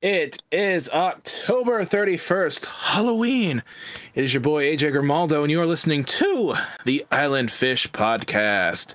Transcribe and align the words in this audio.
It 0.00 0.40
is 0.52 0.88
October 0.90 1.84
31st, 1.84 2.66
Halloween. 2.66 3.64
It 4.14 4.22
is 4.22 4.32
your 4.32 4.40
boy 4.40 4.66
AJ 4.66 4.92
Grimaldo, 4.92 5.42
and 5.42 5.50
you 5.50 5.60
are 5.60 5.66
listening 5.66 6.04
to 6.04 6.54
the 6.84 7.04
Island 7.10 7.50
Fish 7.50 7.90
Podcast. 7.90 8.94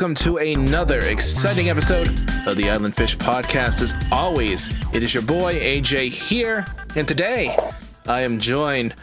Welcome 0.00 0.14
to 0.14 0.38
another 0.38 1.00
exciting 1.00 1.68
episode 1.68 2.08
of 2.46 2.56
the 2.56 2.70
Island 2.70 2.96
Fish 2.96 3.18
Podcast. 3.18 3.82
As 3.82 3.94
always, 4.10 4.70
it 4.94 5.02
is 5.02 5.12
your 5.12 5.22
boy 5.22 5.52
AJ 5.56 6.08
here, 6.08 6.64
and 6.96 7.06
today 7.06 7.54
I 8.06 8.22
am 8.22 8.40
joined 8.40 8.94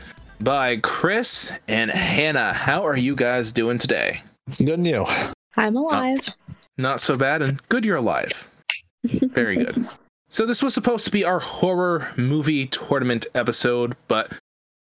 by 0.42 0.78
Chris 0.78 1.52
and 1.68 1.92
Hannah. 1.92 2.52
How 2.52 2.84
are 2.84 2.98
you 2.98 3.16
guys 3.16 3.52
doing 3.52 3.78
today? 3.78 4.24
Good 4.58 4.70
and 4.80 4.88
you. 4.88 5.06
I'm 5.56 5.78
uh, 5.78 5.82
alive. 5.82 6.20
Not 6.80 7.00
so 7.00 7.16
bad, 7.16 7.44
and 7.44 7.62
good 7.70 7.86
you're 7.86 7.98
alive. 7.98 8.50
Very 9.04 9.58
good. 9.58 9.88
So, 10.30 10.48
this 10.48 10.64
was 10.64 10.74
supposed 10.74 11.06
to 11.06 11.12
be 11.12 11.24
our 11.24 11.40
horror 11.40 12.08
movie 12.18 12.66
tournament 12.66 13.28
episode, 13.36 13.96
but 14.08 14.34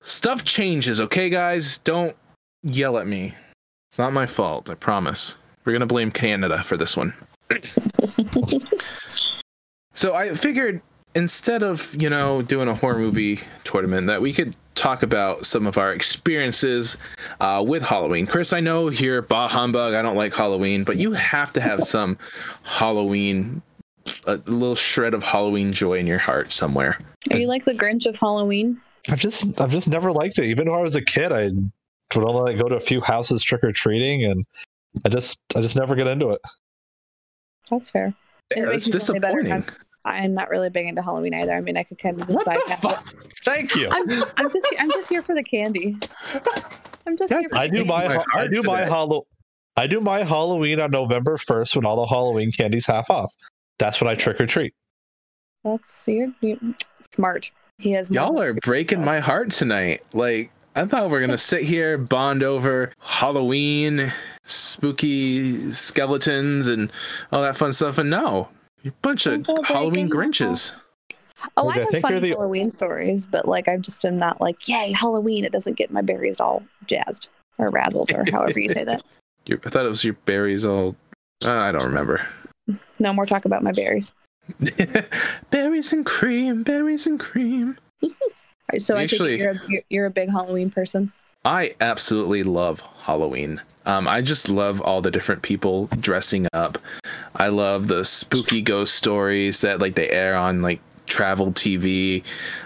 stuff 0.03 0.45
changes, 0.45 1.01
okay, 1.01 1.31
guys? 1.31 1.79
Don't 1.79 2.15
yell 2.63 2.99
at 2.99 3.07
me. 3.07 3.35
It's 3.89 3.99
not 3.99 4.13
my 4.13 4.27
fault, 4.27 4.69
I 4.69 4.75
promise. 4.75 5.37
We're 5.65 5.73
going 5.73 5.81
to 5.81 5.87
blame 5.87 6.11
Canada 6.11 6.63
for 6.63 6.77
this 6.77 6.97
one. 6.97 7.15
so, 9.95 10.15
I 10.15 10.35
figured 10.35 10.83
instead 11.15 11.63
of, 11.63 11.95
you 12.01 12.11
know, 12.11 12.43
doing 12.43 12.69
a 12.69 12.75
horror 12.75 12.99
movie 12.99 13.41
tournament, 13.65 14.07
that 14.09 14.21
we 14.21 14.33
could 14.33 14.57
talk 14.75 15.03
about 15.03 15.47
some 15.47 15.67
of 15.67 15.79
our 15.79 15.93
experiences 15.93 16.97
uh, 17.41 17.65
with 17.67 17.83
Halloween. 17.83 18.27
Chris, 18.27 18.53
I 18.53 18.61
know 18.61 18.89
you're 18.91 19.23
bah 19.23 19.49
humbug. 19.49 19.95
I 19.95 20.03
don't 20.03 20.17
like 20.17 20.35
Halloween, 20.35 20.85
but 20.85 20.97
you 20.97 21.13
have 21.13 21.53
to 21.55 21.61
have 21.61 21.85
some 21.85 22.19
Halloween, 22.65 23.63
a 24.27 24.37
little 24.47 24.75
shred 24.75 25.15
of 25.15 25.23
Halloween 25.23 25.73
joy 25.73 25.99
in 25.99 26.07
your 26.07 26.19
heart 26.19 26.53
somewhere. 26.53 26.99
Are 27.33 27.39
you 27.39 27.47
like 27.47 27.65
the 27.65 27.73
Grinch 27.75 28.07
of 28.07 28.17
Halloween? 28.17 28.81
I've 29.11 29.21
just 29.21 29.61
I've 29.61 29.71
just 29.71 29.89
never 29.89 30.13
liked 30.13 30.39
it. 30.39 30.47
Even 30.47 30.71
when 30.71 30.79
I 30.79 30.83
was 30.83 30.97
a 30.97 31.03
kid, 31.03 31.31
I 31.31 31.45
would 31.45 32.29
only 32.29 32.53
like, 32.53 32.59
go 32.59 32.69
to 32.69 32.77
a 32.77 32.81
few 32.81 33.01
houses 33.01 33.43
trick 33.43 33.63
or 33.63 33.73
treating, 33.73 34.25
and 34.25 34.45
I 35.05 35.09
just 35.09 35.43
I 35.57 35.61
just 35.61 35.77
never 35.77 35.95
get 35.95 36.07
into 36.07 36.31
it. 36.31 36.41
That's 37.71 37.91
fair. 37.91 38.09
It 38.51 38.57
There, 38.57 38.67
makes 38.69 38.87
That's 38.87 39.07
feel 39.07 39.21
better. 39.21 39.43
disappointing. 39.43 39.69
I'm 40.05 40.35
not 40.35 40.51
really 40.51 40.69
big 40.69 40.87
into 40.87 41.03
Halloween 41.03 41.33
either. 41.33 41.53
I 41.53 41.61
mean, 41.63 41.79
I 41.79 41.83
could 41.83 41.99
kind 41.99 42.21
of 42.21 42.27
just 42.29 42.35
What 42.37 42.45
the 42.45 42.51
bypass 42.69 42.79
it. 42.79 42.83
fuck? 42.83 43.15
Thank 43.45 43.75
you. 43.75 43.89
I'm, 43.91 44.11
I'm 44.37 44.51
just 44.53 44.67
I'm 44.79 44.91
just 44.91 45.09
here 45.09 45.23
for 45.23 45.35
the 45.35 45.43
candy. 45.43 45.97
I'm 47.07 47.17
just 47.17 47.31
Yeah, 47.31 47.41
here 47.41 47.49
for 47.49 47.57
I 47.57 47.67
the 47.69 47.77
do 47.77 47.85
candy. 47.85 47.89
my 47.89 48.09
my 48.17 48.25
I 48.35 48.47
do 48.47 48.63
my 48.63 48.81
today. 48.81 48.91
hollow 48.91 49.27
I 49.77 49.87
do 49.87 50.01
my 50.01 50.23
Halloween 50.23 50.79
on 50.79 50.91
November 50.91 51.37
first 51.39 51.75
when 51.75 51.85
all 51.87 51.97
the 51.97 52.07
Halloween 52.07 52.53
candy's 52.53 52.87
half 52.87 53.11
off. 53.11 53.33
That's 53.79 54.01
when 54.01 54.09
I 54.09 54.15
trick 54.15 54.41
or 54.41 54.47
treat. 54.47 54.75
That's 55.65 56.05
you're, 56.07 56.33
you 56.43 56.75
smart. 57.11 57.51
He 57.79 57.91
has 57.93 58.09
Y'all 58.11 58.41
are 58.41 58.53
breaking 58.55 59.05
my 59.05 59.19
heart 59.19 59.51
tonight. 59.51 60.03
Like, 60.13 60.53
I 60.77 60.85
thought 60.87 61.09
we 61.11 61.17
are 61.17 61.21
gonna 61.21 61.39
sit 61.39 61.63
here, 61.63 61.97
bond 61.99 62.43
over 62.43 62.93
Halloween, 62.99 64.13
spooky 64.45 65.73
skeletons, 65.73 66.67
and 66.67 66.91
all 67.33 67.43
that 67.43 67.57
fun 67.57 67.73
stuff, 67.73 67.99
and 67.99 68.11
no, 68.11 68.49
you're 68.83 68.93
a 68.93 68.97
bunch 69.03 69.27
of 69.27 69.45
Don't 69.45 69.65
Halloween 69.67 70.09
Grinches. 70.11 70.73
Oh, 71.57 71.67
Like, 71.67 71.77
I 71.77 71.81
I 71.81 71.83
have 71.83 71.91
think 71.91 72.03
you're 72.09 72.19
funny 72.19 72.31
the- 72.31 72.37
Halloween 72.37 72.71
stories, 72.71 73.27
but 73.27 73.47
like 73.47 73.69
I 73.69 73.77
just 73.77 74.05
am 74.05 74.19
not 74.19 74.41
like 74.41 74.67
yay 74.69 74.93
Halloween. 74.93 75.45
It 75.45 75.53
doesn't 75.53 75.75
get 75.77 75.91
my 75.93 76.01
berries 76.03 76.41
all 76.41 76.63
jazzed 76.87 77.29
or 77.59 77.69
razzled 77.71 78.13
or 78.15 78.29
however 78.33 78.59
you 78.59 78.69
say 78.69 78.83
that. 78.85 79.03
Your- 79.47 79.61
I 79.65 79.69
thought 79.69 79.85
it 79.87 79.91
was 79.91 80.03
your 80.05 80.15
berries 80.25 80.65
all. 80.65 80.97
Uh, 81.45 81.53
I 81.53 81.71
don't 81.73 81.85
remember. 81.85 82.27
No 82.99 83.13
more 83.13 83.27
talk 83.27 83.45
about 83.45 83.63
my 83.63 83.73
berries. 83.73 84.11
berries 85.51 85.93
and 85.93 86.05
cream, 86.07 86.63
berries 86.63 87.07
and 87.07 87.21
cream. 87.21 87.77
So 88.79 88.97
I 88.97 89.03
Actually- 89.05 89.39
think 89.39 89.43
you're 89.69 89.79
a, 89.81 89.85
you're, 89.91 90.07
a 90.07 90.11
big 90.11 90.31
Halloween 90.31 90.71
person. 90.71 91.13
I 91.45 91.75
absolutely 91.81 92.43
love 92.43 92.81
Halloween. 93.03 93.61
Um, 93.87 94.09
I 94.09 94.23
just 94.23 94.49
love 94.49 94.81
all 94.81 95.03
the 95.03 95.11
different 95.11 95.43
people 95.43 95.89
dressing 96.01 96.47
up. 96.55 96.79
I 97.37 97.49
love 97.49 97.89
the 97.89 98.03
spooky 98.05 98.63
ghost 98.63 98.95
stories 98.95 99.61
that 99.61 99.79
like 99.81 99.95
they 99.95 100.09
air 100.09 100.37
on 100.37 100.63
like 100.63 100.81
travel 101.07 101.53
TV. 101.53 102.23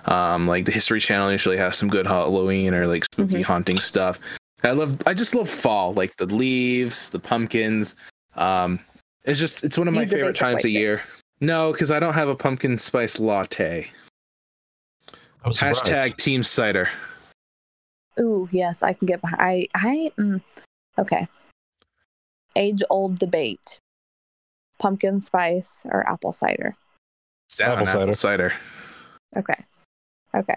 Um, 0.07 0.47
like 0.47 0.65
the 0.65 0.71
History 0.73 1.01
Channel 1.01 1.33
usually 1.33 1.57
has 1.57 1.77
some 1.77 1.89
good 1.89 2.07
Halloween 2.07 2.73
or 2.73 2.87
like 2.87 3.05
spooky 3.13 3.37
Mhm. 3.41 3.45
haunting 3.45 3.81
stuff. 3.81 4.21
I 4.63 4.71
love. 4.73 4.97
I 5.07 5.15
just 5.15 5.35
love 5.35 5.49
fall, 5.49 5.93
like 5.95 6.17
the 6.17 6.27
leaves, 6.27 7.11
the 7.11 7.19
pumpkins. 7.19 7.97
Um, 8.37 8.79
it's 9.25 9.41
just 9.41 9.65
it's 9.65 9.77
one 9.77 9.89
of 9.89 9.95
my 9.95 10.05
favorite 10.05 10.37
times 10.37 10.65
of 10.65 10.71
year. 10.71 11.03
No, 11.41 11.73
because 11.73 11.91
I 11.91 11.99
don't 12.01 12.15
have 12.15 12.29
a 12.29 12.35
pumpkin 12.37 12.79
spice 12.79 13.19
latte. 13.19 13.89
I'm 15.45 15.53
surprised. 15.53 15.85
Hashtag 15.85 16.17
Team 16.17 16.43
Cider. 16.43 16.89
Ooh, 18.21 18.49
yes, 18.51 18.83
I 18.83 18.93
can 18.93 19.07
get 19.07 19.21
behind. 19.21 19.41
I, 19.41 19.69
I, 19.75 20.11
mm, 20.19 20.43
okay. 20.99 21.29
Age 22.57 22.83
old 22.91 23.19
debate: 23.19 23.79
pumpkin 24.79 25.21
spice 25.21 25.83
or 25.85 26.09
apple 26.09 26.33
cider. 26.33 26.77
Apple 27.61 27.87
Apple 27.87 28.03
apple 28.03 28.15
cider. 28.15 28.53
Okay, 29.37 29.65
okay. 30.35 30.57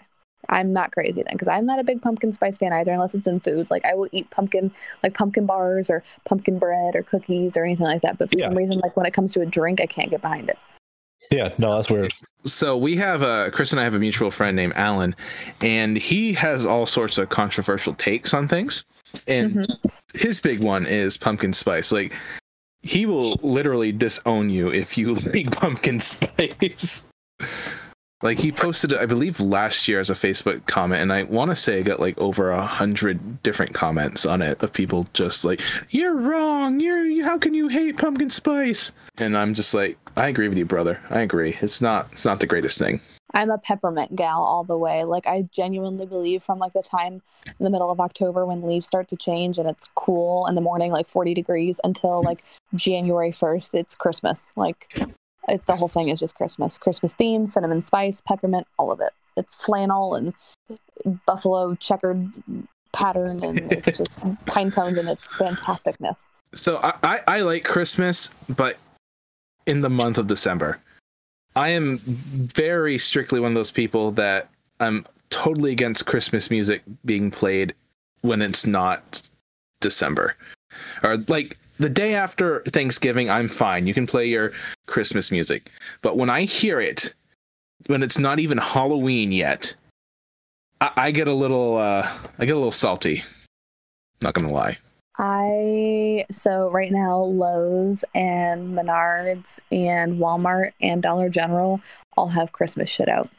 I'm 0.50 0.74
not 0.74 0.92
crazy 0.92 1.22
then, 1.22 1.34
because 1.34 1.48
I'm 1.48 1.68
not 1.68 1.80
a 1.80 1.84
big 1.84 2.02
pumpkin 2.02 2.34
spice 2.34 2.58
fan 2.58 2.74
either, 2.74 2.92
unless 2.92 3.14
it's 3.14 3.28
in 3.28 3.40
food. 3.40 3.70
Like 3.70 3.86
I 3.86 3.94
will 3.94 4.10
eat 4.12 4.32
pumpkin, 4.32 4.72
like 5.04 5.14
pumpkin 5.14 5.46
bars 5.46 5.90
or 5.90 6.04
pumpkin 6.26 6.58
bread 6.58 6.96
or 6.96 7.04
cookies 7.04 7.56
or 7.56 7.64
anything 7.64 7.86
like 7.86 8.02
that. 8.02 8.18
But 8.18 8.32
for 8.32 8.40
Yeah. 8.40 8.48
some 8.48 8.58
reason, 8.58 8.80
like 8.80 8.98
when 8.98 9.06
it 9.06 9.14
comes 9.14 9.34
to 9.34 9.42
a 9.42 9.46
drink, 9.46 9.80
I 9.80 9.86
can't 9.86 10.10
get 10.10 10.22
behind 10.22 10.50
it. 10.50 10.58
Yeah, 11.32 11.54
no, 11.58 11.76
that's 11.76 11.90
weird. 11.90 12.14
so 12.44 12.76
we 12.76 12.96
have 12.98 13.22
uh 13.22 13.50
chris 13.52 13.72
and 13.72 13.80
i 13.80 13.84
have 13.84 13.94
a 13.94 14.00
mutual 14.00 14.32
friend 14.32 14.56
named 14.56 14.74
alan 14.76 15.16
and 15.62 15.96
he 15.96 16.34
has 16.34 16.66
all 16.66 16.86
sorts 16.88 17.20
of 17.20 17.30
controversial 17.30 17.94
takes 17.94 18.34
on 18.34 18.48
things 18.48 18.84
and 19.28 19.56
Mhm. 19.56 19.80
his 20.16 20.40
big 20.40 20.60
one 20.64 20.86
is 20.88 21.18
pumpkin 21.18 21.54
spice 21.54 21.92
like 21.92 22.12
he 22.82 23.06
will 23.06 23.36
literally 23.44 23.92
disown 23.92 24.50
you 24.50 24.72
if 24.74 24.98
you 24.98 25.14
like 25.34 25.52
pumpkin 25.52 26.00
spice 26.00 27.04
like 28.22 28.40
he 28.40 28.52
posted 28.52 28.92
it 28.92 29.00
i 29.00 29.06
believe 29.06 29.40
last 29.40 29.88
year 29.88 30.00
as 30.00 30.10
a 30.10 30.16
facebook 30.16 30.66
comment 30.68 31.02
and 31.02 31.12
i 31.12 31.24
want 31.24 31.52
to 31.52 31.56
say 31.56 31.80
i 31.80 31.82
got 31.82 32.00
like 32.00 32.18
over 32.20 32.52
a 32.52 32.66
hundred 32.66 33.42
different 33.44 33.74
comments 33.74 34.26
on 34.26 34.42
it 34.42 34.62
of 34.62 34.72
people 34.72 35.06
just 35.14 35.44
like 35.46 35.62
you're 35.90 36.16
wrong. 36.16 36.80
You're 36.80 37.24
how 37.24 37.38
can 37.38 37.54
you 37.54 37.68
hate 37.68 37.98
pumpkin 37.98 38.30
spice? 38.30 38.92
And 39.18 39.38
i'm 39.38 39.54
just 39.54 39.74
like 39.74 39.98
i 40.16 40.28
agree 40.28 40.48
with 40.48 40.58
you 40.58 40.66
brother. 40.66 41.00
I 41.10 41.22
agree. 41.22 41.58
It's 41.62 41.82
not 41.82 42.08
it's 42.12 42.26
not 42.26 42.40
the 42.40 42.48
greatest 42.48 42.78
thing. 42.78 43.02
I'm 43.34 43.50
a 43.50 43.58
peppermint 43.58 44.16
gal 44.16 44.42
all 44.42 44.64
the 44.64 44.78
way. 44.78 45.04
Like 45.04 45.26
I 45.26 45.44
genuinely 45.54 46.06
believe 46.06 46.44
from 46.44 46.60
like 46.60 46.74
the 46.74 46.84
time 46.84 47.22
in 47.46 47.64
the 47.64 47.70
middle 47.70 47.90
of 47.90 48.00
October 48.00 48.46
when 48.46 48.62
leaves 48.62 48.86
start 48.86 49.08
to 49.10 49.16
change 49.16 49.58
and 49.58 49.70
it's 49.70 49.88
cool 49.96 50.48
in 50.48 50.56
the 50.56 50.62
morning, 50.62 50.92
like 50.92 51.08
40 51.08 51.34
degrees, 51.34 51.80
until 51.84 52.22
like 52.22 52.44
January 52.76 53.32
1st, 53.32 53.74
it's 53.76 53.96
Christmas. 53.96 54.52
Like 54.56 54.94
it, 55.48 55.66
the 55.66 55.76
whole 55.76 55.88
thing 55.88 56.10
is 56.10 56.20
just 56.20 56.36
Christmas. 56.36 56.78
Christmas 56.78 57.14
theme, 57.14 57.48
cinnamon 57.48 57.82
spice, 57.82 58.22
peppermint, 58.22 58.68
all 58.78 58.92
of 58.92 59.00
it. 59.00 59.12
It's 59.38 59.54
flannel 59.54 60.16
and 60.16 60.34
buffalo 61.26 61.76
checkered 61.76 62.32
pattern 62.92 63.44
and 63.44 63.72
it's 63.72 63.98
just 63.98 64.20
pine 64.46 64.72
cones 64.72 64.98
and 64.98 65.10
it's 65.10 65.26
fantasticness. 65.28 66.28
So 66.54 66.78
I, 66.78 66.94
I, 67.04 67.20
I 67.28 67.42
like 67.42 67.64
Christmas, 67.64 68.30
but 68.50 68.78
in 69.66 69.82
the 69.82 69.90
month 69.90 70.18
of 70.18 70.28
December. 70.28 70.80
I 71.56 71.70
am 71.70 72.00
very 72.00 72.98
strictly 72.98 73.40
one 73.40 73.52
of 73.52 73.56
those 73.56 73.72
people 73.72 74.12
that 74.12 74.50
I'm 74.80 75.06
totally 75.30 75.72
against 75.72 76.06
Christmas 76.06 76.50
music 76.50 76.82
being 77.06 77.30
played 77.30 77.74
when 78.22 78.42
it's 78.42 78.66
not 78.66 79.30
December. 79.82 80.36
Or 81.04 81.18
like 81.28 81.58
the 81.82 81.90
day 81.90 82.14
after 82.16 82.62
Thanksgiving, 82.68 83.30
I'm 83.30 83.48
fine. 83.48 83.88
You 83.88 83.94
can 83.94 84.06
play 84.08 84.28
your 84.28 84.54
Christmas 84.88 85.32
music. 85.32 85.70
But 86.02 86.16
when 86.16 86.30
I 86.30 86.44
hear 86.44 86.80
it, 86.80 87.14
when 87.88 88.04
it's 88.04 88.20
not 88.20 88.40
even 88.40 88.58
Halloween 88.58 89.32
yet, 89.32 89.74
I, 90.80 90.92
I 90.96 91.12
get 91.12 91.28
a 91.28 91.34
little 91.34 91.78
uh 91.78 92.08
I 92.40 92.46
get 92.46 92.54
a 92.54 92.58
little 92.58 92.72
salty. 92.72 93.24
Not 94.22 94.36
gonna 94.36 94.52
lie. 94.52 94.78
I 95.18 96.26
so 96.32 96.70
right 96.72 96.92
now 96.92 97.18
Lowe's 97.18 98.06
and 98.16 98.78
Menards 98.78 99.60
and 99.72 100.20
Walmart 100.20 100.72
and 100.82 101.02
Dollar 101.02 101.28
General 101.30 101.82
all 102.16 102.30
have 102.30 102.52
Christmas 102.52 102.90
shit 102.90 103.10
out, 103.10 103.30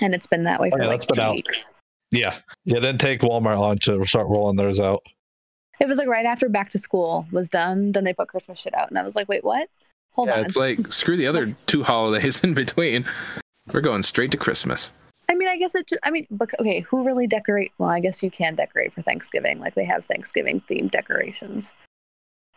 and 0.00 0.14
it's 0.14 0.26
been 0.26 0.44
that 0.44 0.60
way 0.60 0.70
Oh, 0.72 0.76
for 0.76 0.82
yeah, 0.82 0.88
like 0.88 1.00
that's 1.00 1.06
been 1.06 1.16
two 1.16 1.22
out. 1.22 1.34
weeks. 1.34 1.64
Yeah, 2.12 2.36
yeah. 2.64 2.78
Then 2.80 2.98
take 2.98 3.20
Walmart 3.22 3.58
on 3.58 3.78
to 3.78 4.06
start 4.06 4.28
rolling 4.28 4.56
theirs 4.56 4.78
out. 4.78 5.02
It 5.82 5.88
was 5.88 5.98
like 5.98 6.06
right 6.06 6.24
after 6.24 6.48
back 6.48 6.70
to 6.70 6.78
school 6.78 7.26
was 7.32 7.48
done, 7.48 7.90
then 7.90 8.04
they 8.04 8.12
put 8.12 8.28
Christmas 8.28 8.60
shit 8.60 8.72
out, 8.72 8.88
and 8.88 8.96
I 8.96 9.02
was 9.02 9.16
like, 9.16 9.28
wait, 9.28 9.42
what? 9.42 9.68
Hold 10.12 10.28
yeah, 10.28 10.38
on. 10.38 10.44
it's 10.44 10.54
like 10.54 10.92
screw 10.92 11.16
the 11.16 11.26
other 11.26 11.56
two 11.66 11.82
holidays 11.82 12.44
in 12.44 12.54
between. 12.54 13.04
We're 13.72 13.80
going 13.80 14.04
straight 14.04 14.30
to 14.30 14.36
Christmas. 14.36 14.92
I 15.28 15.34
mean, 15.34 15.48
I 15.48 15.56
guess 15.56 15.74
it. 15.74 15.88
ju- 15.88 15.98
I 16.04 16.12
mean, 16.12 16.28
but 16.30 16.50
okay, 16.60 16.80
who 16.80 17.02
really 17.04 17.26
decorate? 17.26 17.72
Well, 17.78 17.88
I 17.88 17.98
guess 17.98 18.22
you 18.22 18.30
can 18.30 18.54
decorate 18.54 18.94
for 18.94 19.02
Thanksgiving. 19.02 19.58
Like 19.58 19.74
they 19.74 19.84
have 19.84 20.04
Thanksgiving 20.04 20.60
themed 20.70 20.92
decorations, 20.92 21.74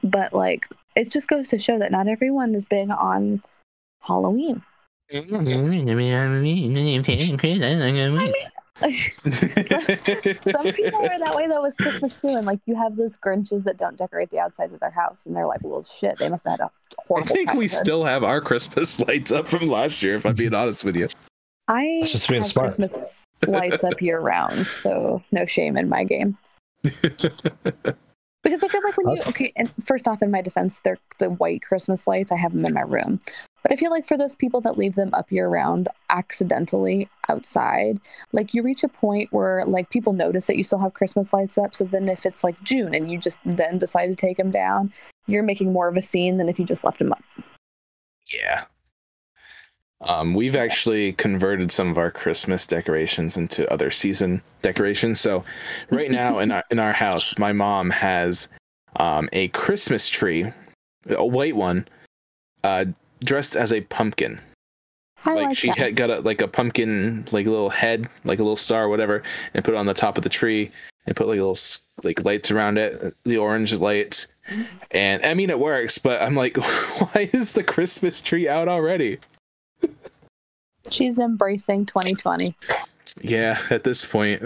but 0.03 0.31
like 0.31 0.67
it 0.95 1.09
just 1.09 1.27
goes 1.27 1.49
to 1.49 1.57
show 1.57 1.79
that 1.79 1.91
not 1.91 2.07
everyone 2.07 2.53
is 2.53 2.65
big 2.65 2.91
on 2.91 3.37
Halloween. 4.01 4.61
Some 8.81 8.91
people 10.73 11.01
are 11.01 11.19
that 11.19 11.33
way 11.33 11.47
though 11.47 11.63
with 11.63 11.77
Christmas 11.77 12.19
too, 12.19 12.27
and 12.27 12.45
like 12.45 12.59
you 12.65 12.75
have 12.75 12.97
those 12.97 13.17
Grinches 13.17 13.63
that 13.63 13.77
don't 13.77 13.97
decorate 13.97 14.31
the 14.31 14.39
outsides 14.39 14.73
of 14.73 14.81
their 14.81 14.91
house, 14.91 15.25
and 15.25 15.33
they're 15.33 15.47
like, 15.47 15.61
"Well, 15.63 15.81
shit, 15.81 16.19
they 16.19 16.27
must 16.27 16.43
have 16.43 16.59
had 16.59 16.59
a 16.59 16.65
I 16.65 17.03
horrible." 17.07 17.31
I 17.31 17.33
think 17.33 17.53
we 17.53 17.69
still 17.69 18.03
have 18.03 18.25
our 18.25 18.41
Christmas 18.41 18.99
lights 19.07 19.31
up 19.31 19.47
from 19.47 19.69
last 19.69 20.03
year, 20.03 20.15
if 20.15 20.25
I'm 20.25 20.35
being 20.35 20.53
honest 20.53 20.83
with 20.83 20.97
you. 20.97 21.07
I 21.69 21.99
That's 22.01 22.11
just 22.11 22.27
being 22.27 22.41
have 22.41 22.51
smart. 22.51 22.67
Christmas 22.67 23.25
lights 23.47 23.85
up 23.85 24.01
year 24.01 24.19
round, 24.19 24.67
so 24.67 25.23
no 25.31 25.45
shame 25.45 25.77
in 25.77 25.87
my 25.87 26.03
game. 26.03 26.37
Because 28.45 28.63
I 28.63 28.67
feel 28.67 28.83
like 28.83 28.95
when 28.95 29.15
you 29.15 29.23
okay, 29.27 29.51
and 29.55 29.73
first 29.83 30.07
off, 30.07 30.21
in 30.21 30.29
my 30.29 30.43
defense, 30.43 30.79
they're 30.83 30.99
the 31.17 31.31
white 31.31 31.63
Christmas 31.63 32.05
lights. 32.05 32.31
I 32.31 32.37
have 32.37 32.53
them 32.53 32.63
in 32.63 32.75
my 32.75 32.81
room, 32.81 33.19
but 33.63 33.71
I 33.71 33.75
feel 33.75 33.89
like 33.89 34.05
for 34.05 34.17
those 34.17 34.35
people 34.35 34.61
that 34.61 34.77
leave 34.77 34.93
them 34.93 35.09
up 35.15 35.31
year 35.31 35.49
round 35.49 35.89
accidentally 36.11 37.09
outside, 37.27 37.99
like 38.33 38.53
you 38.53 38.61
reach 38.61 38.83
a 38.83 38.87
point 38.87 39.33
where 39.33 39.65
like 39.65 39.89
people 39.89 40.13
notice 40.13 40.45
that 40.45 40.57
you 40.57 40.63
still 40.63 40.77
have 40.77 40.93
Christmas 40.93 41.33
lights 41.33 41.57
up. 41.57 41.73
So 41.73 41.85
then, 41.85 42.07
if 42.07 42.23
it's 42.23 42.43
like 42.43 42.61
June 42.61 42.93
and 42.93 43.11
you 43.11 43.17
just 43.17 43.39
then 43.45 43.79
decide 43.79 44.09
to 44.09 44.15
take 44.15 44.37
them 44.37 44.51
down, 44.51 44.93
you're 45.25 45.41
making 45.41 45.73
more 45.73 45.87
of 45.87 45.97
a 45.97 46.01
scene 46.01 46.37
than 46.37 46.47
if 46.47 46.59
you 46.59 46.65
just 46.65 46.83
left 46.83 46.99
them 46.99 47.13
up. 47.13 47.23
Yeah. 48.31 48.65
Um, 50.01 50.33
we've 50.33 50.55
actually 50.55 51.13
converted 51.13 51.71
some 51.71 51.89
of 51.89 51.97
our 51.97 52.11
Christmas 52.11 52.67
decorations 52.67 53.37
into 53.37 53.71
other 53.71 53.91
season 53.91 54.41
decorations. 54.61 55.19
So 55.19 55.43
right 55.89 56.11
now 56.11 56.39
in 56.39 56.51
our 56.51 56.63
in 56.71 56.79
our 56.79 56.93
house, 56.93 57.37
my 57.37 57.53
mom 57.53 57.89
has 57.91 58.47
um, 58.97 59.29
a 59.33 59.47
Christmas 59.49 60.09
tree, 60.09 60.51
a 61.07 61.25
white 61.25 61.55
one, 61.55 61.87
uh, 62.63 62.85
dressed 63.23 63.55
as 63.55 63.71
a 63.71 63.81
pumpkin. 63.81 64.39
I 65.23 65.33
like, 65.33 65.47
like, 65.47 65.57
she 65.57 65.67
that. 65.69 65.77
had 65.77 65.95
got 65.95 66.09
a 66.11 66.19
like 66.19 66.41
a 66.41 66.47
pumpkin 66.47 67.25
like 67.31 67.47
a 67.47 67.51
little 67.51 67.69
head, 67.69 68.07
like 68.25 68.39
a 68.39 68.43
little 68.43 68.55
star, 68.55 68.89
whatever, 68.89 69.23
and 69.53 69.63
put 69.63 69.73
it 69.73 69.77
on 69.77 69.87
the 69.87 69.93
top 69.93 70.17
of 70.17 70.23
the 70.23 70.29
tree 70.29 70.71
and 71.07 71.15
put 71.15 71.27
like 71.27 71.37
little 71.37 71.57
like 72.03 72.23
lights 72.25 72.51
around 72.51 72.77
it, 72.77 73.15
the 73.23 73.37
orange 73.37 73.73
lights. 73.73 74.27
And 74.91 75.25
I 75.25 75.33
mean 75.33 75.49
it 75.49 75.59
works, 75.59 75.97
but 75.97 76.21
I'm 76.21 76.35
like, 76.35 76.57
why 76.99 77.29
is 77.33 77.53
the 77.53 77.63
Christmas 77.63 78.21
tree 78.21 78.47
out 78.47 78.67
already? 78.67 79.19
She's 80.89 81.19
embracing 81.19 81.85
2020. 81.85 82.55
Yeah, 83.21 83.59
at 83.69 83.83
this 83.83 84.05
point. 84.05 84.43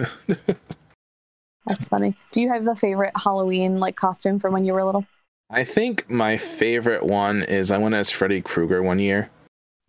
That's 1.66 1.88
funny. 1.88 2.16
Do 2.32 2.42
you 2.42 2.52
have 2.52 2.68
a 2.68 2.76
favorite 2.76 3.14
Halloween 3.16 3.80
like 3.80 3.96
costume 3.96 4.40
from 4.40 4.54
when 4.54 4.66
you 4.66 4.74
were 4.74 4.84
little? 4.84 5.06
I 5.50 5.64
think 5.64 6.10
my 6.10 6.38
favorite 6.38 7.04
one 7.04 7.44
is 7.44 7.72
I 7.72 7.78
went 7.78 7.96
as 7.96 8.10
Freddy 8.10 8.42
Krueger 8.42 8.82
one 8.84 9.00
year. 9.00 9.30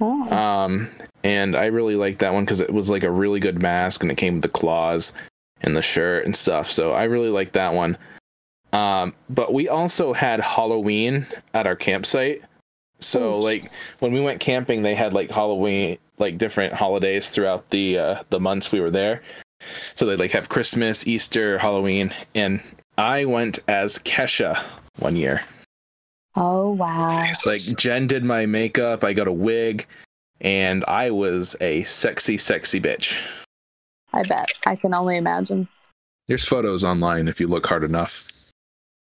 Oh, 0.00 0.30
Um, 0.34 0.88
and 1.22 1.54
I 1.54 1.66
really 1.66 1.96
liked 1.96 2.20
that 2.20 2.32
one 2.32 2.44
because 2.44 2.60
it 2.60 2.72
was 2.72 2.90
like 2.90 3.04
a 3.04 3.10
really 3.10 3.40
good 3.40 3.60
mask 3.60 4.02
and 4.02 4.10
it 4.10 4.16
came 4.16 4.34
with 4.34 4.42
the 4.42 4.48
claws 4.48 5.12
and 5.60 5.76
the 5.76 5.82
shirt 5.82 6.24
and 6.24 6.34
stuff. 6.34 6.70
So 6.70 6.92
I 6.92 7.04
really 7.04 7.28
liked 7.28 7.52
that 7.52 7.74
one. 7.74 7.98
Um, 8.72 9.14
but 9.28 9.52
we 9.52 9.68
also 9.68 10.12
had 10.12 10.40
Halloween 10.40 11.26
at 11.52 11.66
our 11.66 11.76
campsite. 11.76 12.42
So 13.00 13.34
Ooh. 13.34 13.40
like 13.40 13.70
when 14.00 14.12
we 14.12 14.20
went 14.20 14.40
camping, 14.40 14.82
they 14.82 14.94
had 14.94 15.12
like 15.12 15.30
Halloween, 15.30 15.98
like 16.18 16.38
different 16.38 16.72
holidays 16.72 17.30
throughout 17.30 17.68
the 17.70 17.98
uh, 17.98 18.22
the 18.30 18.40
months 18.40 18.72
we 18.72 18.80
were 18.80 18.90
there. 18.90 19.22
So 19.94 20.06
they 20.06 20.16
like 20.16 20.30
have 20.32 20.48
Christmas, 20.48 21.06
Easter, 21.06 21.58
Halloween, 21.58 22.14
and 22.34 22.60
I 22.96 23.24
went 23.24 23.58
as 23.68 23.98
Kesha 23.98 24.62
one 24.98 25.16
year. 25.16 25.42
oh 26.36 26.70
wow. 26.70 27.30
Like 27.44 27.60
Jen 27.76 28.06
did 28.06 28.24
my 28.24 28.46
makeup, 28.46 29.04
I 29.04 29.12
got 29.12 29.28
a 29.28 29.32
wig, 29.32 29.86
and 30.40 30.84
I 30.86 31.10
was 31.10 31.56
a 31.60 31.82
sexy, 31.84 32.38
sexy 32.38 32.80
bitch. 32.80 33.20
I 34.12 34.22
bet. 34.24 34.50
I 34.66 34.76
can 34.76 34.94
only 34.94 35.16
imagine. 35.16 35.68
There's 36.28 36.44
photos 36.44 36.84
online 36.84 37.28
if 37.28 37.40
you 37.40 37.48
look 37.48 37.66
hard 37.66 37.84
enough. 37.84 38.26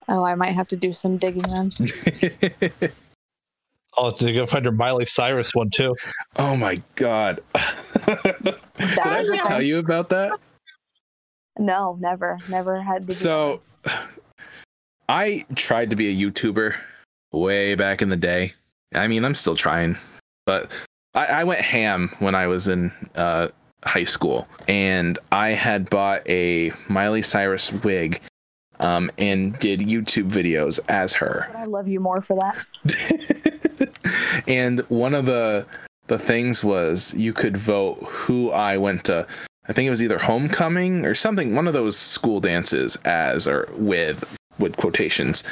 Oh, 0.08 0.24
I 0.24 0.36
might 0.36 0.54
have 0.54 0.68
to 0.70 0.76
do 0.76 0.94
some 0.94 1.18
digging 1.18 1.44
then. 1.44 1.72
Oh, 3.98 4.16
you're 4.20 4.48
find 4.48 4.64
your 4.64 4.74
Miley 4.74 5.06
Cyrus 5.06 5.54
one 5.54 5.70
too. 5.70 5.96
oh 6.38 6.56
my 6.56 6.78
god. 6.96 7.42
did 8.06 9.00
I 9.00 9.20
ever 9.20 9.36
tell 9.38 9.58
thing. 9.60 9.68
you 9.68 9.80
about 9.80 10.10
that? 10.10 10.40
No, 11.60 11.98
never, 12.00 12.40
never 12.50 12.82
had 12.82 13.02
to. 13.02 13.08
do 13.08 13.14
So 13.14 13.62
I 15.10 15.46
tried 15.56 15.90
to 15.90 15.96
be 15.96 16.08
a 16.08 16.32
YouTuber 16.32 16.76
way 17.34 17.76
back 17.76 18.02
in 18.02 18.10
the 18.10 18.18
day. 18.18 18.54
I 18.94 19.08
mean, 19.08 19.26
I'm 19.26 19.36
still 19.36 19.56
trying, 19.56 19.98
but 20.46 20.72
I, 21.14 21.26
I 21.26 21.44
went 21.44 21.62
ham 21.62 22.14
when 22.20 22.36
I 22.36 22.48
was 22.48 22.68
in 22.68 22.92
uh, 23.16 23.50
high 23.84 24.04
school, 24.06 24.48
and 24.68 25.20
I 25.32 25.50
had 25.50 25.90
bought 25.90 26.28
a 26.30 26.72
Miley 26.88 27.22
Cyrus 27.22 27.72
wig 27.72 28.22
um, 28.82 29.12
and 29.18 29.58
did 29.60 29.80
YouTube 29.80 30.30
videos 30.30 30.80
as 30.90 31.14
her. 31.14 31.50
I 31.56 31.66
love 31.66 31.88
you 31.88 32.00
more 32.00 32.22
for 32.22 32.38
that. 32.38 33.94
and 34.48 34.82
one 34.90 35.14
of 35.14 35.26
the 35.26 35.66
the 36.08 36.20
things 36.20 36.64
was 36.64 37.14
you 37.14 37.32
could 37.32 37.56
vote 37.56 38.00
who 38.04 38.52
I 38.52 38.76
went 38.78 39.06
to. 39.06 39.26
I 39.70 39.74
think 39.74 39.88
it 39.88 39.92
was 39.92 40.04
either 40.04 40.18
homecoming 40.18 41.06
or 41.06 41.16
something, 41.16 41.56
one 41.56 41.68
of 41.68 41.74
those 41.74 41.98
school 41.98 42.42
dances 42.42 42.98
as 43.06 43.48
or 43.48 43.70
with 43.74 44.26
with 44.60 44.76
quotations. 44.78 45.44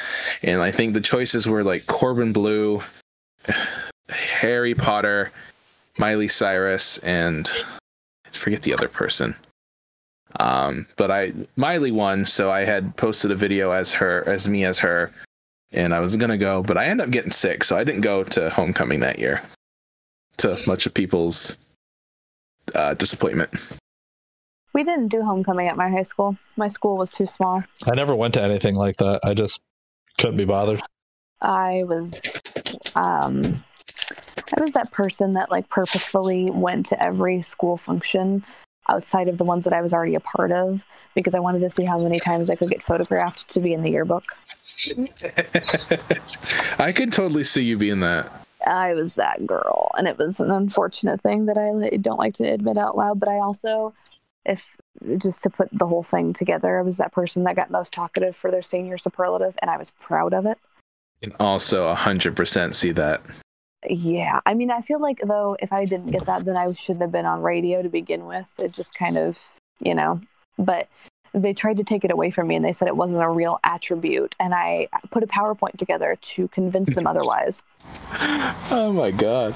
And 0.44 0.62
I 0.62 0.72
think 0.72 0.94
the 0.94 1.02
choices 1.02 1.48
were 1.48 1.64
like 1.64 1.86
Corbin 1.86 2.34
Bleu, 2.34 2.82
Harry 4.10 4.76
Potter, 4.76 5.32
Miley 5.98 6.28
Cyrus, 6.28 6.98
and 7.00 7.50
I 8.26 8.30
forget 8.30 8.64
the 8.64 8.74
other 8.74 8.90
person. 8.90 9.36
Um, 10.40 10.86
but 10.96 11.12
I 11.12 11.34
Miley 11.56 11.92
won, 11.92 12.26
so 12.26 12.52
I 12.52 12.64
had 12.64 12.96
posted 12.96 13.32
a 13.32 13.36
video 13.36 13.72
as 13.72 13.92
her, 13.94 14.28
as 14.28 14.48
me 14.48 14.64
as 14.66 14.78
her, 14.80 15.12
and 15.72 15.94
I 15.94 16.00
was 16.00 16.16
gonna 16.16 16.38
go, 16.38 16.62
but 16.62 16.78
I 16.78 16.86
ended 16.86 17.08
up 17.08 17.12
getting 17.12 17.32
sick, 17.32 17.64
so 17.64 17.78
I 17.78 17.84
didn't 17.84 18.02
go 18.02 18.24
to 18.24 18.50
homecoming 18.50 19.00
that 19.00 19.20
year. 19.20 19.42
To 20.38 20.58
much 20.66 20.86
of 20.86 20.94
people's 20.94 21.58
uh, 22.76 22.94
disappointment. 22.94 23.50
We 24.74 24.84
didn't 24.84 25.08
do 25.08 25.22
homecoming 25.24 25.68
at 25.68 25.76
my 25.76 25.90
high 25.90 26.04
school. 26.04 26.38
My 26.56 26.68
school 26.68 26.96
was 26.96 27.12
too 27.12 27.28
small. 27.28 27.64
I 27.86 27.96
never 27.96 28.16
went 28.16 28.36
to 28.36 28.42
anything 28.42 28.76
like 28.76 28.98
that. 28.98 29.20
I 29.24 29.34
just 29.34 29.62
couldn't 30.18 30.38
be 30.38 30.46
bothered. 30.46 30.82
I 31.42 31.84
was, 31.86 32.40
um, 32.96 33.64
I 34.56 34.62
was 34.62 34.74
that 34.74 34.92
person 34.92 35.34
that 35.34 35.50
like 35.50 35.70
purposefully 35.70 36.50
went 36.52 36.86
to 36.88 37.06
every 37.06 37.42
school 37.42 37.78
function 37.78 38.46
outside 38.90 39.28
of 39.28 39.38
the 39.38 39.44
ones 39.44 39.64
that 39.64 39.74
I 39.74 39.82
was 39.82 39.94
already 39.94 40.16
a 40.16 40.20
part 40.20 40.52
of 40.52 40.86
because 41.16 41.36
I 41.36 41.40
wanted 41.40 41.60
to 41.60 41.70
see 41.70 41.86
how 41.86 42.00
many 42.00 42.20
times 42.20 42.50
I 42.50 42.56
could 42.56 42.70
get 42.70 42.82
photographed 42.82 43.50
to 43.50 43.60
be 43.60 43.74
in 43.74 43.84
the 43.84 43.90
yearbook. 43.90 44.36
I 46.80 46.92
could 46.92 47.12
totally 47.12 47.44
see 47.44 47.64
you 47.64 47.78
being 47.78 48.00
that. 48.02 48.32
I 48.66 48.94
was 48.94 49.14
that 49.14 49.46
girl, 49.48 49.92
and 49.98 50.08
it 50.08 50.18
was 50.18 50.40
an 50.40 50.52
unfortunate 50.52 51.22
thing 51.22 51.46
that 51.46 51.58
I 51.58 51.98
don't 51.98 52.20
like 52.20 52.34
to 52.36 52.44
admit 52.44 52.78
out 52.78 52.98
loud. 52.98 53.20
But 53.20 53.30
I 53.30 53.38
also, 53.38 53.94
if 54.46 54.78
just 55.18 55.44
to 55.44 55.50
put 55.50 55.70
the 55.72 55.88
whole 55.88 56.04
thing 56.04 56.34
together, 56.34 56.78
I 56.78 56.82
was 56.82 56.98
that 56.98 57.14
person 57.14 57.44
that 57.46 57.56
got 57.56 57.72
most 57.72 57.94
talkative 57.94 58.36
for 58.36 58.52
their 58.52 58.62
senior 58.62 58.98
superlative, 58.98 59.58
and 59.62 59.72
I 59.72 59.78
was 59.78 59.92
proud 59.92 60.34
of 60.34 60.46
it. 60.46 60.58
And 61.22 61.34
also 61.40 61.90
a 61.90 61.96
100% 61.96 62.76
see 62.76 62.92
that. 62.94 63.22
Yeah, 63.88 64.42
I 64.46 64.54
mean, 64.54 64.72
I 64.72 64.82
feel 64.82 65.00
like 65.00 65.20
though, 65.20 65.56
if 65.62 65.72
I 65.72 65.86
didn't 65.86 66.12
get 66.12 66.26
that, 66.26 66.46
then 66.46 66.58
I 66.58 66.72
shouldn't 66.74 67.02
have 67.02 67.12
been 67.12 67.26
on 67.26 67.42
radio 67.42 67.82
to 67.82 67.90
begin 67.90 68.26
with. 68.26 68.52
It 68.60 68.74
just 68.74 68.94
kind 68.94 69.18
of, 69.18 69.46
you 69.80 69.96
know, 69.96 70.20
but 70.58 70.90
they 71.34 71.54
tried 71.54 71.78
to 71.78 71.84
take 71.84 72.04
it 72.04 72.12
away 72.12 72.30
from 72.30 72.48
me 72.48 72.56
and 72.56 72.66
they 72.66 72.72
said 72.72 72.88
it 72.88 72.98
wasn't 72.98 73.22
a 73.22 73.30
real 73.30 73.60
attribute. 73.64 74.36
And 74.40 74.54
I 74.54 74.88
put 75.12 75.24
a 75.24 75.28
PowerPoint 75.28 75.78
together 75.78 76.18
to 76.20 76.48
convince 76.50 76.94
them 76.94 77.08
otherwise. 77.08 77.64
Oh 78.72 78.94
my 78.94 79.10
god. 79.10 79.56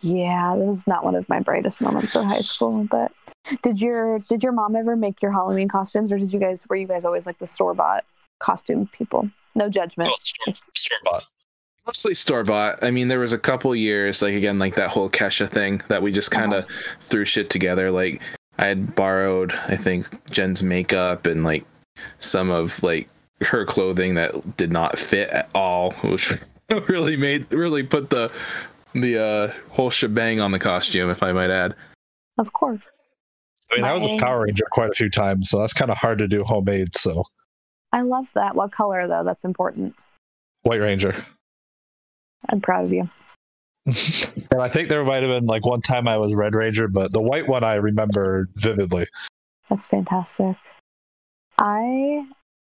Yeah, 0.00 0.54
that 0.56 0.64
was 0.64 0.86
not 0.86 1.04
one 1.04 1.16
of 1.16 1.28
my 1.28 1.40
brightest 1.40 1.80
moments 1.80 2.14
in 2.14 2.22
high 2.24 2.40
school. 2.40 2.86
But 2.88 3.12
did 3.62 3.80
your 3.80 4.20
did 4.20 4.42
your 4.42 4.52
mom 4.52 4.76
ever 4.76 4.94
make 4.94 5.22
your 5.22 5.32
Halloween 5.32 5.68
costumes, 5.68 6.12
or 6.12 6.18
did 6.18 6.32
you 6.32 6.38
guys 6.38 6.64
were 6.68 6.76
you 6.76 6.86
guys 6.86 7.04
always 7.04 7.26
like 7.26 7.38
the 7.38 7.46
store 7.46 7.74
bought 7.74 8.04
costume 8.38 8.88
people? 8.92 9.30
No 9.54 9.68
judgment. 9.68 10.10
store, 10.18 10.54
store 10.74 10.98
bought. 11.04 11.26
Mostly 11.86 12.14
store 12.14 12.44
bought. 12.44 12.82
I 12.84 12.90
mean, 12.90 13.08
there 13.08 13.18
was 13.18 13.32
a 13.32 13.38
couple 13.38 13.74
years, 13.74 14.22
like 14.22 14.34
again, 14.34 14.58
like 14.58 14.76
that 14.76 14.90
whole 14.90 15.10
Kesha 15.10 15.48
thing 15.48 15.82
that 15.88 16.02
we 16.02 16.12
just 16.12 16.30
kind 16.30 16.54
of 16.54 16.66
threw 17.00 17.24
shit 17.24 17.50
together. 17.50 17.90
Like 17.90 18.22
I 18.58 18.66
had 18.66 18.94
borrowed, 18.94 19.52
I 19.52 19.76
think, 19.76 20.06
Jen's 20.30 20.62
makeup 20.62 21.26
and 21.26 21.42
like 21.42 21.64
some 22.18 22.50
of 22.50 22.80
like 22.82 23.08
her 23.40 23.64
clothing 23.64 24.14
that 24.14 24.56
did 24.56 24.70
not 24.70 24.98
fit 24.98 25.28
at 25.30 25.50
all, 25.54 25.92
which 26.04 26.32
really 26.88 27.16
made 27.16 27.52
really 27.52 27.82
put 27.82 28.10
the 28.10 28.30
the 28.94 29.18
uh, 29.18 29.52
whole 29.70 29.90
shebang 29.90 30.40
on 30.40 30.52
the 30.52 30.58
costume, 30.58 31.10
if 31.10 31.22
I 31.22 31.32
might 31.32 31.50
add. 31.50 31.74
Of 32.38 32.52
course. 32.52 32.88
I 33.70 33.76
mean, 33.76 33.84
I 33.84 33.94
was 33.94 34.04
a 34.04 34.18
Power 34.18 34.42
Ranger 34.42 34.66
quite 34.70 34.90
a 34.90 34.94
few 34.94 35.08
times, 35.08 35.48
so 35.48 35.58
that's 35.58 35.72
kind 35.72 35.90
of 35.90 35.96
hard 35.96 36.18
to 36.18 36.28
do 36.28 36.44
homemade. 36.44 36.94
So 36.96 37.24
I 37.90 38.02
love 38.02 38.30
that. 38.34 38.54
What 38.54 38.70
color 38.70 39.06
though? 39.08 39.24
That's 39.24 39.44
important. 39.44 39.96
White 40.62 40.80
Ranger. 40.80 41.26
I'm 42.48 42.60
proud 42.60 42.86
of 42.86 42.92
you. 42.92 43.08
and 43.86 44.60
I 44.60 44.68
think 44.68 44.88
there 44.88 45.04
might 45.04 45.22
have 45.22 45.32
been 45.32 45.46
like 45.46 45.66
one 45.66 45.82
time 45.82 46.06
I 46.06 46.16
was 46.16 46.34
Red 46.34 46.54
Ranger, 46.54 46.88
but 46.88 47.12
the 47.12 47.20
white 47.20 47.48
one 47.48 47.64
I 47.64 47.74
remember 47.74 48.48
vividly. 48.54 49.06
That's 49.68 49.86
fantastic. 49.86 50.56
I 51.58 52.26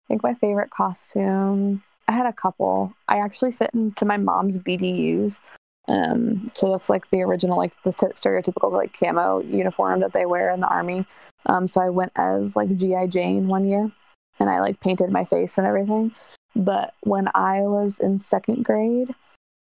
think 0.07 0.23
my 0.23 0.33
favorite 0.33 0.71
costume. 0.71 1.83
I 2.07 2.11
had 2.11 2.25
a 2.25 2.33
couple. 2.33 2.93
I 3.07 3.19
actually 3.19 3.51
fit 3.51 3.71
into 3.73 4.05
my 4.05 4.17
mom's 4.17 4.57
BDUs. 4.57 5.39
Um, 5.87 6.51
so 6.53 6.71
that's 6.71 6.89
like 6.89 7.09
the 7.09 7.21
original, 7.21 7.57
like 7.57 7.73
the 7.83 7.93
t- 7.93 8.07
stereotypical 8.07 8.71
like 8.71 8.97
camo 8.97 9.41
uniform 9.41 9.99
that 9.99 10.13
they 10.13 10.25
wear 10.25 10.49
in 10.51 10.61
the 10.61 10.67
army. 10.67 11.05
Um, 11.45 11.67
so 11.67 11.81
I 11.81 11.89
went 11.89 12.11
as 12.15 12.55
like 12.55 12.75
GI 12.75 13.07
Jane 13.07 13.47
one 13.47 13.65
year, 13.65 13.91
and 14.39 14.49
I 14.49 14.59
like 14.59 14.79
painted 14.79 15.11
my 15.11 15.25
face 15.25 15.57
and 15.57 15.67
everything. 15.67 16.13
But 16.55 16.93
when 17.01 17.29
I 17.33 17.61
was 17.61 17.99
in 17.99 18.19
second 18.19 18.63
grade, 18.63 19.13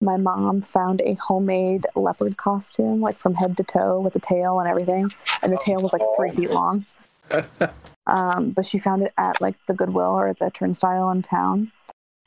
my 0.01 0.17
mom 0.17 0.61
found 0.61 1.01
a 1.01 1.13
homemade 1.13 1.85
leopard 1.95 2.37
costume, 2.37 3.01
like 3.01 3.19
from 3.19 3.35
head 3.35 3.55
to 3.57 3.63
toe 3.63 3.99
with 3.99 4.13
the 4.13 4.19
tail 4.19 4.59
and 4.59 4.67
everything, 4.67 5.11
and 5.41 5.53
the 5.53 5.61
tail 5.63 5.79
was 5.79 5.93
like 5.93 6.01
three 6.17 6.31
feet 6.31 6.51
long. 6.51 6.85
Um, 8.07 8.51
but 8.51 8.65
she 8.65 8.79
found 8.79 9.03
it 9.03 9.13
at 9.17 9.41
like 9.41 9.55
the 9.67 9.73
Goodwill 9.73 10.11
or 10.11 10.27
at 10.27 10.39
the 10.39 10.49
turnstile 10.49 11.09
in 11.11 11.21
town, 11.21 11.71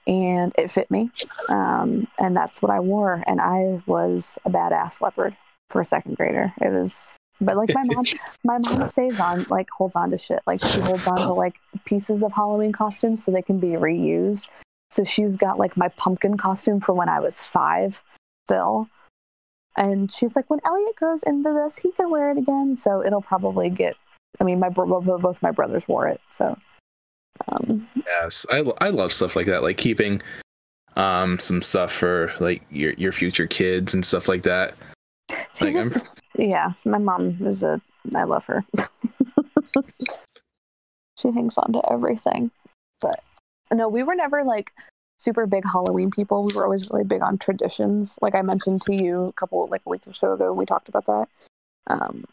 and 0.07 0.52
it 0.57 0.71
fit 0.71 0.90
me. 0.90 1.11
Um, 1.49 2.07
and 2.19 2.37
that's 2.37 2.62
what 2.62 2.71
I 2.71 2.81
wore. 2.81 3.23
And 3.26 3.40
I 3.40 3.83
was 3.87 4.38
a 4.45 4.50
badass 4.50 5.00
leopard 5.00 5.37
for 5.71 5.81
a 5.81 5.85
second 5.85 6.16
grader. 6.16 6.52
It 6.61 6.73
was, 6.73 7.16
but 7.40 7.57
like 7.57 7.75
my 7.75 7.85
mom, 7.85 8.04
my 8.45 8.59
mom 8.59 8.87
saves 8.88 9.21
on 9.21 9.47
like 9.50 9.69
holds 9.71 9.97
on 9.97 10.11
to 10.11 10.19
shit. 10.19 10.40
Like 10.47 10.62
she 10.64 10.81
holds 10.81 11.07
on 11.07 11.19
to 11.19 11.33
like 11.33 11.57
pieces 11.85 12.23
of 12.23 12.33
Halloween 12.33 12.73
costumes 12.73 13.25
so 13.25 13.31
they 13.33 13.43
can 13.43 13.59
be 13.59 13.71
reused. 13.71 14.47
So 14.94 15.02
she's 15.04 15.36
got 15.36 15.58
like 15.58 15.76
my 15.76 15.88
pumpkin 15.88 16.36
costume 16.36 16.80
from 16.80 16.96
when 16.96 17.08
I 17.08 17.18
was 17.18 17.42
five 17.42 18.02
still. 18.46 18.88
And 19.76 20.10
she's 20.10 20.36
like, 20.36 20.48
when 20.48 20.60
Elliot 20.64 20.94
grows 20.94 21.24
into 21.24 21.52
this, 21.52 21.78
he 21.78 21.90
can 21.90 22.10
wear 22.10 22.30
it 22.30 22.38
again. 22.38 22.76
So 22.76 23.04
it'll 23.04 23.20
probably 23.22 23.70
get 23.70 23.96
I 24.40 24.44
mean, 24.44 24.58
my 24.58 24.68
both 24.68 25.42
my 25.42 25.50
brothers 25.50 25.86
wore 25.88 26.08
it, 26.08 26.20
so 26.28 26.56
um, 27.48 27.88
Yes, 28.06 28.46
I, 28.50 28.64
I 28.80 28.90
love 28.90 29.12
stuff 29.12 29.36
like 29.36 29.46
that, 29.46 29.62
like 29.62 29.76
keeping 29.76 30.22
um 30.96 31.40
some 31.40 31.60
stuff 31.60 31.92
for 31.92 32.32
like 32.38 32.62
your 32.70 32.92
your 32.92 33.10
future 33.10 33.48
kids 33.48 33.94
and 33.94 34.04
stuff 34.06 34.28
like 34.28 34.44
that. 34.44 34.74
she 35.54 35.66
Like, 35.66 35.76
I'm- 35.76 35.90
just 35.90 36.20
yeah. 36.36 36.72
My 36.84 36.98
mom 36.98 37.38
is 37.40 37.62
a 37.62 37.80
I 38.14 38.24
love 38.24 38.46
her. 38.46 38.64
she 41.18 41.30
hangs 41.32 41.58
on 41.58 41.72
to 41.72 41.92
everything, 41.92 42.50
no, 43.73 43.88
we 43.88 44.02
were 44.02 44.14
never 44.14 44.44
like 44.44 44.73
super 45.18 45.47
big 45.47 45.64
Halloween 45.64 46.11
people. 46.11 46.44
We 46.44 46.54
were 46.54 46.64
always 46.64 46.90
really 46.90 47.04
big 47.04 47.23
on 47.23 47.38
traditions. 47.38 48.18
Like 48.21 48.35
I 48.35 48.42
mentioned 48.42 48.83
to 48.83 48.94
you 48.94 49.25
a 49.25 49.33
couple 49.33 49.66
like 49.68 49.83
a 49.87 49.90
week 49.90 50.06
or 50.06 50.12
so 50.12 50.33
ago, 50.35 50.52
we 50.52 50.66
talked 50.66 50.88
about 50.88 51.06
that. 51.06 51.28
Um, 51.87 52.25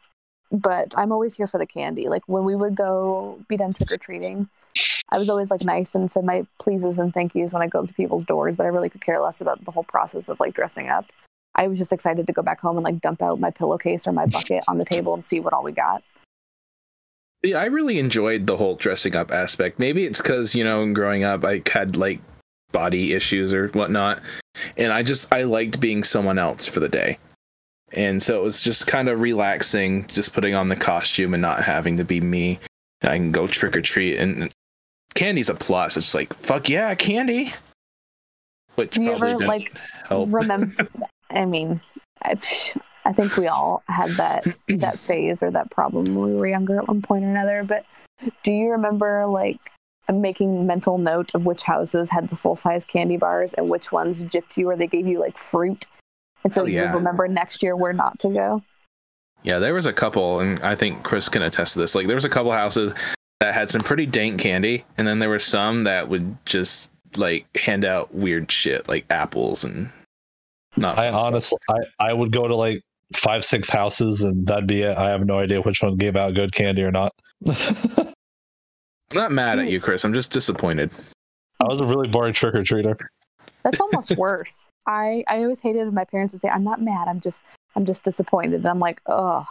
but 0.52 0.94
I'm 0.98 1.12
always 1.12 1.36
here 1.36 1.48
for 1.48 1.58
the 1.58 1.66
candy. 1.66 2.10
Like 2.10 2.24
when 2.28 2.44
we 2.44 2.56
would 2.56 2.76
go 2.76 3.40
be 3.48 3.58
done 3.58 3.74
trick 3.74 3.92
or 3.92 3.98
treating, 3.98 4.50
I 5.10 5.18
was 5.18 5.30
always 5.30 5.52
like 5.52 5.64
nice 5.64 5.96
and 5.96 6.12
said 6.12 6.26
my 6.26 6.46
pleases 6.60 6.98
and 6.98 7.14
thank 7.14 7.36
yous 7.36 7.54
when 7.54 7.62
I 7.62 7.68
go 7.68 7.80
up 7.80 7.88
to 7.88 7.94
people's 7.94 8.26
doors, 8.26 8.56
but 8.56 8.66
I 8.66 8.70
really 8.70 8.90
could 8.90 9.02
care 9.02 9.20
less 9.20 9.42
about 9.42 9.64
the 9.64 9.72
whole 9.72 9.84
process 9.84 10.30
of 10.30 10.40
like 10.40 10.54
dressing 10.54 10.90
up. 10.90 11.06
I 11.56 11.68
was 11.68 11.78
just 11.78 11.92
excited 11.92 12.28
to 12.28 12.34
go 12.34 12.42
back 12.42 12.62
home 12.62 12.78
and 12.78 12.84
like 12.84 13.02
dump 13.02 13.22
out 13.22 13.40
my 13.40 13.52
pillowcase 13.52 14.08
or 14.08 14.14
my 14.14 14.26
bucket 14.26 14.64
on 14.68 14.78
the 14.78 14.86
table 14.86 15.14
and 15.14 15.24
see 15.24 15.40
what 15.40 15.54
all 15.54 15.64
we 15.64 15.74
got. 15.74 16.04
Yeah, 17.44 17.58
I 17.58 17.66
really 17.66 17.98
enjoyed 17.98 18.46
the 18.46 18.58
whole 18.58 18.76
dressing 18.76 19.16
up 19.16 19.32
aspect. 19.32 19.80
Maybe 19.80 20.06
it's 20.06 20.22
because 20.22 20.54
you 20.54 20.64
know, 20.64 20.92
growing 20.94 21.24
up, 21.24 21.44
I 21.44 21.62
had 21.72 21.98
like 21.98 22.20
body 22.72 23.14
issues 23.14 23.54
or 23.54 23.68
whatnot, 23.70 24.22
and 24.78 24.92
I 24.92 25.04
just 25.04 25.34
I 25.34 25.44
liked 25.44 25.80
being 25.80 26.04
someone 26.04 26.38
else 26.38 26.68
for 26.68 26.80
the 26.80 26.90
day, 26.90 27.18
and 27.94 28.22
so 28.22 28.40
it 28.40 28.44
was 28.44 28.62
just 28.62 28.86
kind 28.86 29.10
of 29.10 29.22
relaxing, 29.22 30.06
just 30.08 30.34
putting 30.34 30.54
on 30.54 30.70
the 30.70 30.76
costume 30.76 31.34
and 31.34 31.42
not 31.42 31.64
having 31.64 31.98
to 31.98 32.04
be 32.04 32.22
me. 32.22 32.60
I 33.02 33.18
can 33.18 33.32
go 33.32 33.48
trick 33.48 33.76
or 33.76 33.82
treat, 33.82 34.18
and 34.18 34.54
candy's 35.16 35.50
a 35.50 35.56
plus. 35.56 35.98
It's 35.98 36.14
like 36.14 36.34
fuck 36.36 36.70
yeah, 36.70 36.94
candy. 36.94 37.54
Which 38.76 38.92
Do 38.92 39.02
you 39.02 39.10
probably 39.10 39.30
ever 39.30 39.38
didn't 39.40 39.50
like 39.50 39.78
help. 40.08 40.30
remember? 40.32 40.88
I 41.32 41.46
mean, 41.46 41.82
I, 42.22 42.36
I 43.06 43.14
think 43.14 43.36
we 43.38 43.48
all 43.48 43.84
had 43.88 44.12
that 44.12 44.46
that 44.68 45.00
phase 45.00 45.42
or 45.44 45.52
that 45.52 45.72
problem 45.72 46.16
when 46.16 46.34
we 46.34 46.40
were 46.40 46.48
younger 46.48 46.78
at 46.80 46.88
one 46.88 47.02
point 47.02 47.24
or 47.24 47.30
another. 47.30 47.64
But 47.64 47.86
do 48.44 48.52
you 48.52 48.72
remember 48.72 49.26
like 49.28 49.60
making 50.12 50.68
mental 50.68 50.98
note 50.98 51.34
of 51.34 51.46
which 51.46 51.64
houses 51.64 52.10
had 52.10 52.28
the 52.28 52.36
full 52.36 52.56
size 52.56 52.84
candy 52.84 53.18
bars 53.18 53.54
and 53.54 53.70
which 53.70 53.92
ones 53.92 54.24
gypped 54.26 54.58
you 54.58 54.70
or 54.70 54.76
they 54.76 54.88
gave 54.88 55.08
you 55.08 55.20
like 55.20 55.38
fruit, 55.38 55.86
and 56.44 56.52
so 56.52 56.64
Oh, 56.64 56.66
you 56.66 56.76
yeah. 56.76 56.92
would 56.92 56.98
remember 56.98 57.28
next 57.28 57.64
year 57.64 57.76
where 57.76 57.94
not 57.94 58.20
to 58.20 58.30
go? 58.30 58.62
Yeah, 59.44 59.58
there 59.58 59.74
was 59.74 59.88
a 59.88 59.94
couple, 59.94 60.40
and 60.40 60.60
I 60.60 60.76
think 60.76 61.02
Chris 61.02 61.28
can 61.28 61.42
attest 61.42 61.74
to 61.74 61.80
this. 61.80 61.96
Like, 61.96 62.06
there 62.06 62.16
was 62.16 62.26
a 62.26 62.30
couple 62.30 62.52
houses 62.52 62.94
that 63.40 63.56
had 63.56 63.72
some 63.72 63.82
pretty 63.82 64.06
dank 64.06 64.40
candy, 64.40 64.86
and 65.00 65.08
then 65.08 65.18
there 65.18 65.30
were 65.30 65.40
some 65.40 65.86
that 65.86 66.10
would 66.10 66.36
just 66.46 66.92
like 67.18 67.46
hand 67.58 67.84
out 67.84 68.14
weird 68.14 68.52
shit, 68.52 68.88
like 68.88 69.06
apples 69.10 69.64
and 69.64 69.90
not. 70.78 71.00
I 71.00 71.10
honestly, 71.10 71.58
I, 71.70 71.80
I 72.00 72.14
would 72.14 72.32
go 72.32 72.48
to 72.48 72.56
like 72.56 72.84
five, 73.16 73.46
six 73.46 73.70
houses, 73.70 74.22
and 74.22 74.46
that'd 74.48 74.68
be 74.68 74.82
it. 74.82 74.98
I 74.98 75.10
have 75.10 75.26
no 75.26 75.40
idea 75.40 75.62
which 75.62 75.82
one 75.82 75.98
gave 75.98 76.16
out 76.16 76.34
good 76.34 76.52
candy 76.52 76.84
or 76.84 76.92
not. 76.92 77.14
I 77.48 78.08
I'm 79.12 79.18
not 79.18 79.32
mad 79.32 79.60
at 79.60 79.68
you, 79.68 79.82
Chris. 79.82 80.06
I'm 80.06 80.14
just 80.14 80.32
disappointed. 80.32 80.90
I 81.60 81.66
was 81.68 81.82
a 81.82 81.86
really 81.86 82.08
boring 82.08 82.34
trick 82.34 82.56
or 82.56 82.64
treater. 82.64 82.96
That's 83.64 83.80
almost 83.80 84.12
worse. 84.18 84.70
I 84.88 85.24
I 85.28 85.40
always 85.40 85.60
hated 85.60 85.86
when 85.86 85.94
my 85.94 86.06
parents 86.06 86.34
would 86.34 86.42
say, 86.42 86.50
"I'm 86.50 86.64
not 86.64 86.82
mad. 86.82 87.08
I'm 87.08 87.20
just 87.20 87.44
I'm 87.76 87.86
just 87.86 88.04
disappointed." 88.04 88.56
And 88.56 88.68
I'm 88.68 88.80
like, 88.80 89.02
oh, 89.08 89.46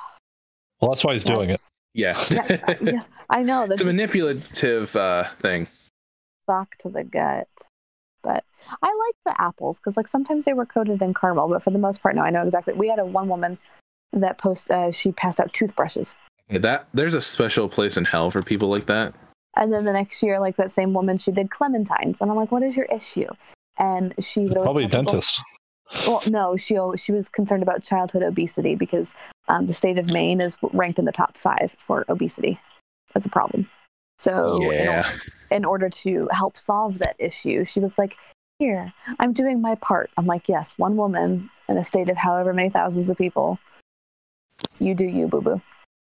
Well, 0.81 0.91
that's 0.91 1.05
why 1.05 1.13
he's 1.13 1.25
doing 1.25 1.51
it. 1.51 1.61
Yeah, 1.93 2.19
yeah, 2.31 2.77
yeah, 2.81 3.03
I 3.29 3.43
know 3.43 3.63
it's 3.65 3.69
that's 3.71 3.83
a 3.83 3.85
manipulative 3.85 4.95
uh, 4.97 5.25
thing. 5.41 5.67
sock 6.47 6.77
to 6.79 6.89
the 6.89 7.05
gut. 7.05 7.49
But 8.23 8.45
I 8.83 8.87
like 8.87 9.15
the 9.25 9.41
apples 9.41 9.79
because 9.79 9.97
like 9.97 10.09
sometimes 10.09 10.45
they 10.45 10.53
were 10.53 10.67
coated 10.67 11.01
in 11.03 11.15
caramel, 11.15 11.49
but 11.49 11.63
for 11.63 11.71
the 11.71 11.79
most 11.79 12.03
part, 12.03 12.15
no, 12.15 12.23
I 12.23 12.31
know 12.31 12.43
exactly. 12.43 12.75
We 12.75 12.89
had 12.89 12.99
a 12.99 13.05
one 13.05 13.29
woman 13.29 13.59
that 14.13 14.39
post 14.39 14.71
uh, 14.71 14.91
she 14.91 15.13
passed 15.13 15.41
out 15.41 15.53
toothbrushes, 15.53 16.15
That 16.49 16.87
there's 16.93 17.15
a 17.15 17.21
special 17.21 17.69
place 17.69 17.97
in 17.97 18.05
hell 18.05 18.31
for 18.31 18.43
people 18.43 18.69
like 18.69 18.87
that. 18.87 19.15
and 19.57 19.73
then 19.73 19.85
the 19.85 19.93
next 19.93 20.23
year, 20.23 20.41
like 20.41 20.57
that 20.57 20.71
same 20.71 20.93
woman, 20.93 21.17
she 21.17 21.31
did 21.33 21.49
clementines, 21.51 22.21
and 22.21 22.31
I'm 22.31 22.37
like, 22.37 22.51
what 22.53 22.63
is 22.63 22.77
your 22.77 22.87
issue? 22.87 23.29
And 23.79 24.15
she 24.23 24.41
would 24.41 24.57
always 24.57 24.67
Probably 24.67 24.85
a 24.85 24.89
tell 24.89 25.01
people- 25.03 25.13
dentist. 25.15 25.41
Well, 26.07 26.23
no, 26.29 26.57
she 26.57 26.77
al- 26.77 26.95
she 26.97 27.11
was 27.11 27.29
concerned 27.29 27.65
about 27.65 27.83
childhood 27.83 28.23
obesity 28.23 28.77
because 28.77 29.13
um, 29.49 29.67
the 29.67 29.75
state 29.75 29.99
of 29.99 30.07
Maine 30.07 30.41
is 30.41 30.57
ranked 30.73 31.01
in 31.01 31.05
the 31.05 31.11
top 31.11 31.37
five 31.37 31.75
for 31.79 32.05
obesity 32.09 32.61
as 33.17 33.27
a 33.27 33.29
problem. 33.29 33.69
So, 34.19 34.63
in, 34.63 34.71
yeah, 34.71 35.11
in 35.51 35.65
order 35.65 35.89
to 35.89 36.29
help 36.31 36.57
solve 36.59 36.99
that 36.99 37.17
issue, 37.19 37.65
she 37.65 37.81
was 37.81 37.99
like, 37.99 38.17
"Here, 38.59 38.93
I'm 39.19 39.33
doing 39.33 39.61
my 39.61 39.75
part." 39.77 40.11
I'm 40.17 40.27
like, 40.27 40.49
"Yes, 40.49 40.75
one 40.79 40.97
woman 40.97 41.51
in 41.69 41.77
a 41.77 41.85
state 41.85 42.09
of 42.09 42.17
however 42.17 42.53
many 42.53 42.71
thousands 42.71 43.11
of 43.11 43.17
people. 43.17 43.59
You 44.79 44.95
do 44.95 45.05
you, 45.05 45.27
boo 45.27 45.41
boo." 45.41 45.63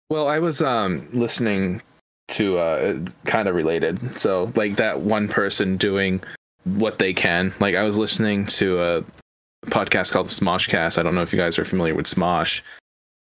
Well, 0.09 0.27
I 0.27 0.39
was 0.39 0.61
um 0.61 1.07
listening 1.11 1.81
to 2.29 2.57
uh 2.57 2.99
kind 3.25 3.47
of 3.47 3.55
related. 3.55 4.17
So 4.19 4.51
like 4.55 4.75
that 4.77 5.01
one 5.01 5.27
person 5.27 5.77
doing 5.77 6.21
what 6.63 6.99
they 6.99 7.13
can. 7.13 7.53
Like 7.59 7.75
I 7.75 7.83
was 7.83 7.97
listening 7.97 8.45
to 8.47 8.79
a 8.79 9.03
podcast 9.67 10.11
called 10.11 10.27
the 10.27 10.31
Smoshcast. 10.31 10.97
I 10.97 11.03
don't 11.03 11.15
know 11.15 11.21
if 11.21 11.33
you 11.33 11.39
guys 11.39 11.59
are 11.59 11.65
familiar 11.65 11.95
with 11.95 12.05
Smosh. 12.05 12.61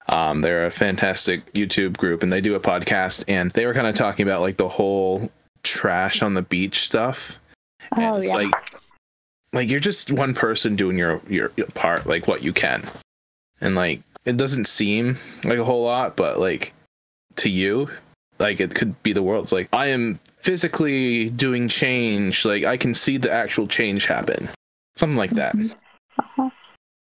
Um, 0.07 0.39
they're 0.39 0.65
a 0.65 0.71
fantastic 0.71 1.51
YouTube 1.53 1.97
group, 1.97 2.21
and 2.21 2.31
they 2.31 2.41
do 2.41 2.55
a 2.55 2.59
podcast, 2.59 3.23
and 3.27 3.51
they 3.51 3.65
were 3.65 3.73
kind 3.73 3.87
of 3.87 3.95
talking 3.95 4.23
about 4.23 4.41
like 4.41 4.57
the 4.57 4.69
whole 4.69 5.31
trash 5.65 6.21
on 6.21 6.33
the 6.33 6.41
beach 6.41 6.79
stuff. 6.81 7.37
And 7.91 8.05
Oh 8.05 8.15
it's 8.17 8.27
yeah, 8.27 8.37
like 8.37 8.55
like 9.53 9.69
you're 9.69 9.79
just 9.79 10.11
one 10.11 10.33
person 10.33 10.75
doing 10.75 10.97
your, 10.97 11.21
your 11.27 11.51
your 11.55 11.67
part, 11.67 12.05
like 12.05 12.27
what 12.27 12.43
you 12.43 12.53
can. 12.53 12.87
And 13.61 13.75
like 13.75 14.01
it 14.25 14.37
doesn't 14.37 14.65
seem 14.65 15.17
like 15.43 15.59
a 15.59 15.63
whole 15.63 15.83
lot, 15.83 16.15
but 16.15 16.39
like 16.39 16.73
to 17.37 17.49
you, 17.49 17.89
like 18.39 18.59
it 18.59 18.75
could 18.75 19.01
be 19.03 19.13
the 19.13 19.23
world. 19.23 19.43
It's 19.43 19.51
like 19.51 19.69
I 19.73 19.87
am 19.87 20.19
physically 20.39 21.29
doing 21.29 21.67
change, 21.67 22.45
like 22.45 22.63
I 22.63 22.77
can 22.77 22.93
see 22.93 23.17
the 23.17 23.31
actual 23.31 23.67
change 23.67 24.05
happen. 24.05 24.49
Something 24.95 25.17
like 25.17 25.31
that. 25.31 25.55
Mhm. 25.55 25.75
Uh-huh. 26.17 26.49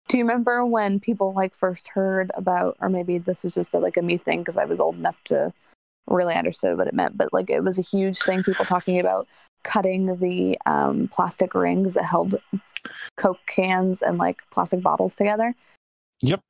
Do 0.07 0.17
you 0.17 0.23
remember 0.23 0.65
when 0.65 0.99
people 0.99 1.33
like 1.33 1.53
first 1.53 1.89
heard 1.89 2.31
about, 2.33 2.77
or 2.81 2.89
maybe 2.89 3.17
this 3.17 3.43
was 3.43 3.53
just 3.53 3.73
a, 3.73 3.79
like 3.79 3.97
a 3.97 4.01
me 4.01 4.17
thing 4.17 4.39
because 4.39 4.57
I 4.57 4.65
was 4.65 4.79
old 4.79 4.95
enough 4.95 5.21
to 5.25 5.53
really 6.11 6.35
understood 6.35 6.77
what 6.77 6.87
it 6.87 6.93
meant, 6.93 7.17
but 7.17 7.33
like 7.33 7.49
it 7.49 7.63
was 7.63 7.77
a 7.77 7.83
huge 7.83 8.17
thing. 8.19 8.43
People 8.43 8.65
talking 8.65 8.99
about 8.99 9.27
cutting 9.63 10.17
the 10.17 10.57
um, 10.65 11.07
plastic 11.09 11.53
rings 11.53 11.93
that 11.93 12.05
held 12.05 12.35
Coke 13.17 13.39
cans 13.47 14.01
and 14.01 14.17
like 14.17 14.41
plastic 14.51 14.81
bottles 14.81 15.15
together. 15.15 15.55
Yep. 16.21 16.41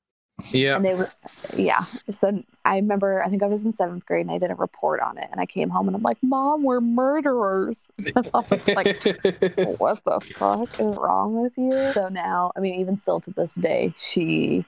Yeah. 0.50 0.76
And 0.78 0.86
they 0.86 0.96
were, 0.96 1.12
yeah. 1.56 1.86
So 2.10 2.44
I 2.66 2.78
remember, 2.78 3.24
I 3.24 3.30
think 3.30 3.44
I 3.44 3.48
was 3.48 3.64
in 3.66 3.74
seventh 3.74 4.06
grade 4.06 4.22
and 4.22 4.32
I 4.32 4.38
did 4.38 4.52
a 4.52 4.56
report 4.56 5.00
on 5.00 5.18
it. 5.18 5.28
And 5.32 5.40
I 5.40 5.46
came 5.46 5.70
home 5.70 5.88
and 5.88 5.96
I'm 5.96 6.02
like, 6.02 6.18
Mom, 6.24 6.64
we're 6.64 6.82
murderers. 6.82 7.88
I 8.16 8.22
was 8.50 8.68
like, 8.68 9.04
what 9.80 10.04
the 10.04 10.20
fuck 10.36 10.80
is 10.80 10.96
wrong 10.98 11.42
with 11.42 11.58
you? 11.58 11.92
So 11.94 12.08
now, 12.10 12.52
I 12.56 12.60
mean, 12.60 12.80
even 12.80 12.96
still 12.98 13.20
to 13.22 13.32
this 13.32 13.54
day, 13.56 13.94
she 13.98 14.66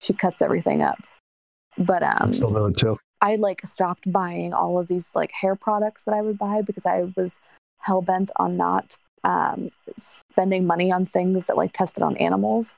she 0.00 0.12
cuts 0.12 0.42
everything 0.42 0.82
up. 0.82 0.98
But 1.78 2.02
um, 2.02 2.32
Still 2.32 2.52
do 2.52 2.66
it 2.66 2.76
too. 2.76 2.98
I 3.20 3.36
like 3.36 3.66
stopped 3.66 4.10
buying 4.10 4.52
all 4.52 4.78
of 4.78 4.88
these 4.88 5.14
like 5.14 5.32
hair 5.32 5.56
products 5.56 6.04
that 6.04 6.14
I 6.14 6.22
would 6.22 6.38
buy 6.38 6.62
because 6.62 6.86
I 6.86 7.10
was 7.16 7.38
hell 7.78 8.02
bent 8.02 8.30
on 8.36 8.56
not 8.56 8.96
um, 9.24 9.70
spending 9.96 10.66
money 10.66 10.92
on 10.92 11.06
things 11.06 11.46
that 11.46 11.56
like 11.56 11.72
tested 11.72 12.02
on 12.02 12.16
animals. 12.18 12.76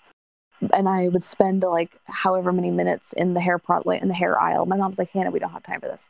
And 0.73 0.89
I 0.89 1.09
would 1.09 1.23
spend 1.23 1.63
like 1.63 1.93
however 2.05 2.53
many 2.53 2.71
minutes 2.71 3.13
in 3.13 3.35
the 3.35 3.41
hair 3.41 3.59
product 3.59 4.03
in 4.03 4.09
the 4.09 4.15
hair 4.15 4.41
aisle. 4.41 4.67
My 4.67 4.77
mom's 4.77 4.99
like, 4.99 5.11
Hannah, 5.11 5.31
we 5.31 5.39
don't 5.39 5.53
have 5.53 5.63
time 5.63 5.81
for 5.81 5.89
this. 5.89 6.09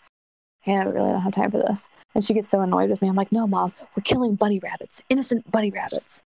Hannah, 0.61 0.91
we 0.91 0.97
really 0.97 1.13
don't 1.13 1.23
have 1.23 1.33
time 1.33 1.51
for 1.51 1.59
this. 1.59 1.89
And 2.15 2.25
she 2.25 2.35
gets 2.35 2.49
so 2.49 2.61
annoyed 2.61 2.91
with 2.91 3.03
me. 3.03 3.09
I'm 3.09 3.17
like, 3.17 3.33
no, 3.33 3.47
mom, 3.47 3.73
we're 3.97 4.03
killing 4.03 4.35
bunny 4.35 4.59
rabbits, 4.59 5.03
innocent 5.09 5.51
bunny 5.51 5.71
rabbits. 5.71 6.23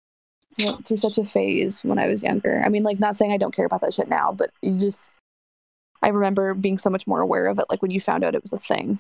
I 0.60 0.66
went 0.66 0.86
through 0.86 0.98
such 0.98 1.18
a 1.18 1.24
phase 1.24 1.84
when 1.84 1.98
I 1.98 2.08
was 2.08 2.24
younger. 2.24 2.62
I 2.66 2.70
mean, 2.70 2.84
like, 2.84 3.00
not 3.00 3.16
saying 3.16 3.32
I 3.32 3.38
don't 3.38 3.56
care 3.56 3.66
about 3.66 3.82
that 3.82 3.94
shit 3.94 4.10
now, 4.10 4.32
but 4.32 4.52
you 4.62 4.78
just, 4.78 5.14
I 6.02 6.10
remember 6.10 6.54
being 6.54 6.78
so 6.78 6.90
much 6.90 7.06
more 7.08 7.22
aware 7.22 7.48
of 7.48 7.60
it. 7.60 7.66
Like 7.70 7.82
when 7.82 7.92
you 7.92 8.02
found 8.02 8.24
out 8.24 8.36
it 8.36 8.42
was 8.42 8.54
a 8.54 8.60
thing 8.60 9.00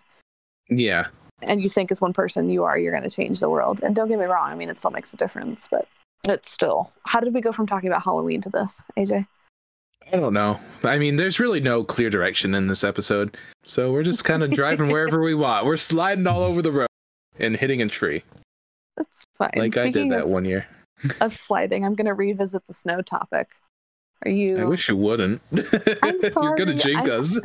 yeah. 0.69 1.07
and 1.41 1.61
you 1.61 1.69
think 1.69 1.91
as 1.91 2.01
one 2.01 2.13
person 2.13 2.49
you 2.49 2.63
are, 2.63 2.77
you're 2.77 2.91
going 2.91 3.07
to 3.07 3.15
change 3.15 3.39
the 3.39 3.49
world. 3.49 3.81
And 3.83 3.95
don't 3.95 4.07
get 4.07 4.19
me 4.19 4.25
wrong, 4.25 4.51
I 4.51 4.55
mean, 4.55 4.69
it 4.69 4.77
still 4.77 4.91
makes 4.91 5.13
a 5.13 5.17
difference, 5.17 5.67
but 5.69 5.87
it's 6.27 6.51
still. 6.51 6.91
How 7.05 7.19
did 7.19 7.33
we 7.33 7.41
go 7.41 7.51
from 7.51 7.67
talking 7.67 7.89
about 7.89 8.03
Halloween 8.03 8.41
to 8.41 8.49
this, 8.49 8.81
AJ? 8.97 9.27
I 10.11 10.17
don't 10.17 10.33
know. 10.33 10.59
I 10.83 10.97
mean, 10.97 11.15
there's 11.15 11.39
really 11.39 11.59
no 11.59 11.83
clear 11.83 12.09
direction 12.09 12.53
in 12.53 12.67
this 12.67 12.83
episode. 12.83 13.37
So 13.65 13.91
we're 13.91 14.03
just 14.03 14.25
kind 14.25 14.43
of 14.43 14.51
driving 14.53 14.91
wherever 14.91 15.21
we 15.21 15.35
want. 15.35 15.65
We're 15.65 15.77
sliding 15.77 16.27
all 16.27 16.41
over 16.41 16.61
the 16.61 16.71
road 16.71 16.87
and 17.39 17.55
hitting 17.55 17.81
a 17.81 17.87
tree. 17.87 18.23
That's 18.97 19.25
fine. 19.37 19.51
Like 19.55 19.77
I 19.77 19.89
did 19.89 20.09
that 20.11 20.23
of, 20.23 20.29
one 20.29 20.45
year. 20.45 20.67
of 21.21 21.33
sliding, 21.33 21.85
I'm 21.85 21.95
going 21.95 22.07
to 22.07 22.13
revisit 22.13 22.65
the 22.67 22.73
snow 22.73 23.01
topic. 23.01 23.55
Are 24.23 24.31
you? 24.31 24.59
I 24.59 24.65
wish 24.65 24.87
you 24.87 24.97
wouldn't. 24.97 25.41
You're 25.51 25.63
gonna 25.63 26.31
sorry, 26.31 26.75
jinx 26.75 27.09
I- 27.09 27.13
us. 27.13 27.39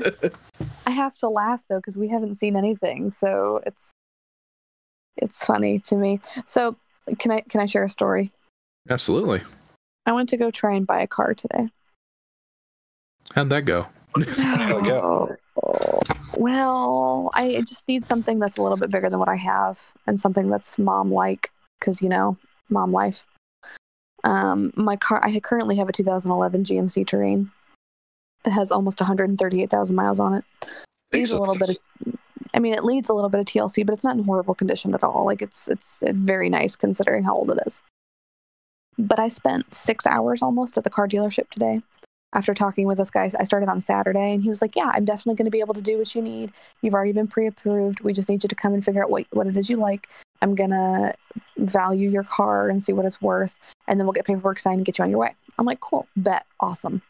I 0.87 0.91
have 0.91 1.17
to 1.19 1.29
laugh 1.29 1.63
though 1.69 1.79
because 1.79 1.97
we 1.97 2.09
haven't 2.09 2.35
seen 2.37 2.57
anything, 2.57 3.11
so 3.13 3.61
it's 3.67 3.93
it's 5.17 5.45
funny 5.45 5.79
to 5.81 5.97
me. 5.97 6.21
So 6.45 6.77
can 7.19 7.31
I 7.31 7.41
can 7.41 7.61
I 7.61 7.67
share 7.67 7.85
a 7.85 7.89
story? 7.89 8.31
Absolutely. 8.91 9.43
I 10.05 10.13
went 10.13 10.29
to 10.29 10.37
go 10.37 10.51
try 10.51 10.75
and 10.75 10.87
buy 10.87 11.01
a 11.01 11.07
car 11.07 11.35
today. 11.35 11.69
How'd 13.35 13.49
that 13.51 13.63
go? 13.65 13.87
How'd 14.15 14.85
it 14.85 14.85
go? 14.87 15.37
Well, 16.37 17.31
I 17.33 17.63
just 17.63 17.89
need 17.89 18.05
something 18.05 18.39
that's 18.39 18.59
a 18.59 18.63
little 18.63 18.77
bit 18.77 18.91
bigger 18.91 19.09
than 19.09 19.19
what 19.19 19.29
I 19.29 19.37
have, 19.37 19.93
and 20.07 20.21
something 20.21 20.51
that's 20.51 20.79
mom 20.79 21.11
like, 21.11 21.51
because 21.81 22.03
you 22.03 22.11
know, 22.11 22.37
mom 22.69 22.93
life. 22.93 23.25
Um, 24.27 24.73
my 24.77 24.97
car. 24.97 25.25
I 25.25 25.39
currently 25.41 25.77
have 25.77 25.89
a 25.89 25.93
2011 25.93 26.65
GMC 26.65 27.07
Terrain. 27.07 27.51
It 28.45 28.51
has 28.51 28.71
almost 28.71 29.01
138,000 29.01 29.97
miles 29.97 30.21
on 30.21 30.35
it. 30.35 30.45
Needs 31.13 31.33
a 31.33 31.39
little 31.39 31.57
bit 31.57 31.71
of. 31.71 31.77
I 32.55 32.59
mean, 32.59 32.75
it 32.75 32.85
needs 32.85 33.09
a 33.09 33.15
little 33.15 33.31
bit 33.31 33.41
of 33.41 33.47
TLC, 33.47 33.85
but 33.85 33.93
it's 33.93 34.05
not 34.05 34.17
in 34.17 34.25
horrible 34.25 34.55
condition 34.55 34.95
at 34.95 35.05
all. 35.05 35.27
Like 35.27 35.43
it's 35.43 35.69
it's 35.69 36.03
very 36.09 36.49
nice 36.49 36.77
considering 36.77 37.25
how 37.25 37.35
old 37.35 37.51
it 37.51 37.59
is. 37.67 37.83
But 38.99 39.19
I 39.19 39.29
spent 39.29 39.75
six 39.75 40.07
hours 40.07 40.43
almost 40.43 40.77
at 40.79 40.85
the 40.85 40.91
car 40.91 41.07
dealership 41.07 41.51
today 41.51 41.83
after 42.37 42.53
talking 42.53 42.87
with 42.87 42.99
this 42.99 43.11
guy, 43.11 43.31
I 43.39 43.45
started 43.45 43.69
on 43.69 43.81
Saturday 43.81 44.33
and 44.33 44.43
he 44.43 44.49
was 44.49 44.61
like, 44.61 44.77
Yeah, 44.77 44.91
I'm 44.93 45.07
definitely 45.07 45.37
going 45.37 45.47
to 45.47 45.51
be 45.51 45.61
able 45.61 45.75
to 45.75 45.81
do 45.81 45.99
what 45.99 46.15
you 46.15 46.21
need. 46.21 46.53
You've 46.83 46.95
already 46.95 47.13
been 47.13 47.29
pre 47.29 47.47
approved. 47.47 48.01
We 48.01 48.13
just 48.13 48.29
need 48.29 48.45
you 48.45 48.49
to 48.49 48.55
come 48.55 48.75
and 48.75 48.85
figure 48.85 49.03
out 49.03 49.11
what, 49.11 49.27
what 49.31 49.47
it 49.47 49.57
is 49.57 49.71
you 49.71 49.77
like. 49.77 50.09
I'm 50.43 50.55
to 50.71 51.15
value 51.57 52.09
your 52.09 52.25
car 52.25 52.69
and 52.69 52.83
see 52.83 52.93
what 52.93 53.07
it's 53.07 53.21
worth. 53.21 53.59
And 53.89 53.99
then 53.99 54.07
we'll 54.07 54.13
get 54.13 54.25
paperwork 54.25 54.59
signed 54.59 54.79
and 54.79 54.87
get 54.87 54.99
you 54.99 55.05
on 55.05 55.11
your 55.11 55.21
way. 55.21 55.35
I'm 55.59 55.67
like, 55.67 55.81
Cool, 55.81 56.07
bet, 56.17 56.47
awesome. 56.61 57.03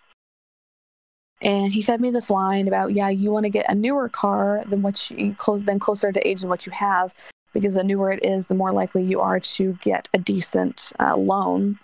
And 1.42 1.72
he 1.72 1.82
fed 1.82 2.00
me 2.00 2.10
this 2.10 2.30
line 2.30 2.66
about, 2.68 2.92
Yeah, 2.92 3.08
you 3.08 3.30
want 3.30 3.44
to 3.44 3.50
get 3.50 3.70
a 3.70 3.74
newer 3.74 4.08
car 4.08 4.62
than 4.66 4.82
what 4.82 5.10
you 5.10 5.34
close, 5.34 5.62
than 5.62 5.78
closer 5.78 6.12
to 6.12 6.26
age 6.26 6.40
than 6.40 6.50
what 6.50 6.66
you 6.66 6.72
have. 6.72 7.14
Because 7.52 7.74
the 7.74 7.84
newer 7.84 8.12
it 8.12 8.24
is, 8.24 8.46
the 8.46 8.54
more 8.54 8.70
likely 8.70 9.02
you 9.02 9.20
are 9.20 9.40
to 9.40 9.78
get 9.80 10.08
a 10.12 10.18
decent 10.18 10.92
uh, 11.00 11.16
loan 11.16 11.78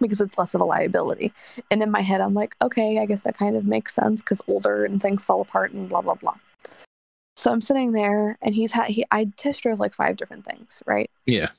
because 0.00 0.20
it's 0.20 0.38
less 0.38 0.54
of 0.54 0.60
a 0.60 0.64
liability. 0.64 1.32
And 1.70 1.82
in 1.82 1.90
my 1.90 2.02
head, 2.02 2.20
I'm 2.20 2.34
like, 2.34 2.54
okay, 2.62 2.98
I 3.00 3.06
guess 3.06 3.22
that 3.22 3.36
kind 3.36 3.56
of 3.56 3.64
makes 3.64 3.94
sense 3.94 4.22
because 4.22 4.42
older 4.46 4.84
and 4.84 5.00
things 5.00 5.24
fall 5.24 5.40
apart 5.40 5.72
and 5.72 5.88
blah 5.88 6.02
blah 6.02 6.14
blah. 6.14 6.36
So 7.36 7.52
I'm 7.52 7.60
sitting 7.60 7.92
there, 7.92 8.38
and 8.42 8.54
he's 8.54 8.72
had 8.72 8.88
he 8.88 9.04
I 9.10 9.26
test 9.36 9.62
drove 9.62 9.80
like 9.80 9.94
five 9.94 10.16
different 10.16 10.44
things, 10.44 10.82
right? 10.86 11.10
Yeah. 11.26 11.50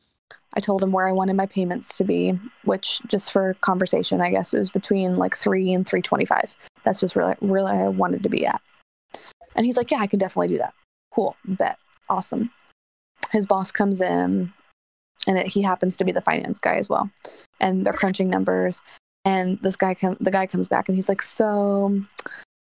I 0.54 0.60
told 0.60 0.82
him 0.82 0.92
where 0.92 1.08
I 1.08 1.12
wanted 1.12 1.36
my 1.36 1.46
payments 1.46 1.98
to 1.98 2.04
be, 2.04 2.40
which 2.64 3.00
just 3.08 3.32
for 3.32 3.54
conversation, 3.62 4.22
I 4.22 4.32
guess 4.32 4.54
it 4.54 4.60
was 4.60 4.72
between 4.72 5.18
like 5.18 5.36
three 5.36 5.72
and 5.72 5.88
three 5.88 6.02
twenty 6.02 6.26
five. 6.26 6.56
That's 6.84 7.00
just 7.00 7.16
really 7.16 7.36
really 7.42 7.72
I 7.72 7.88
wanted 7.90 8.24
to 8.24 8.30
be 8.30 8.46
at. 8.46 8.62
And 9.56 9.66
he's 9.66 9.78
like, 9.78 9.92
yeah, 9.92 10.00
I 10.00 10.08
can 10.08 10.20
definitely 10.20 10.50
do 10.50 10.58
that. 10.58 10.74
Cool, 11.12 11.36
bet, 11.46 11.78
awesome. 12.10 12.52
His 13.32 13.46
boss 13.46 13.72
comes 13.72 14.02
in, 14.02 14.54
and 15.28 15.38
it, 15.38 15.48
he 15.48 15.62
happens 15.62 15.98
to 15.98 16.06
be 16.06 16.12
the 16.12 16.22
finance 16.22 16.60
guy 16.60 16.76
as 16.76 16.90
well 16.90 17.10
and 17.60 17.86
they're 17.86 17.94
crunching 17.94 18.30
numbers 18.30 18.82
and 19.26 19.60
this 19.62 19.76
guy 19.76 19.94
com- 19.94 20.18
the 20.20 20.32
guy 20.32 20.48
comes 20.48 20.68
back 20.68 20.88
and 20.88 20.96
he's 20.98 21.10
like 21.10 21.22
so 21.22 22.02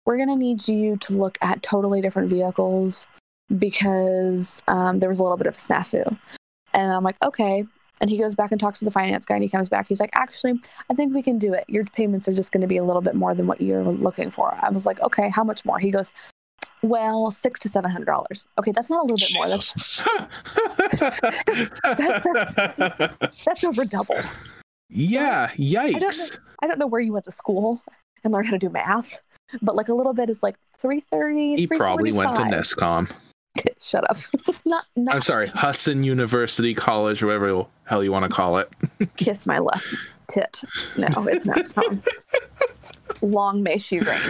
we're 0.07 0.17
going 0.17 0.29
to 0.29 0.37
need 0.37 0.69
you 0.69 0.97
to 0.99 1.15
look 1.15 1.39
at 1.41 1.63
totally 1.63 2.01
different 2.01 2.29
vehicles 2.31 3.07
because 3.59 4.63
um, 4.69 5.01
there 5.01 5.09
was 5.09 5.19
a 5.19 5.23
little 5.23 5.37
bit 5.37 5.47
of 5.47 5.55
a 5.55 5.59
snafu. 5.59 6.19
And 6.73 6.93
i'm 6.93 7.05
like 7.05 7.17
okay. 7.23 7.65
And 8.01 8.11
he 8.11 8.19
goes 8.19 8.35
back 8.35 8.51
and 8.51 8.61
talks 8.61 8.81
to 8.81 8.85
the 8.85 8.91
finance 8.91 9.25
guy 9.25 9.35
and 9.35 9.45
he 9.45 9.49
comes 9.49 9.69
back. 9.69 9.87
He's 9.87 10.01
like 10.01 10.11
actually 10.15 10.61
i 10.91 10.95
think 10.95 11.15
we 11.15 11.23
can 11.23 11.39
do 11.39 11.55
it. 11.55 11.65
Your 11.69 11.85
payments 11.85 12.27
are 12.29 12.35
just 12.35 12.51
going 12.53 12.63
to 12.63 12.67
be 12.67 12.77
a 12.77 12.85
little 12.85 13.03
bit 13.03 13.15
more 13.15 13.35
than 13.35 13.47
what 13.47 13.61
you're 13.61 13.85
looking 13.85 14.31
for. 14.31 14.59
I 14.61 14.71
was 14.71 14.87
like 14.87 15.01
okay 15.01 15.29
how 15.29 15.45
much 15.45 15.65
more? 15.65 15.79
He 15.79 15.91
goes 15.91 16.13
well 16.83 17.31
six 17.31 17.61
to 17.61 17.69
seven 17.69 17.91
hundred 17.91 18.07
dollars. 18.07 18.47
Okay 18.59 18.73
that's 18.73 18.91
not 18.91 19.01
a 19.01 19.07
little 19.07 19.19
bit 19.19 19.33
more. 19.35 19.49
That's 19.49 19.75
that's 23.45 23.65
over 23.65 23.85
double. 23.85 24.17
Yeah, 24.91 25.49
don't 25.49 25.59
know. 25.59 25.81
yikes. 25.99 26.39
I 26.63 26.67
don't 26.67 26.79
know 26.79 26.87
where 26.87 27.01
you 27.01 27.13
went 27.13 27.25
to 27.25 27.33
school 27.33 27.83
and 28.23 28.33
learned 28.33 28.47
how 28.47 28.53
to 28.53 28.59
do 28.59 28.71
math, 28.71 29.21
but 29.63 29.75
like 29.75 29.89
a 29.89 29.95
little 29.95 30.15
bit 30.15 30.31
is 30.31 30.43
like 30.43 30.57
330. 30.79 31.57
He 31.57 31.67
probably 31.67 32.13
went 32.13 32.35
to 32.37 32.43
345. 32.43 33.09
NESCOM. 33.09 33.11
Shut 33.81 34.11
up. 34.11 34.17
not 34.65 34.87
not 34.97 35.15
I'm 35.15 35.23
sorry, 35.23 35.49
Husson 35.49 36.03
University 36.03 36.75
College, 36.75 37.23
or 37.23 37.27
whatever 37.27 37.53
the 37.53 37.67
hell 37.85 38.03
you 38.03 38.11
want 38.13 38.25
to 38.25 38.31
call 38.31 38.59
it. 38.59 38.69
kiss 39.17 39.47
my 39.47 39.59
left 39.59 39.95
tit. 40.29 40.63
No, 40.97 41.07
it's 41.29 41.47
NESCOM. 41.47 42.05
Long 43.23 43.63
may 43.63 43.79
she 43.79 44.01
reign. 44.01 44.21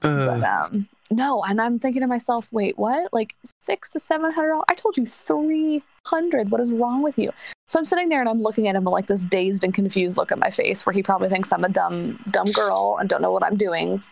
But 0.00 0.42
Uh, 0.42 0.66
um 0.66 0.88
no, 1.12 1.42
and 1.42 1.60
I'm 1.60 1.78
thinking 1.80 2.02
to 2.02 2.06
myself, 2.06 2.48
wait, 2.52 2.78
what? 2.78 3.12
Like 3.12 3.34
six 3.58 3.88
to 3.90 4.00
seven 4.00 4.30
hundred 4.32 4.50
dollars? 4.50 4.64
I 4.68 4.74
told 4.74 4.96
you 4.96 5.06
three 5.06 5.82
hundred. 6.06 6.50
What 6.50 6.60
is 6.60 6.72
wrong 6.72 7.02
with 7.02 7.18
you? 7.18 7.30
So 7.66 7.78
I'm 7.78 7.84
sitting 7.84 8.08
there 8.08 8.20
and 8.20 8.28
I'm 8.28 8.40
looking 8.40 8.68
at 8.68 8.76
him 8.76 8.84
with 8.84 8.92
like 8.92 9.06
this 9.06 9.24
dazed 9.24 9.64
and 9.64 9.74
confused 9.74 10.16
look 10.16 10.30
on 10.30 10.38
my 10.38 10.50
face, 10.50 10.86
where 10.86 10.92
he 10.92 11.02
probably 11.02 11.28
thinks 11.28 11.52
I'm 11.52 11.64
a 11.64 11.68
dumb, 11.68 12.22
dumb 12.30 12.52
girl 12.52 12.96
and 13.00 13.08
don't 13.08 13.22
know 13.22 13.32
what 13.32 13.44
I'm 13.44 13.56
doing, 13.56 14.02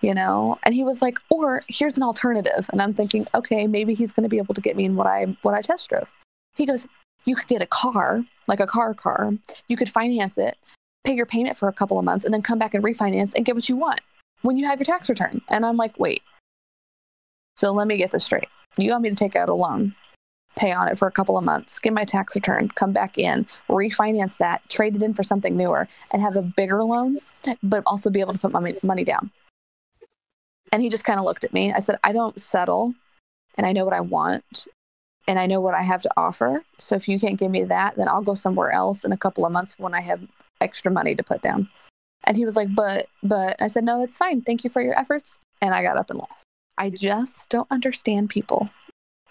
you 0.00 0.14
know. 0.14 0.58
And 0.64 0.74
he 0.74 0.84
was 0.84 1.02
like, 1.02 1.18
or 1.30 1.62
here's 1.68 1.96
an 1.96 2.02
alternative. 2.02 2.68
And 2.72 2.82
I'm 2.82 2.94
thinking, 2.94 3.26
okay, 3.34 3.66
maybe 3.66 3.94
he's 3.94 4.12
going 4.12 4.24
to 4.24 4.28
be 4.28 4.38
able 4.38 4.54
to 4.54 4.60
get 4.60 4.76
me 4.76 4.84
in 4.84 4.96
what 4.96 5.06
I 5.06 5.36
what 5.42 5.54
I 5.54 5.62
test 5.62 5.88
drove. 5.88 6.12
He 6.54 6.66
goes, 6.66 6.86
you 7.24 7.34
could 7.36 7.48
get 7.48 7.62
a 7.62 7.66
car, 7.66 8.24
like 8.48 8.60
a 8.60 8.66
car 8.66 8.94
car. 8.94 9.32
You 9.68 9.76
could 9.76 9.88
finance 9.88 10.38
it, 10.38 10.56
pay 11.04 11.14
your 11.14 11.26
payment 11.26 11.56
for 11.56 11.68
a 11.68 11.72
couple 11.72 11.98
of 11.98 12.04
months, 12.04 12.24
and 12.24 12.32
then 12.32 12.42
come 12.42 12.58
back 12.58 12.74
and 12.74 12.84
refinance 12.84 13.34
and 13.34 13.44
get 13.44 13.54
what 13.54 13.68
you 13.68 13.76
want 13.76 14.00
when 14.42 14.56
you 14.56 14.66
have 14.66 14.78
your 14.78 14.86
tax 14.86 15.08
return. 15.08 15.42
And 15.48 15.66
I'm 15.66 15.76
like, 15.76 15.98
wait. 15.98 16.22
So 17.56 17.72
let 17.72 17.86
me 17.86 17.96
get 17.96 18.10
this 18.10 18.24
straight. 18.24 18.48
You 18.78 18.90
want 18.90 19.02
me 19.02 19.10
to 19.10 19.16
take 19.16 19.34
out 19.34 19.48
a 19.48 19.54
loan, 19.54 19.94
pay 20.56 20.72
on 20.72 20.88
it 20.88 20.98
for 20.98 21.08
a 21.08 21.12
couple 21.12 21.38
of 21.38 21.44
months, 21.44 21.78
get 21.78 21.94
my 21.94 22.04
tax 22.04 22.34
return, 22.34 22.68
come 22.68 22.92
back 22.92 23.16
in, 23.16 23.46
refinance 23.68 24.36
that, 24.38 24.68
trade 24.68 24.94
it 24.94 25.02
in 25.02 25.14
for 25.14 25.22
something 25.22 25.56
newer, 25.56 25.88
and 26.10 26.20
have 26.20 26.36
a 26.36 26.42
bigger 26.42 26.84
loan, 26.84 27.18
but 27.62 27.82
also 27.86 28.10
be 28.10 28.20
able 28.20 28.34
to 28.34 28.38
put 28.38 28.52
money, 28.52 28.74
money 28.82 29.04
down. 29.04 29.30
And 30.72 30.82
he 30.82 30.88
just 30.88 31.04
kind 31.04 31.18
of 31.18 31.24
looked 31.24 31.44
at 31.44 31.52
me. 31.52 31.72
I 31.72 31.78
said, 31.78 31.98
I 32.04 32.12
don't 32.12 32.40
settle, 32.40 32.94
and 33.56 33.66
I 33.66 33.72
know 33.72 33.84
what 33.84 33.94
I 33.94 34.00
want, 34.00 34.66
and 35.28 35.38
I 35.38 35.46
know 35.46 35.60
what 35.60 35.74
I 35.74 35.82
have 35.82 36.02
to 36.02 36.10
offer. 36.16 36.62
So 36.78 36.94
if 36.96 37.08
you 37.08 37.18
can't 37.20 37.38
give 37.38 37.50
me 37.50 37.64
that, 37.64 37.96
then 37.96 38.08
I'll 38.08 38.22
go 38.22 38.34
somewhere 38.34 38.72
else 38.72 39.04
in 39.04 39.12
a 39.12 39.16
couple 39.16 39.46
of 39.46 39.52
months 39.52 39.74
when 39.78 39.94
I 39.94 40.00
have 40.00 40.20
extra 40.60 40.90
money 40.90 41.14
to 41.14 41.22
put 41.22 41.42
down. 41.42 41.68
And 42.24 42.36
he 42.36 42.44
was 42.44 42.56
like, 42.56 42.74
but, 42.74 43.06
but 43.22 43.60
I 43.62 43.68
said, 43.68 43.84
no, 43.84 44.02
it's 44.02 44.18
fine. 44.18 44.42
Thank 44.42 44.64
you 44.64 44.70
for 44.70 44.82
your 44.82 44.98
efforts. 44.98 45.38
And 45.62 45.74
I 45.74 45.82
got 45.82 45.96
up 45.96 46.10
and 46.10 46.18
left. 46.18 46.32
I 46.78 46.90
just 46.90 47.48
don't 47.48 47.70
understand 47.70 48.30
people 48.30 48.68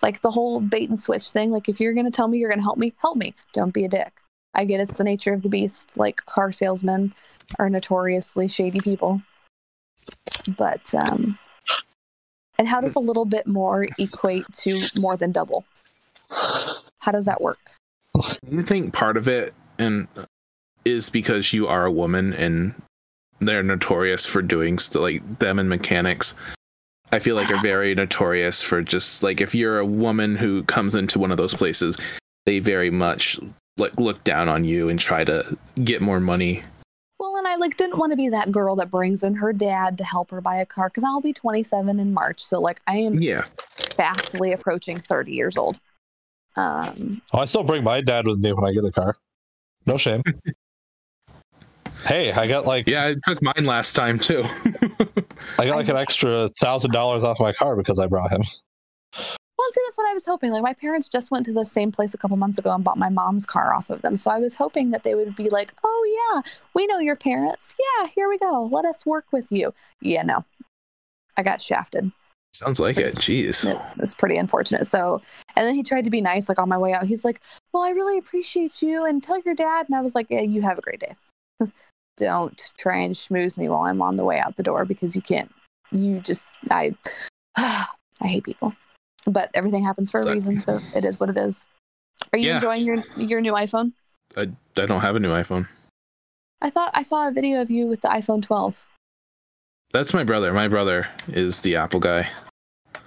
Like 0.01 0.21
the 0.21 0.31
whole 0.31 0.59
bait 0.59 0.89
and 0.89 0.99
switch 0.99 1.29
thing. 1.31 1.51
Like 1.51 1.69
if 1.69 1.79
you're 1.79 1.93
gonna 1.93 2.11
tell 2.11 2.27
me 2.27 2.37
you're 2.37 2.49
gonna 2.49 2.61
help 2.61 2.77
me, 2.77 2.93
help 2.97 3.17
me. 3.17 3.33
Don't 3.53 3.73
be 3.73 3.85
a 3.85 3.89
dick. 3.89 4.21
I 4.53 4.65
get 4.65 4.79
it's 4.79 4.97
the 4.97 5.03
nature 5.03 5.33
of 5.33 5.41
the 5.41 5.49
beast. 5.49 5.97
Like 5.97 6.25
car 6.25 6.51
salesmen 6.51 7.13
are 7.59 7.69
notoriously 7.69 8.47
shady 8.47 8.79
people. 8.79 9.21
But 10.57 10.93
um 10.93 11.37
and 12.57 12.67
how 12.67 12.81
does 12.81 12.95
a 12.95 12.99
little 12.99 13.25
bit 13.25 13.47
more 13.47 13.87
equate 13.97 14.45
to 14.59 14.79
more 14.95 15.17
than 15.17 15.31
double? 15.31 15.65
How 16.29 17.11
does 17.11 17.25
that 17.25 17.41
work? 17.41 17.59
You 18.49 18.61
think 18.61 18.93
part 18.93 19.17
of 19.17 19.27
it 19.27 19.53
and 19.77 20.07
is 20.85 21.09
because 21.09 21.51
you 21.51 21.67
are 21.67 21.85
a 21.85 21.91
woman 21.91 22.33
and 22.33 22.73
they're 23.39 23.63
notorious 23.63 24.25
for 24.25 24.41
doing 24.41 24.77
st- 24.77 25.01
like 25.01 25.39
them 25.39 25.59
and 25.59 25.67
mechanics. 25.67 26.35
I 27.11 27.19
feel 27.19 27.35
like 27.35 27.51
are 27.51 27.61
very 27.61 27.93
notorious 27.93 28.61
for 28.61 28.81
just 28.81 29.23
like 29.23 29.41
if 29.41 29.53
you're 29.53 29.79
a 29.79 29.85
woman 29.85 30.35
who 30.35 30.63
comes 30.63 30.95
into 30.95 31.19
one 31.19 31.31
of 31.31 31.37
those 31.37 31.53
places, 31.53 31.97
they 32.45 32.59
very 32.59 32.89
much 32.89 33.39
like 33.77 33.99
look 33.99 34.23
down 34.23 34.47
on 34.47 34.63
you 34.63 34.89
and 34.89 34.99
try 34.99 35.23
to 35.23 35.57
get 35.83 36.01
more 36.01 36.19
money. 36.19 36.63
Well, 37.55 37.63
and 37.63 37.63
I 37.63 37.67
like 37.67 37.77
didn't 37.77 37.97
want 37.97 38.11
to 38.11 38.17
be 38.17 38.29
that 38.29 38.51
girl 38.51 38.75
that 38.75 38.91
brings 38.91 39.23
in 39.23 39.35
her 39.35 39.53
dad 39.53 39.97
to 39.99 40.03
help 40.03 40.31
her 40.31 40.41
buy 40.41 40.57
a 40.57 40.65
car 40.65 40.89
because 40.89 41.05
I'll 41.05 41.21
be 41.21 41.31
27 41.31 41.99
in 41.99 42.13
March. 42.13 42.43
So 42.43 42.59
like 42.59 42.81
I 42.85 42.97
am 42.97 43.21
Yeah. 43.21 43.45
fastly 43.95 44.51
approaching 44.51 44.99
30 44.99 45.31
years 45.31 45.55
old. 45.55 45.79
Um, 46.57 47.21
Oh, 47.33 47.39
I 47.39 47.45
still 47.45 47.63
bring 47.63 47.83
my 47.83 48.01
dad 48.01 48.27
with 48.27 48.39
me 48.39 48.51
when 48.51 48.65
I 48.65 48.73
get 48.73 48.83
a 48.83 48.91
car. 48.91 49.15
No 49.85 49.97
shame. 49.97 50.21
hey, 52.05 52.31
I 52.33 52.45
got 52.47 52.65
like 52.65 52.87
Yeah, 52.87 53.05
I 53.05 53.13
took 53.25 53.41
mine 53.41 53.63
last 53.65 53.95
time 53.95 54.19
too. 54.19 54.43
I 55.57 55.65
got 55.65 55.75
like 55.77 55.87
an 55.87 55.95
extra 55.97 56.49
thousand 56.59 56.91
dollars 56.91 57.23
off 57.23 57.39
my 57.39 57.53
car 57.53 57.77
because 57.77 57.99
I 57.99 58.07
brought 58.07 58.31
him. 58.31 58.43
Well, 59.57 59.71
see, 59.71 59.81
that's 59.87 59.97
what 59.97 60.09
I 60.09 60.13
was 60.13 60.25
hoping. 60.25 60.51
Like 60.51 60.63
my 60.63 60.73
parents 60.73 61.07
just 61.07 61.31
went 61.31 61.45
to 61.45 61.53
the 61.53 61.63
same 61.63 61.91
place 61.91 62.13
a 62.13 62.17
couple 62.17 62.35
months 62.35 62.59
ago 62.59 62.71
and 62.71 62.83
bought 62.83 62.97
my 62.97 63.09
mom's 63.09 63.45
car 63.45 63.73
off 63.73 63.89
of 63.89 64.01
them. 64.01 64.17
So 64.17 64.29
I 64.29 64.37
was 64.37 64.55
hoping 64.55 64.91
that 64.91 65.03
they 65.03 65.15
would 65.15 65.35
be 65.35 65.49
like, 65.49 65.73
"Oh 65.83 66.33
yeah, 66.33 66.51
we 66.73 66.85
know 66.87 66.99
your 66.99 67.15
parents. 67.15 67.75
Yeah, 67.79 68.07
here 68.07 68.27
we 68.27 68.37
go. 68.37 68.69
Let 68.71 68.85
us 68.85 69.05
work 69.05 69.25
with 69.31 69.51
you." 69.51 69.73
Yeah, 70.01 70.23
no, 70.23 70.43
I 71.37 71.43
got 71.43 71.61
shafted. 71.61 72.11
Sounds 72.53 72.79
like 72.79 72.97
it. 72.97 73.15
Jeez. 73.15 73.65
It's 73.99 74.13
pretty 74.13 74.37
unfortunate. 74.37 74.87
So, 74.87 75.21
and 75.57 75.67
then 75.67 75.75
he 75.75 75.83
tried 75.83 76.05
to 76.05 76.09
be 76.09 76.21
nice, 76.21 76.47
like 76.47 76.59
on 76.59 76.69
my 76.69 76.77
way 76.77 76.93
out. 76.93 77.05
He's 77.05 77.23
like, 77.25 77.39
"Well, 77.71 77.83
I 77.83 77.91
really 77.91 78.17
appreciate 78.17 78.81
you, 78.81 79.05
and 79.05 79.23
tell 79.23 79.39
your 79.41 79.55
dad." 79.55 79.87
And 79.87 79.95
I 79.95 80.01
was 80.01 80.15
like, 80.15 80.27
"Yeah, 80.29 80.41
you 80.41 80.61
have 80.63 80.77
a 80.77 80.81
great 80.81 80.99
day. 80.99 81.15
Don't 82.17 82.73
try 82.77 82.97
and 82.99 83.13
schmooze 83.13 83.57
me 83.57 83.69
while 83.69 83.81
I'm 83.81 84.01
on 84.01 84.15
the 84.15 84.25
way 84.25 84.39
out 84.39 84.55
the 84.57 84.63
door 84.63 84.85
because 84.85 85.15
you 85.15 85.21
can't. 85.21 85.51
You 85.91 86.19
just, 86.19 86.55
I, 86.71 86.95
I 87.57 87.87
hate 88.21 88.45
people. 88.45 88.73
But 89.25 89.49
everything 89.53 89.83
happens 89.83 90.11
for 90.11 90.19
a 90.19 90.23
So- 90.23 90.31
reason, 90.31 90.61
so 90.61 90.79
it 90.95 91.03
is 91.05 91.19
what 91.19 91.29
it 91.29 91.37
is. 91.37 91.65
Are 92.31 92.37
you 92.39 92.49
Yeah. 92.49 92.55
enjoying 92.55 92.85
your 92.85 93.03
your 93.17 93.41
new 93.41 93.53
iPhone? 93.53 93.93
I, 94.37 94.41
I 94.77 94.85
don't 94.85 95.01
have 95.01 95.15
a 95.15 95.19
new 95.19 95.31
iPhone. 95.31 95.67
I 96.61 96.69
thought 96.69 96.91
I 96.93 97.01
saw 97.01 97.27
a 97.27 97.31
video 97.31 97.61
of 97.61 97.69
you 97.69 97.87
with 97.87 98.01
the 98.01 98.07
iPhone 98.07 98.41
12. 98.41 98.87
That's 99.91 100.13
my 100.13 100.23
brother. 100.23 100.53
My 100.53 100.67
brother 100.67 101.07
is 101.27 101.61
the 101.61 101.75
Apple 101.75 101.99
guy. 101.99 102.29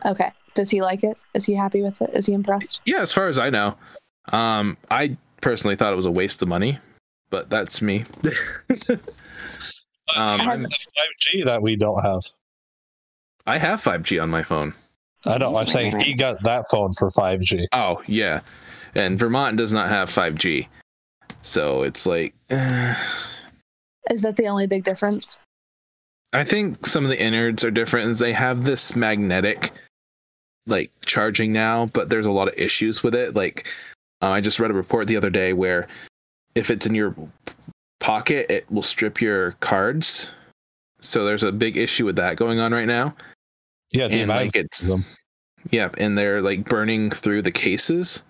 Okay, 0.04 0.30
does 0.54 0.70
he 0.70 0.80
like 0.82 1.02
it? 1.02 1.16
Is 1.34 1.44
he 1.44 1.54
happy 1.54 1.82
with 1.82 2.00
it? 2.02 2.10
Is 2.12 2.26
he 2.26 2.32
impressed? 2.34 2.80
Yeah, 2.84 3.00
as 3.00 3.12
far 3.12 3.28
as 3.28 3.38
I 3.38 3.50
know. 3.50 3.76
Um, 4.32 4.76
I 4.90 5.16
personally 5.40 5.76
thought 5.76 5.92
it 5.92 5.96
was 5.96 6.04
a 6.06 6.10
waste 6.10 6.42
of 6.42 6.48
money, 6.48 6.78
but 7.30 7.48
that's 7.50 7.80
me. 7.82 8.04
um, 8.88 10.40
I 10.40 10.44
have- 10.44 10.60
Five 10.62 11.16
G 11.18 11.42
that 11.44 11.62
we 11.62 11.76
don't 11.76 12.02
have. 12.02 12.22
I 13.46 13.56
have 13.58 13.82
5G 13.82 14.22
on 14.22 14.28
my 14.28 14.42
phone. 14.42 14.74
I 15.26 15.38
know. 15.38 15.56
I'm 15.56 15.66
saying 15.66 16.00
he 16.00 16.14
got 16.14 16.42
that 16.44 16.70
phone 16.70 16.92
for 16.92 17.10
five 17.10 17.40
G. 17.40 17.66
Oh 17.72 18.02
yeah, 18.06 18.40
and 18.94 19.18
Vermont 19.18 19.56
does 19.56 19.72
not 19.72 19.88
have 19.88 20.10
5G, 20.10 20.68
so 21.40 21.82
it's 21.82 22.06
like 22.06 22.34
eh. 22.50 22.94
Is 24.10 24.22
that 24.22 24.36
the 24.36 24.46
only 24.46 24.66
big 24.66 24.84
difference? 24.84 25.38
I 26.32 26.44
think 26.44 26.86
some 26.86 27.04
of 27.04 27.10
the 27.10 27.20
innards 27.20 27.62
are 27.64 27.70
different. 27.70 28.08
Is 28.10 28.18
they 28.18 28.32
have 28.32 28.64
this 28.64 28.96
magnetic 28.96 29.72
like 30.66 30.90
charging 31.04 31.52
now, 31.52 31.86
but 31.86 32.08
there's 32.08 32.26
a 32.26 32.30
lot 32.30 32.48
of 32.48 32.54
issues 32.56 33.02
with 33.02 33.14
it. 33.14 33.34
Like 33.34 33.66
uh, 34.22 34.30
I 34.30 34.40
just 34.40 34.60
read 34.60 34.70
a 34.70 34.74
report 34.74 35.08
the 35.08 35.16
other 35.16 35.30
day 35.30 35.52
where 35.52 35.88
if 36.54 36.70
it's 36.70 36.86
in 36.86 36.94
your 36.94 37.14
pocket, 38.00 38.50
it 38.50 38.70
will 38.70 38.82
strip 38.82 39.20
your 39.20 39.52
cards. 39.60 40.30
So 41.00 41.24
there's 41.24 41.42
a 41.42 41.52
big 41.52 41.76
issue 41.76 42.04
with 42.04 42.16
that 42.16 42.36
going 42.36 42.58
on 42.58 42.72
right 42.72 42.86
now. 42.86 43.14
Yeah, 43.92 44.08
dude, 44.08 44.20
and 44.20 44.28
like 44.28 44.54
it's 44.54 44.80
them. 44.80 45.04
yeah, 45.70 45.88
and 45.98 46.16
they're 46.16 46.42
like 46.42 46.64
burning 46.64 47.10
through 47.10 47.42
the 47.42 47.50
cases. 47.50 48.22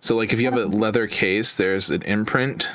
So 0.00 0.16
like 0.16 0.32
if 0.32 0.40
you 0.40 0.46
have 0.46 0.58
a 0.58 0.66
leather 0.66 1.06
case, 1.06 1.54
there's 1.54 1.90
an 1.90 2.02
imprint. 2.02 2.68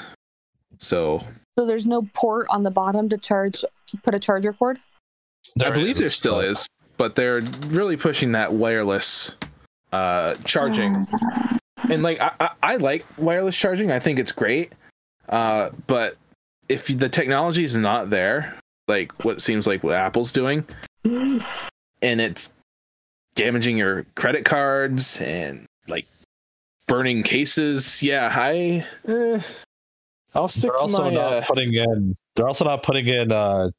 So 0.78 1.26
So 1.58 1.66
there's 1.66 1.86
no 1.86 2.08
port 2.14 2.48
on 2.50 2.64
the 2.64 2.72
bottom 2.72 3.10
to 3.10 3.18
charge, 3.18 3.64
put 4.04 4.16
a 4.16 4.20
charger 4.20 4.54
cord. 4.54 4.80
I 5.64 5.70
believe 5.70 5.96
is, 5.96 6.00
there 6.00 6.10
still 6.10 6.40
is, 6.40 6.68
but 6.98 7.16
they're 7.16 7.42
really 7.70 7.98
pushing 7.98 8.32
that 8.34 8.54
wireless 8.54 9.36
uh, 9.92 10.36
charging. 10.44 11.08
And 11.90 12.04
like 12.04 12.22
I, 12.22 12.32
I, 12.40 12.50
I 12.62 12.76
like 12.76 13.04
wireless 13.18 13.58
charging. 13.58 13.92
I 13.92 13.98
think 13.98 14.20
it's 14.20 14.32
great. 14.32 14.72
Uh, 15.28 15.72
but 15.88 16.16
if 16.70 16.88
the 16.88 17.10
technology 17.10 17.64
is 17.64 17.76
not 17.76 18.12
there, 18.12 18.56
like 18.88 19.26
what 19.26 19.38
it 19.38 19.42
seems 19.42 19.66
like 19.66 19.84
what 19.84 19.96
Apple's 19.96 20.32
doing, 20.32 20.64
and 22.02 22.20
it's 22.22 22.54
damaging 23.36 23.78
your 23.78 24.06
credit 24.16 24.46
cards 24.46 25.20
and 25.22 25.66
like 25.88 26.06
burning 26.88 27.24
cases, 27.24 28.02
yeah, 28.04 28.32
I 28.34 28.86
eh, 29.08 29.40
I'll 30.34 30.48
stick 30.48 30.64
They're 30.64 30.78
to 30.78 30.82
also 30.84 31.04
my. 31.04 31.10
not 31.12 31.34
Uh, 31.34 31.42
putting 31.46 31.74
in. 31.74 32.16
They're 32.36 32.48
also 32.48 32.66
not 32.66 32.84
putting 32.84 33.08
in. 33.08 33.32
uh 33.32 33.70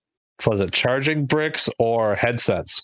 Was 0.46 0.60
it 0.60 0.72
charging 0.72 1.26
bricks 1.26 1.68
or 1.78 2.14
headsets? 2.16 2.82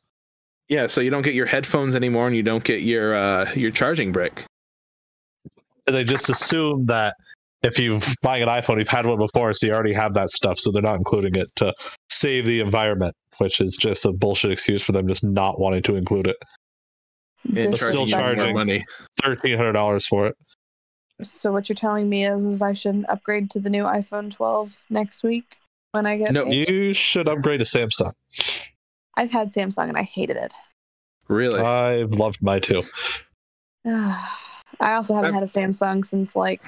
yeah, 0.69 0.87
so 0.87 1.01
you 1.01 1.11
don't 1.11 1.23
get 1.23 1.35
your 1.35 1.47
headphones 1.47 1.95
anymore, 1.95 2.27
and 2.27 2.37
you 2.37 2.43
don't 2.43 2.63
get 2.65 2.83
your 2.83 3.15
uh, 3.15 3.51
your 3.55 3.71
charging 3.71 4.13
brick. 4.13 4.45
They 5.87 6.05
just 6.05 6.29
assume 6.29 6.85
that 6.87 7.15
if 7.63 7.79
you're 7.79 8.01
buying 8.23 8.43
an 8.43 8.49
iPhone, 8.51 8.79
you've 8.79 8.89
had 8.89 9.07
one 9.07 9.19
before, 9.19 9.53
so 9.55 9.67
you 9.67 9.73
already 9.73 9.95
have 9.95 10.13
that 10.15 10.29
stuff, 10.29 10.59
so 10.59 10.71
they're 10.71 10.83
not 10.83 10.97
including 10.97 11.35
it 11.35 11.49
to 11.57 11.73
save 12.11 12.45
the 12.45 12.61
environment, 12.61 13.15
which 13.39 13.61
is 13.61 13.77
just 13.77 14.05
a 14.05 14.13
bullshit 14.13 14.51
excuse 14.53 14.83
for 14.83 14.93
them 14.93 15.09
just 15.09 15.25
not 15.25 15.59
wanting 15.61 15.83
to 15.85 15.97
include 15.97 16.27
it. 16.29 16.37
And 17.57 17.71
But 17.71 17.81
still 17.81 18.07
charging 18.07 18.09
you 18.09 18.17
more 18.17 18.35
charging. 18.35 18.55
money. 18.55 18.85
Thirteen 19.23 19.57
hundred 19.57 19.73
dollars 19.73 20.07
for 20.07 20.27
it. 20.27 20.37
So 21.23 21.51
what 21.53 21.69
you're 21.69 21.77
telling 21.77 22.09
me 22.09 22.25
is, 22.27 22.45
is 22.45 22.63
I 22.63 22.73
should 22.75 23.05
upgrade 23.09 23.51
to 23.51 23.59
the 23.61 23.71
new 23.71 23.83
iPhone 23.85 24.31
12 24.31 24.83
next 24.89 25.25
week 25.25 25.57
when 25.93 26.07
I 26.07 26.17
get. 26.17 26.33
No, 26.33 26.45
paid? 26.45 26.69
You 26.71 26.93
should 26.93 27.29
upgrade 27.29 27.59
to 27.61 27.65
Samsung. 27.65 28.13
I've 29.17 29.31
had 29.33 29.49
Samsung 29.53 29.89
and 29.89 29.97
I 29.97 30.03
hated 30.03 30.37
it. 30.37 30.55
Really? 31.29 31.61
I've 31.61 32.13
loved 32.13 32.41
my 32.43 32.61
two. 32.61 32.85
I 33.85 34.29
also 34.81 35.15
haven't 35.15 35.29
I've- 35.29 35.35
had 35.35 35.43
a 35.43 35.47
Samsung 35.47 36.05
since 36.05 36.37
like 36.37 36.63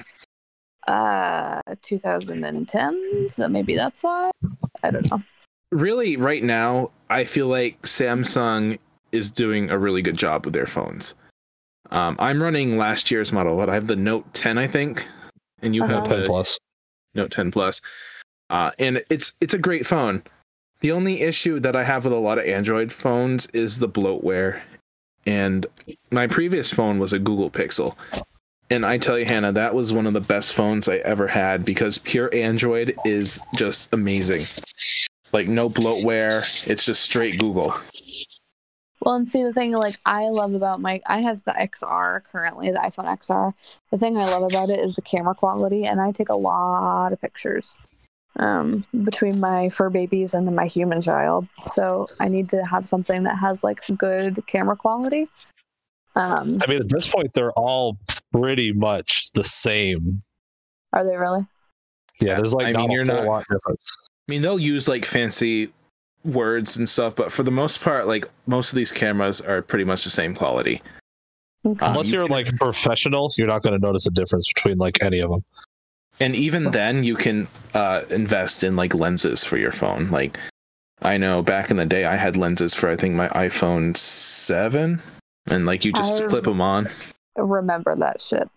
uh 0.87 1.61
2010, 1.83 3.27
so 3.29 3.47
maybe 3.47 3.75
that's 3.75 4.03
why. 4.03 4.31
I 4.83 4.91
don't 4.91 5.09
know. 5.11 5.21
Really 5.71 6.17
right 6.17 6.43
now 6.43 6.91
i 7.09 7.23
feel 7.23 7.47
like 7.47 7.81
samsung 7.83 8.77
is 9.11 9.31
doing 9.31 9.69
a 9.69 9.77
really 9.77 10.01
good 10.01 10.17
job 10.17 10.45
with 10.45 10.53
their 10.53 10.65
phones. 10.67 11.15
Um, 11.89 12.15
i'm 12.19 12.41
running 12.41 12.77
last 12.77 13.11
year's 13.11 13.31
model 13.33 13.57
but 13.57 13.69
i 13.69 13.73
have 13.73 13.87
the 13.87 13.95
note 13.95 14.33
10 14.33 14.57
i 14.57 14.67
think? 14.67 15.05
And 15.61 15.75
you 15.75 15.83
have 15.83 16.03
Uh-huh. 16.05 16.15
Ten 16.17 16.25
plus. 16.25 16.59
note 17.13 17.31
10 17.31 17.51
plus. 17.51 17.81
Uh, 18.49 18.71
and 18.79 19.03
it's 19.09 19.33
it's 19.39 19.53
a 19.53 19.57
great 19.59 19.85
phone. 19.85 20.23
The 20.81 20.91
only 20.91 21.21
issue 21.21 21.59
that 21.59 21.75
i 21.75 21.83
have 21.83 22.03
with 22.05 22.13
a 22.13 22.17
lot 22.17 22.37
of 22.39 22.45
android 22.45 22.91
phones 22.91 23.47
is 23.53 23.79
the 23.79 23.87
bloatware. 23.89 24.61
And 25.25 25.65
my 26.11 26.25
previous 26.27 26.71
phone 26.71 26.97
was 26.99 27.13
a 27.13 27.19
google 27.19 27.49
pixel. 27.51 27.95
And 28.69 28.85
i 28.85 28.97
tell 28.97 29.19
you 29.19 29.25
hannah 29.25 29.51
that 29.51 29.75
was 29.75 29.91
one 29.93 30.07
of 30.07 30.13
the 30.13 30.21
best 30.21 30.53
phones 30.53 30.87
i 30.89 30.97
ever 30.97 31.27
had 31.27 31.63
because 31.65 31.97
pure 31.99 32.29
android 32.33 32.95
is 33.05 33.41
just 33.55 33.93
amazing 33.93 34.47
like 35.33 35.47
no 35.47 35.69
bloatware 35.69 36.39
it's 36.67 36.85
just 36.85 37.01
straight 37.01 37.39
google 37.39 37.73
Well, 39.01 39.15
and 39.15 39.27
see 39.27 39.43
the 39.43 39.51
thing 39.53 39.71
like 39.71 39.95
I 40.05 40.29
love 40.29 40.53
about 40.53 40.79
my 40.79 41.01
I 41.07 41.21
have 41.21 41.43
the 41.43 41.53
XR 41.53 42.23
currently, 42.23 42.69
the 42.69 42.77
iPhone 42.77 43.07
XR. 43.17 43.51
The 43.91 43.97
thing 43.97 44.15
I 44.15 44.25
love 44.29 44.43
about 44.43 44.69
it 44.69 44.79
is 44.79 44.93
the 44.93 45.01
camera 45.01 45.33
quality, 45.33 45.85
and 45.85 45.99
I 45.99 46.11
take 46.11 46.29
a 46.29 46.35
lot 46.37 47.11
of 47.11 47.19
pictures. 47.19 47.75
Um, 48.37 48.85
between 49.03 49.39
my 49.39 49.69
fur 49.69 49.89
babies 49.89 50.33
and 50.35 50.55
my 50.55 50.67
human 50.67 51.01
child, 51.01 51.47
so 51.73 52.07
I 52.19 52.27
need 52.29 52.47
to 52.49 52.63
have 52.63 52.85
something 52.85 53.23
that 53.23 53.37
has 53.39 53.63
like 53.63 53.81
good 53.97 54.37
camera 54.45 54.75
quality. 54.75 55.27
Um, 56.15 56.59
I 56.61 56.69
mean, 56.69 56.81
at 56.81 56.89
this 56.89 57.07
point, 57.09 57.33
they're 57.33 57.51
all 57.57 57.97
pretty 58.31 58.71
much 58.71 59.31
the 59.33 59.43
same. 59.43 60.21
are 60.93 61.03
they 61.03 61.17
really? 61.17 61.45
Yeah, 62.21 62.35
there's 62.35 62.53
like 62.53 62.67
I 62.67 62.71
not 62.73 62.81
mean, 62.81 62.91
a 62.91 62.93
you're 62.93 63.05
whole 63.05 63.25
not- 63.25 63.31
lot 63.31 63.45
difference. 63.49 63.85
I 64.31 64.33
mean 64.33 64.41
they'll 64.41 64.57
use 64.57 64.87
like 64.87 65.03
fancy 65.03 65.69
words 66.23 66.77
and 66.77 66.87
stuff 66.87 67.15
but 67.15 67.33
for 67.33 67.43
the 67.43 67.51
most 67.51 67.81
part 67.81 68.07
like 68.07 68.25
most 68.47 68.71
of 68.71 68.77
these 68.77 68.91
cameras 68.91 69.41
are 69.41 69.61
pretty 69.61 69.83
much 69.83 70.05
the 70.05 70.09
same 70.09 70.33
quality 70.33 70.81
Okay. 71.63 71.85
Unless 71.85 72.09
you 72.09 72.17
you're 72.17 72.27
like 72.27 72.47
professional, 72.57 73.31
you're 73.37 73.45
not 73.45 73.61
going 73.61 73.79
to 73.79 73.85
notice 73.85 74.07
a 74.07 74.09
difference 74.09 74.51
between 74.51 74.79
like 74.79 75.03
any 75.03 75.19
of 75.19 75.29
them. 75.29 75.43
and 76.19 76.35
even 76.35 76.71
then 76.71 77.03
you 77.03 77.15
can 77.15 77.47
uh, 77.75 78.01
invest 78.09 78.63
in 78.63 78.75
like 78.75 78.95
lenses 78.95 79.43
for 79.43 79.57
your 79.57 79.71
phone 79.71 80.09
like 80.09 80.39
i 81.03 81.17
know 81.17 81.43
back 81.43 81.69
in 81.69 81.77
the 81.77 81.85
day 81.85 82.05
i 82.05 82.15
had 82.15 82.35
lenses 82.35 82.73
for 82.73 82.89
i 82.89 82.95
think 82.95 83.13
my 83.13 83.27
iphone 83.29 83.95
7 83.95 84.99
and 85.47 85.65
like 85.67 85.85
you 85.85 85.93
just 85.93 86.23
I 86.23 86.25
clip 86.25 86.45
them 86.45 86.61
on 86.61 86.89
remember 87.37 87.95
that 87.95 88.21
shit. 88.21 88.49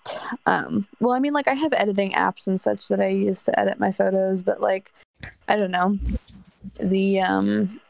Um, 0.47 0.87
well, 1.01 1.13
I 1.13 1.19
mean, 1.19 1.33
like 1.33 1.49
I 1.49 1.55
have 1.55 1.73
editing 1.75 2.13
apps 2.13 2.47
and 2.47 2.61
such 2.61 2.89
that 2.89 3.01
I 3.01 3.09
use 3.09 3.43
to 3.45 3.59
edit 3.59 3.79
my 3.79 3.93
photos, 3.93 4.43
but 4.43 4.61
like, 4.61 4.93
I 5.49 5.57
don't 5.57 5.71
know, 5.71 5.99
the 6.79 7.21
um, 7.21 7.81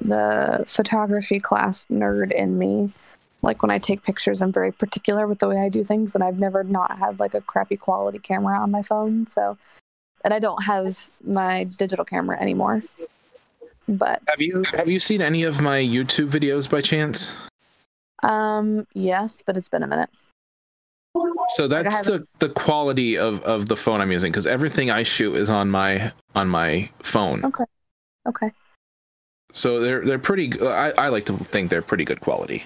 the 0.00 0.64
photography 0.66 1.40
class 1.40 1.86
nerd 1.90 2.32
in 2.32 2.58
me. 2.58 2.90
Like 3.42 3.62
when 3.62 3.70
I 3.70 3.78
take 3.78 4.02
pictures, 4.02 4.42
I'm 4.42 4.52
very 4.52 4.72
particular 4.72 5.26
with 5.26 5.38
the 5.38 5.48
way 5.48 5.58
I 5.58 5.68
do 5.68 5.84
things, 5.84 6.14
and 6.14 6.24
I've 6.24 6.38
never 6.38 6.64
not 6.64 6.98
had 6.98 7.20
like 7.20 7.34
a 7.34 7.40
crappy 7.40 7.76
quality 7.76 8.18
camera 8.18 8.58
on 8.58 8.70
my 8.70 8.82
phone. 8.82 9.26
So, 9.26 9.56
and 10.24 10.34
I 10.34 10.38
don't 10.38 10.64
have 10.64 11.08
my 11.24 11.64
digital 11.64 12.04
camera 12.04 12.40
anymore. 12.40 12.82
But 13.88 14.22
have 14.28 14.40
you 14.40 14.64
have 14.72 14.88
you 14.88 14.98
seen 14.98 15.22
any 15.22 15.44
of 15.44 15.60
my 15.60 15.78
youtube 15.78 16.28
videos 16.28 16.68
by 16.68 16.80
chance 16.80 17.36
um, 18.22 18.86
yes, 18.94 19.42
but 19.44 19.56
it's 19.56 19.68
been 19.68 19.82
a 19.82 19.86
minute. 19.86 20.10
So 21.50 21.68
that's 21.68 22.02
the 22.02 22.26
the 22.38 22.48
quality 22.48 23.16
of 23.18 23.40
of 23.42 23.66
the 23.66 23.76
phone 23.76 24.00
i'm 24.00 24.12
using 24.12 24.30
because 24.32 24.46
everything 24.46 24.90
i 24.90 25.02
shoot 25.02 25.34
is 25.36 25.48
on 25.48 25.70
my 25.70 26.12
on 26.34 26.48
my 26.48 26.88
phone 27.00 27.44
Okay. 27.44 27.64
Okay. 28.26 28.50
so 29.52 29.80
they're 29.80 30.04
they're 30.04 30.18
pretty 30.18 30.60
I, 30.60 30.90
I 30.90 31.08
like 31.08 31.26
to 31.26 31.36
think 31.36 31.70
they're 31.70 31.82
pretty 31.82 32.04
good 32.04 32.20
quality 32.20 32.64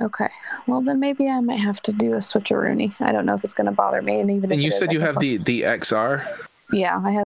Okay. 0.00 0.28
Well, 0.66 0.82
then 0.82 1.00
maybe 1.00 1.26
I 1.26 1.40
might 1.40 1.60
have 1.60 1.80
to 1.84 1.92
do 1.92 2.12
a 2.12 2.18
switcheroony. 2.18 2.92
I 3.00 3.12
don't 3.12 3.24
know 3.24 3.32
if 3.34 3.44
it's 3.44 3.54
going 3.54 3.64
to 3.64 3.72
bother 3.72 4.02
me. 4.02 4.20
And 4.20 4.30
even 4.30 4.52
and 4.52 4.62
you 4.62 4.70
said 4.70 4.90
I 4.90 4.92
you 4.92 5.00
have 5.00 5.18
the 5.20 5.38
the 5.38 5.62
xr 5.62 6.26
Yeah, 6.70 7.00
I 7.02 7.12
have 7.12 7.24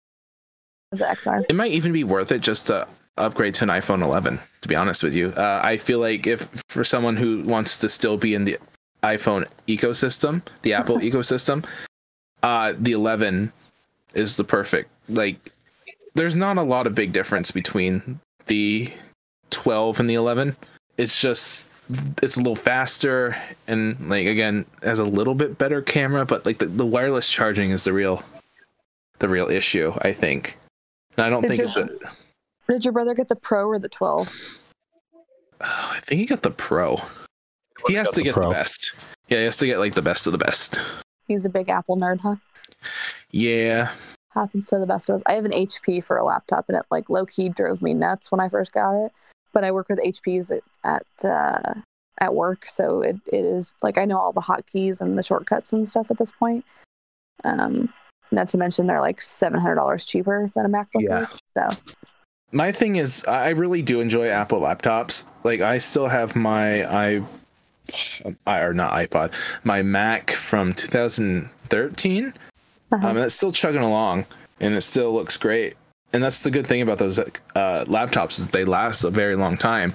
the 0.91 1.05
XR. 1.05 1.45
it 1.47 1.55
might 1.55 1.71
even 1.71 1.93
be 1.93 2.03
worth 2.03 2.31
it 2.31 2.41
just 2.41 2.67
to 2.67 2.85
upgrade 3.17 3.53
to 3.55 3.63
an 3.63 3.69
iPhone 3.69 4.03
11. 4.03 4.39
To 4.61 4.67
be 4.67 4.75
honest 4.75 5.01
with 5.01 5.13
you, 5.13 5.29
uh, 5.29 5.61
I 5.63 5.77
feel 5.77 5.99
like 5.99 6.27
if 6.27 6.49
for 6.67 6.83
someone 6.83 7.15
who 7.15 7.41
wants 7.43 7.77
to 7.77 7.89
still 7.89 8.17
be 8.17 8.33
in 8.33 8.43
the 8.43 8.57
iPhone 9.03 9.47
ecosystem, 9.67 10.41
the 10.61 10.73
Apple 10.79 10.97
ecosystem, 10.99 11.65
uh, 12.43 12.73
the 12.79 12.91
11 12.91 13.51
is 14.13 14.35
the 14.35 14.43
perfect. 14.43 14.89
Like, 15.09 15.51
there's 16.15 16.35
not 16.35 16.57
a 16.57 16.63
lot 16.63 16.87
of 16.87 16.95
big 16.95 17.13
difference 17.13 17.51
between 17.51 18.19
the 18.47 18.91
12 19.51 19.99
and 19.99 20.09
the 20.09 20.15
11. 20.15 20.55
It's 20.97 21.19
just 21.19 21.69
it's 22.21 22.35
a 22.35 22.39
little 22.39 22.55
faster 22.55 23.35
and 23.67 24.09
like 24.09 24.27
again 24.27 24.65
has 24.83 24.99
a 24.99 25.05
little 25.05 25.35
bit 25.35 25.57
better 25.57 25.81
camera, 25.81 26.25
but 26.25 26.45
like 26.45 26.57
the, 26.57 26.65
the 26.65 26.85
wireless 26.85 27.29
charging 27.29 27.71
is 27.71 27.85
the 27.85 27.93
real 27.93 28.23
the 29.19 29.29
real 29.29 29.49
issue. 29.49 29.93
I 30.01 30.11
think. 30.11 30.57
And 31.15 31.25
I 31.25 31.29
don't 31.29 31.41
Did 31.41 31.49
think 31.49 31.61
it's 31.61 31.75
a, 31.75 31.89
Did 32.67 32.83
your 32.85 32.91
brother 32.91 33.13
get 33.13 33.29
the 33.29 33.35
Pro 33.35 33.67
or 33.67 33.79
the 33.79 33.89
12? 33.89 34.59
Oh, 35.61 35.61
I 35.61 35.99
think 36.01 36.19
he 36.19 36.25
got 36.25 36.41
the 36.41 36.51
pro. 36.51 36.99
He 37.85 37.93
has 37.93 38.09
to 38.11 38.23
get 38.23 38.33
Pro. 38.33 38.49
the 38.49 38.53
best. 38.55 38.93
Yeah, 39.27 39.39
he 39.39 39.43
has 39.45 39.57
to 39.57 39.65
get 39.65 39.77
like 39.79 39.93
the 39.93 40.01
best 40.01 40.25
of 40.25 40.31
the 40.31 40.37
best. 40.37 40.79
He's 41.27 41.45
a 41.45 41.49
big 41.49 41.69
Apple 41.69 41.97
nerd, 41.97 42.19
huh? 42.21 42.35
Yeah. 43.31 43.91
Happens 44.33 44.67
to 44.67 44.79
the 44.79 44.85
best 44.87 45.09
of 45.09 45.15
us. 45.15 45.21
I 45.25 45.33
have 45.33 45.45
an 45.45 45.51
HP 45.51 46.03
for 46.03 46.17
a 46.17 46.23
laptop, 46.23 46.65
and 46.69 46.77
it 46.77 46.85
like 46.91 47.09
low 47.09 47.25
key 47.25 47.49
drove 47.49 47.81
me 47.81 47.93
nuts 47.93 48.31
when 48.31 48.39
I 48.39 48.49
first 48.49 48.71
got 48.71 48.93
it. 49.05 49.11
But 49.53 49.63
I 49.63 49.71
work 49.71 49.89
with 49.89 49.99
HPs 49.99 50.51
at 50.55 50.63
at, 50.83 51.25
uh, 51.29 51.73
at 52.19 52.33
work, 52.35 52.65
so 52.65 53.01
it, 53.01 53.17
it 53.27 53.45
is 53.45 53.73
like 53.81 53.97
I 53.97 54.05
know 54.05 54.19
all 54.19 54.31
the 54.33 54.41
hotkeys 54.41 55.01
and 55.01 55.17
the 55.17 55.23
shortcuts 55.23 55.73
and 55.73 55.87
stuff 55.87 56.09
at 56.11 56.17
this 56.17 56.31
point. 56.31 56.63
Um, 57.43 57.91
not 58.31 58.47
to 58.49 58.57
mention 58.57 58.87
they're 58.87 59.01
like 59.01 59.21
seven 59.21 59.59
hundred 59.59 59.75
dollars 59.75 60.05
cheaper 60.05 60.49
than 60.55 60.65
a 60.65 60.69
MacBook 60.69 61.01
Yeah. 61.01 61.21
is. 61.21 61.35
So 61.57 61.69
My 62.51 62.71
thing 62.71 62.97
is, 62.97 63.23
I 63.25 63.49
really 63.49 63.81
do 63.81 63.99
enjoy 64.01 64.27
Apple 64.29 64.61
laptops. 64.61 65.25
Like, 65.43 65.61
I 65.61 65.77
still 65.79 66.07
have 66.07 66.35
my 66.35 66.83
i, 66.83 67.15
I 67.15 67.23
or 68.45 68.73
not 68.73 68.93
iPod, 68.93 69.31
my 69.63 69.81
Mac 69.81 70.31
from 70.31 70.73
2013. 70.73 72.33
uh-huh. 72.91 73.07
Um, 73.07 73.15
that's 73.15 73.35
still 73.35 73.51
chugging 73.51 73.81
along, 73.81 74.25
and 74.59 74.73
it 74.73 74.81
still 74.81 75.13
looks 75.13 75.37
great. 75.37 75.75
And 76.13 76.23
that's 76.23 76.43
the 76.43 76.51
good 76.51 76.65
thing 76.65 76.81
about 76.81 76.99
those 76.99 77.19
uh, 77.19 77.25
laptops 77.87 78.39
is 78.39 78.47
they 78.47 78.65
last 78.65 79.03
a 79.03 79.09
very 79.09 79.35
long 79.35 79.57
time. 79.57 79.93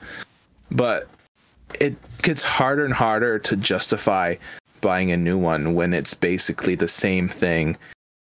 But 0.71 1.09
it 1.81 1.97
gets 2.23 2.43
harder 2.43 2.85
and 2.85 2.95
harder 2.95 3.39
to 3.39 3.57
justify 3.57 4.37
buying 4.81 5.11
a 5.11 5.17
new 5.17 5.39
one 5.39 5.75
when 5.75 5.95
it's 5.95 6.15
basically 6.15 6.75
the 6.75 6.89
same 6.89 7.29
thing. 7.29 7.77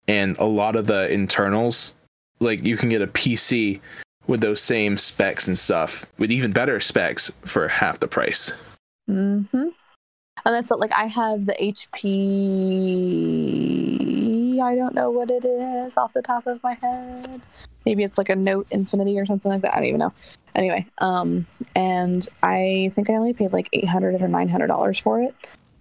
And 0.08 0.36
a 0.38 0.44
lot 0.44 0.76
of 0.76 0.86
the 0.86 1.12
internals, 1.12 1.94
like 2.40 2.64
you 2.64 2.76
can 2.76 2.88
get 2.88 3.02
a 3.02 3.06
PC 3.06 3.80
with 4.26 4.40
those 4.40 4.62
same 4.62 4.96
specs 4.96 5.48
and 5.48 5.58
stuff, 5.58 6.06
with 6.18 6.30
even 6.30 6.52
better 6.52 6.80
specs 6.80 7.30
for 7.44 7.68
half 7.68 8.00
the 8.00 8.08
price. 8.08 8.52
Mm-hmm. 9.08 9.68
And 10.44 10.54
that's 10.54 10.70
it. 10.70 10.78
Like 10.78 10.92
I 10.92 11.06
have 11.06 11.46
the 11.46 11.54
HP. 11.54 12.02
I 14.60 14.76
don't 14.76 14.94
know 14.94 15.10
what 15.10 15.30
it 15.30 15.44
is 15.44 15.96
off 15.96 16.12
the 16.12 16.22
top 16.22 16.46
of 16.46 16.62
my 16.62 16.74
head. 16.74 17.42
Maybe 17.84 18.04
it's 18.04 18.18
like 18.18 18.28
a 18.28 18.36
Note 18.36 18.66
Infinity 18.70 19.18
or 19.18 19.26
something 19.26 19.50
like 19.50 19.62
that. 19.62 19.74
I 19.74 19.78
don't 19.78 19.86
even 19.86 19.98
know. 20.00 20.12
Anyway, 20.54 20.86
um, 20.98 21.46
and 21.74 22.28
I 22.42 22.90
think 22.94 23.08
I 23.10 23.14
only 23.14 23.32
paid 23.32 23.52
like 23.52 23.68
eight 23.72 23.88
hundred 23.88 24.20
or 24.20 24.28
nine 24.28 24.48
hundred 24.48 24.68
dollars 24.68 24.98
for 24.98 25.22
it, 25.22 25.34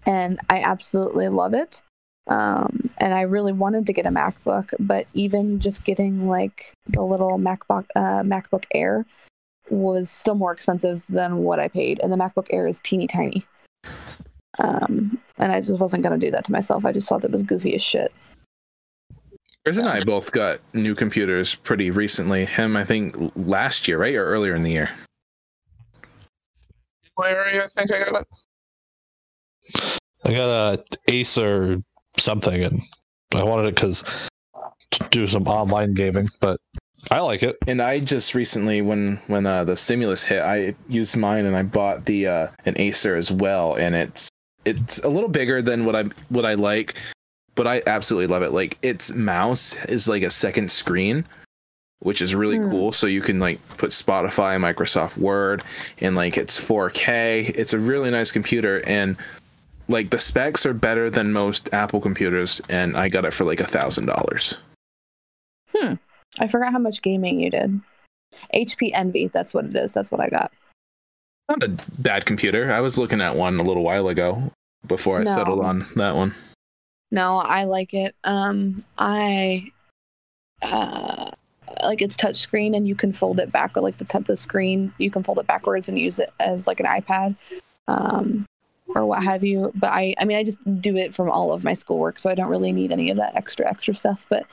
and 0.06 0.40
I 0.50 0.62
absolutely 0.62 1.30
love 1.30 1.54
it. 1.54 1.82
Um, 2.28 2.90
and 3.00 3.14
I 3.14 3.22
really 3.22 3.52
wanted 3.52 3.88
to 3.88 3.94
get 3.94 4.06
a 4.06 4.10
MacBook, 4.10 4.74
but 4.80 5.08
even 5.14 5.60
just 5.60 5.84
getting 5.84 6.28
like 6.28 6.74
the 6.88 7.02
little 7.02 7.38
MacBook 7.38 7.86
uh, 7.96 8.22
MacBook 8.22 8.66
Air 8.74 9.06
was 9.72 10.10
still 10.10 10.36
more 10.36 10.52
expensive 10.52 11.04
than 11.08 11.38
what 11.38 11.60
I 11.60 11.68
paid, 11.68 12.00
and 12.04 12.12
the 12.12 12.18
MacBook 12.18 12.48
Air 12.52 12.68
is 12.68 12.80
teeny 12.82 13.08
tiny. 13.08 13.46
Um, 14.60 15.18
and 15.38 15.52
I 15.52 15.60
just 15.60 15.80
wasn't 15.80 16.04
gonna 16.04 16.18
do 16.18 16.32
that 16.32 16.46
to 16.46 16.52
myself. 16.52 16.86
I 16.86 16.92
just 16.92 17.08
thought 17.08 17.22
that 17.22 17.32
was 17.32 17.44
goofy 17.44 17.74
as 17.74 17.82
shit. 17.82 18.12
Chris 19.64 19.78
and 19.78 19.88
I 19.88 20.04
both 20.04 20.32
got 20.32 20.60
new 20.74 20.96
computers 20.96 21.54
pretty 21.56 21.92
recently. 21.92 22.46
Him, 22.46 22.76
I 22.76 22.84
think, 22.84 23.16
last 23.36 23.88
year, 23.88 24.00
right, 24.00 24.16
or 24.16 24.26
earlier 24.26 24.56
in 24.56 24.62
the 24.62 24.72
year. 24.72 24.90
Area, 27.24 27.66
I 27.66 27.68
think 27.68 27.92
I 27.94 28.00
got 28.00 28.22
it. 28.22 30.00
I 30.26 30.32
got 30.32 30.80
a 30.80 30.84
Acer 31.08 31.80
something, 32.18 32.64
and 32.64 32.82
I 33.36 33.44
wanted 33.44 33.68
it 33.68 33.76
because 33.76 34.04
to 34.92 35.08
do 35.10 35.28
some 35.28 35.48
online 35.48 35.94
gaming, 35.94 36.30
but 36.40 36.60
I 37.10 37.20
like 37.20 37.44
it. 37.44 37.58
And 37.68 37.82
I 37.82 38.00
just 38.00 38.36
recently, 38.36 38.82
when 38.82 39.20
when 39.28 39.46
uh, 39.46 39.64
the 39.64 39.76
stimulus 39.76 40.24
hit, 40.24 40.42
I 40.42 40.76
used 40.88 41.18
mine 41.18 41.46
and 41.46 41.56
I 41.56 41.64
bought 41.64 42.06
the 42.06 42.28
uh, 42.28 42.48
an 42.66 42.76
Acer 42.78 43.16
as 43.16 43.32
well, 43.32 43.76
and 43.76 43.96
it's 43.96 44.30
it's 44.66 45.00
a 45.00 45.10
little 45.10 45.30
bigger 45.30 45.62
than 45.62 45.86
what 45.86 45.96
I 45.96 46.04
what 46.30 46.46
I 46.46 46.54
like, 46.54 46.96
but 47.56 47.68
I 47.68 47.82
absolutely 47.88 48.28
love 48.28 48.44
it. 48.44 48.52
Like 48.54 48.78
its 48.82 49.14
mouse 49.14 49.76
is 49.90 50.08
like 50.08 50.22
a 50.24 50.30
second 50.30 50.72
screen, 50.72 51.26
which 52.00 52.22
is 52.22 52.36
really 52.36 52.58
Hmm. 52.58 52.70
cool. 52.70 52.92
So 52.92 53.08
you 53.08 53.22
can 53.22 53.40
like 53.40 53.60
put 53.78 53.90
Spotify, 53.90 54.58
Microsoft 54.60 55.18
Word, 55.18 55.64
and 56.00 56.16
like 56.16 56.38
it's 56.38 56.60
4K. 56.60 57.50
It's 57.56 57.74
a 57.74 57.80
really 57.80 58.12
nice 58.12 58.32
computer, 58.32 58.80
and 58.86 59.18
like 59.88 60.12
the 60.12 60.20
specs 60.20 60.66
are 60.68 60.74
better 60.74 61.10
than 61.10 61.34
most 61.34 61.74
Apple 61.74 62.00
computers, 62.00 62.62
and 62.70 62.96
I 62.96 63.10
got 63.10 63.26
it 63.26 63.34
for 63.34 63.44
like 63.44 63.60
a 63.60 63.68
thousand 63.68 64.06
dollars. 64.06 64.58
I 66.40 66.48
forgot 66.48 66.72
how 66.72 66.80
much 66.80 67.02
gaming 67.02 67.40
you 67.40 67.50
did. 67.50 67.80
HP 68.54 68.92
Envy, 68.94 69.28
that's 69.28 69.54
what 69.54 69.66
it 69.66 69.76
is. 69.76 69.94
That's 69.94 70.12
what 70.12 70.22
I 70.22 70.30
got. 70.30 70.52
Not 71.50 71.64
a 71.64 71.70
bad 72.00 72.26
computer. 72.26 72.72
I 72.72 72.80
was 72.80 72.98
looking 72.98 73.22
at 73.22 73.36
one 73.36 73.60
a 73.60 73.64
little 73.64 73.84
while 73.84 74.08
ago 74.08 74.52
before 74.88 75.20
I 75.20 75.24
No. 75.24 75.34
settled 75.34 75.60
on 75.60 75.86
that 75.96 76.16
one. 76.16 76.34
No, 77.12 77.40
I 77.40 77.66
like 77.66 77.94
it. 77.94 78.16
Um, 78.24 78.86
I 78.98 79.72
uh, 80.62 81.32
like 81.84 82.02
it's 82.02 82.16
touchscreen 82.16 82.76
and 82.76 82.88
you 82.88 82.96
can 82.96 83.12
fold 83.12 83.40
it 83.40 83.52
back, 83.52 83.76
or 83.76 83.82
like 83.82 83.98
the 83.98 84.06
t- 84.06 84.20
the 84.20 84.38
screen, 84.38 84.94
you 84.98 85.12
can 85.12 85.24
fold 85.24 85.40
it 85.40 85.48
backwards 85.48 85.90
and 85.90 86.00
use 86.00 86.20
it 86.20 86.32
as 86.40 86.68
like 86.68 86.80
an 86.80 86.86
iPad, 86.86 87.36
um, 87.90 88.46
or 88.96 89.06
what 89.06 89.24
have 89.24 89.44
you. 89.44 89.74
But 89.76 89.90
I, 89.92 90.16
I 90.20 90.26
mean, 90.26 90.38
I 90.38 90.44
just 90.46 90.60
do 90.82 90.96
it 90.96 91.14
from 91.14 91.30
all 91.30 91.52
of 91.52 91.66
my 91.66 91.74
schoolwork, 91.74 92.18
so 92.18 92.30
I 92.30 92.36
don't 92.36 92.50
really 92.50 92.72
need 92.72 92.94
any 92.94 93.10
of 93.10 93.18
that 93.18 93.36
extra 93.36 93.70
extra 93.70 93.94
stuff. 93.94 94.26
But 94.30 94.46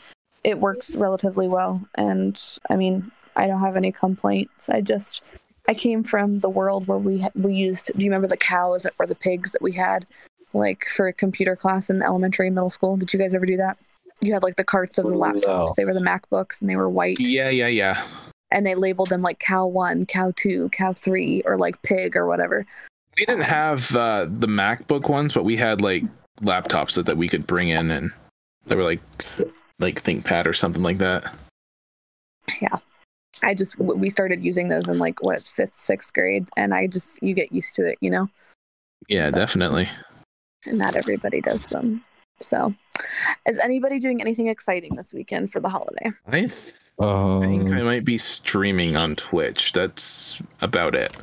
it 0.45 0.59
works 0.59 0.95
relatively 0.97 1.49
well, 1.49 1.81
and 1.97 2.41
I 2.71 2.77
mean, 2.77 3.11
I 3.37 3.47
don't 3.47 3.61
have 3.61 3.77
any 3.77 3.93
complaints. 3.93 4.69
I 4.69 4.81
just 4.81 5.23
I 5.69 5.75
came 5.75 6.03
from 6.03 6.41
the 6.41 6.49
world 6.49 6.87
where 6.87 6.99
we 6.99 7.27
we 7.35 7.55
used. 7.55 7.91
Do 7.97 8.05
you 8.05 8.11
remember 8.11 8.29
the 8.29 8.37
cows 8.37 8.87
or 8.99 9.07
the 9.07 9.15
pigs 9.15 9.53
that 9.53 9.63
we 9.63 9.73
had? 9.73 10.07
like 10.55 10.87
for 10.87 11.07
a 11.07 11.13
computer 11.13 11.55
class 11.55 11.91
in 11.91 12.03
elementary 12.03 12.47
and 12.47 12.55
middle 12.55 12.71
school. 12.71 12.97
Did 12.97 13.13
you 13.13 13.19
guys 13.19 13.35
ever 13.35 13.45
do 13.45 13.59
that? 13.59 13.77
You 14.23 14.33
had 14.33 14.43
like 14.43 14.57
the 14.57 14.65
carts 14.65 14.97
of 14.97 15.05
the 15.05 15.11
No. 15.11 15.19
laptops. 15.19 15.75
They 15.75 15.85
were 15.85 15.93
the 15.93 16.01
MacBooks 16.01 16.63
and 16.63 16.71
they 16.71 16.75
were 16.75 16.89
white 16.89 17.21
Yeah, 17.21 17.51
yeah, 17.51 17.67
yeah. 17.67 18.03
and 18.51 18.67
they 18.67 18.75
labeled 18.75 19.11
them 19.11 19.21
like 19.21 19.41
cow 19.41 19.67
one, 19.67 20.07
cow 20.07 20.33
two, 20.35 20.71
cow 20.71 20.95
three, 20.95 21.43
or 21.45 21.59
like 21.59 21.81
pig 21.83 22.17
or 22.17 22.27
whatever. 22.27 22.65
We 23.19 23.27
didn't 23.27 23.45
have 23.45 23.95
uh, 23.95 24.27
the 24.31 24.47
MacBook 24.47 25.11
ones, 25.11 25.35
but 25.35 25.45
we 25.45 25.55
had 25.55 25.83
like 25.83 26.05
laptops 26.41 26.95
that, 26.95 27.05
that 27.05 27.19
we 27.19 27.29
could 27.29 27.47
bring 27.47 27.69
in, 27.69 27.91
and 27.91 28.11
they 28.65 28.75
were 28.75 28.85
like 28.85 29.01
like 29.79 30.03
ThinkPad 30.03 30.47
or 30.47 30.53
something 30.53 30.83
like 30.83 30.99
that. 30.99 31.35
Yeah. 32.61 32.77
I 33.43 33.55
just 33.55 33.79
we 33.79 34.11
started 34.11 34.43
using 34.43 34.69
those 34.69 34.89
in 34.89 34.99
like 34.99 35.23
what 35.23 35.47
fifth, 35.47 35.77
sixth 35.77 36.13
grade, 36.13 36.49
and 36.57 36.75
I 36.75 36.87
just 36.89 37.23
you 37.23 37.35
get 37.35 37.53
used 37.53 37.75
to 37.77 37.87
it, 37.87 37.99
you 38.01 38.11
know. 38.11 38.29
Yeah, 39.09 39.31
definitely. 39.31 39.89
And 40.67 40.79
not 40.79 40.97
everybody 40.97 41.41
does 41.41 41.65
them. 41.67 42.05
So, 42.41 42.75
is 43.47 43.59
anybody 43.59 44.01
doing 44.01 44.21
anything 44.21 44.49
exciting 44.49 44.97
this 44.97 45.15
weekend 45.15 45.53
for 45.53 45.61
the 45.61 45.69
holiday? 45.69 46.11
I 46.27 46.49
think 46.49 46.53
I 47.01 47.79
Um, 47.79 47.85
might 47.85 48.05
be 48.05 48.19
streaming 48.19 48.97
on 48.97 49.15
Twitch. 49.15 49.73
That's 49.73 50.41
about 50.61 50.97
it. 50.97 51.17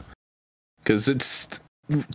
Because 0.78 1.10
it's 1.10 1.60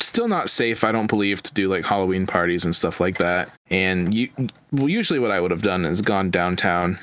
still 0.01 0.29
not 0.29 0.51
safe, 0.51 0.85
I 0.85 0.93
don't 0.93 1.07
believe, 1.07 1.43
to 1.45 1.55
do 1.55 1.69
like 1.69 1.85
Halloween 1.85 2.27
parties 2.27 2.65
and 2.65 2.75
stuff 2.75 3.01
like 3.01 3.19
that. 3.19 3.51
And 3.71 4.13
you, 4.15 4.29
well, 4.73 4.89
usually 4.89 5.19
what 5.19 5.31
I 5.31 5.41
would 5.41 5.51
have 5.51 5.63
done 5.63 5.85
is 5.85 6.03
gone 6.03 6.31
downtown, 6.31 6.99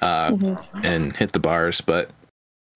uh, 0.00 0.30
Mhm. 0.30 0.84
and 0.84 1.16
hit 1.16 1.32
the 1.32 1.38
bars, 1.38 1.80
but 1.80 2.10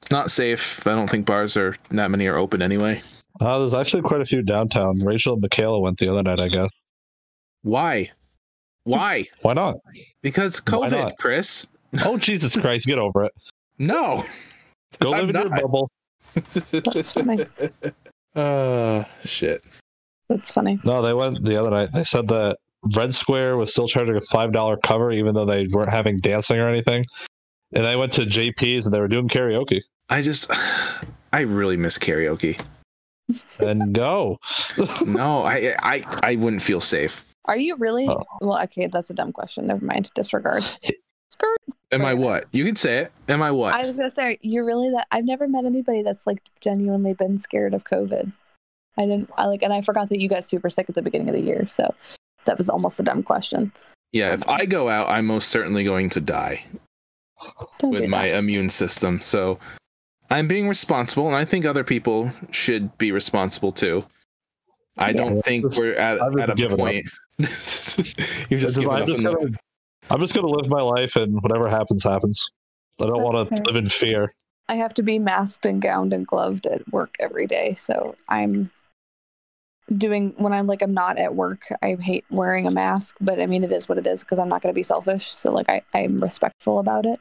it's 0.02 0.10
not 0.10 0.30
safe. 0.30 0.87
I 0.87 0.94
don't 0.94 1.08
think 1.08 1.24
bars 1.26 1.56
are 1.56 1.76
that 1.90 2.10
many 2.10 2.26
are 2.26 2.37
open 2.37 2.60
anyway. 2.62 3.02
uh, 3.40 3.58
there's 3.58 3.74
actually 3.74 4.02
quite 4.02 4.20
a 4.20 4.24
few 4.26 4.42
downtown. 4.42 4.98
Rachel 5.00 5.32
and 5.32 5.42
Michaela 5.42 5.80
went 5.80 5.98
the 5.98 6.08
other 6.08 6.22
night, 6.22 6.38
I 6.38 6.48
guess. 6.48 6.68
Why? 7.62 8.10
Why? 8.84 9.24
Why 9.42 9.54
not? 9.54 9.76
Because 10.22 10.60
COVID, 10.60 10.90
not? 10.92 11.18
Chris. 11.18 11.66
Oh 12.04 12.16
Jesus 12.18 12.54
Christ, 12.56 12.87
get 12.87 12.98
over 12.98 13.24
it. 13.24 13.32
No. 13.78 14.22
Go 15.00 15.14
I'm 15.14 15.26
live 15.26 15.34
in 15.34 15.40
your 15.40 15.60
bubble. 15.62 15.90
That's 16.70 17.10
funny. 17.12 17.46
Uh, 18.35 19.05
shit. 19.25 19.64
That's 20.29 20.53
funny. 20.53 20.81
No, 20.85 21.03
they 21.03 21.12
went 21.12 21.44
the 21.44 21.59
other 21.61 21.70
night. 21.70 21.90
They 21.92 22.05
said 22.05 22.29
that 22.29 22.59
Red 22.97 23.14
Square 23.14 23.57
was 23.57 23.70
still 23.70 23.88
charging 23.88 24.16
a 24.16 24.20
five 24.20 24.53
dollar 24.53 24.77
cover, 24.77 25.12
even 25.12 25.35
though 25.35 25.44
they 25.44 25.66
weren't 25.73 25.90
having 25.90 26.18
dancing 26.18 26.59
or 26.59 26.68
anything. 26.68 27.07
And 27.73 27.87
I 27.87 27.97
went 27.97 28.12
to 28.12 28.23
JP's 28.23 28.87
and 28.87 28.94
they 28.94 29.01
were 29.01 29.09
doing 29.09 29.29
karaoke. 29.29 29.83
I 30.09 30.23
just, 30.23 30.51
I 31.33 31.40
really 31.40 31.77
miss 31.77 31.99
karaoke. 31.99 32.61
And 33.59 33.94
go. 33.94 34.38
No, 35.07 35.42
I, 35.42 35.75
I, 35.83 36.05
I 36.23 36.37
wouldn't 36.37 36.62
feel 36.62 36.81
safe. 36.81 37.25
Are 37.47 37.57
you 37.57 37.77
really? 37.77 38.09
Oh. 38.09 38.23
Well, 38.40 38.62
okay, 38.64 38.87
that's 38.87 39.11
a 39.11 39.14
dumb 39.14 39.33
question. 39.33 39.66
Never 39.66 39.85
mind. 39.85 40.11
Disregard. 40.14 40.64
Skirt. 41.29 41.59
Am 41.94 42.04
I 42.04 42.14
what? 42.14 42.44
You 42.52 42.64
can 42.64 42.76
say 42.76 42.98
it. 42.98 43.12
Am 43.28 43.42
I 43.42 43.50
what? 43.50 43.74
I 43.74 43.85
was 43.87 43.96
gonna 43.96 44.11
say, 44.11 44.38
you're 44.42 44.64
really 44.64 44.90
that. 44.90 45.07
I've 45.11 45.24
never 45.24 45.46
met 45.48 45.64
anybody 45.64 46.02
that's 46.02 46.26
like 46.26 46.42
genuinely 46.61 47.14
been 47.14 47.38
scared 47.38 47.74
of 47.74 47.85
COVID. 47.85 48.33
I 48.96 49.07
didn't. 49.07 49.30
I 49.37 49.46
like, 49.46 49.62
and 49.62 49.72
I 49.72 49.80
forgot 49.80 50.09
that 50.11 50.20
you 50.20 50.28
got 50.28 50.44
super 50.44 50.70
sick 50.70 50.88
at 50.88 50.94
the 50.94 51.02
beginning 51.02 51.28
of 51.28 51.35
the 51.35 51.42
year, 51.42 51.66
so 51.68 51.94
that 52.44 52.59
was 52.59 52.68
almost 52.68 53.00
a 53.00 53.02
dumb 53.02 53.22
question. 53.22 53.72
yeah, 54.12 54.35
if 54.35 54.48
I 54.48 54.66
go 54.66 54.88
out, 54.88 55.09
I'm 55.09 55.26
most 55.26 55.48
certainly 55.48 55.83
going 55.85 56.11
to 56.11 56.20
die 56.20 56.64
Don't 57.78 57.90
with 57.90 58.09
my 58.09 58.26
immune 58.26 58.68
system. 58.70 59.20
So 59.20 59.59
I'm 60.30 60.46
being 60.46 60.68
responsible, 60.68 61.26
and 61.26 61.35
I 61.37 61.44
think 61.44 61.64
other 61.64 61.83
people 61.85 62.30
should 62.50 62.96
be 62.98 63.11
responsible 63.12 63.72
too. 63.72 64.04
I 64.96 65.12
don't 65.12 65.35
Yes. 65.37 65.44
think 65.44 65.76
we're 65.76 65.94
at, 65.94 66.20
at 66.38 66.50
a 66.61 66.76
point. 66.76 67.11
You're 68.48 68.61
just 68.61 68.78
I'm 68.78 69.04
giving 69.04 69.26
up 69.26 69.38
just 70.09 70.11
in 70.11 70.11
the- 70.11 70.11
gonna, 70.11 70.14
I'm 70.14 70.21
just 70.21 70.35
gonna 70.35 70.49
live 70.49 70.69
my 70.69 70.83
life 70.83 71.17
and 71.17 71.43
whatever 71.43 71.69
happens, 71.69 72.03
happens. 72.05 72.51
I 73.01 73.07
don't 73.07 73.23
want 73.23 73.49
to 73.49 73.57
fair. 73.57 73.64
live 73.64 73.77
in 73.77 73.88
fear. 73.88 74.33
I 74.69 74.77
have 74.77 74.95
to 74.95 75.03
be 75.03 75.19
masked 75.19 75.67
and 75.67 75.83
gowned 75.83 76.12
and 76.12 76.27
gloved 76.27 76.67
at 76.67 76.90
work 76.93 77.17
every 77.21 77.47
day, 77.47 77.75
so 77.75 78.14
I'm 78.29 78.71
doing 79.95 80.33
when 80.38 80.53
I'm 80.53 80.67
like 80.67 80.81
I'm 80.83 80.95
not 80.95 81.19
at 81.19 81.35
work. 81.35 81.73
I 81.83 81.97
hate 82.01 82.25
wearing 82.31 82.67
a 82.67 82.71
mask, 82.71 83.17
but 83.21 83.40
I 83.40 83.47
mean 83.47 83.64
it 83.64 83.73
is 83.73 83.88
what 83.88 83.99
it 83.99 84.07
is 84.07 84.23
because 84.23 84.38
I'm 84.38 84.49
not 84.49 84.62
going 84.62 84.73
to 84.73 84.79
be 84.79 84.83
selfish. 84.83 85.27
So 85.37 85.53
like 85.53 85.69
I 85.69 85.83
I'm 85.93 86.17
respectful 86.19 86.79
about 86.79 87.05
it, 87.05 87.21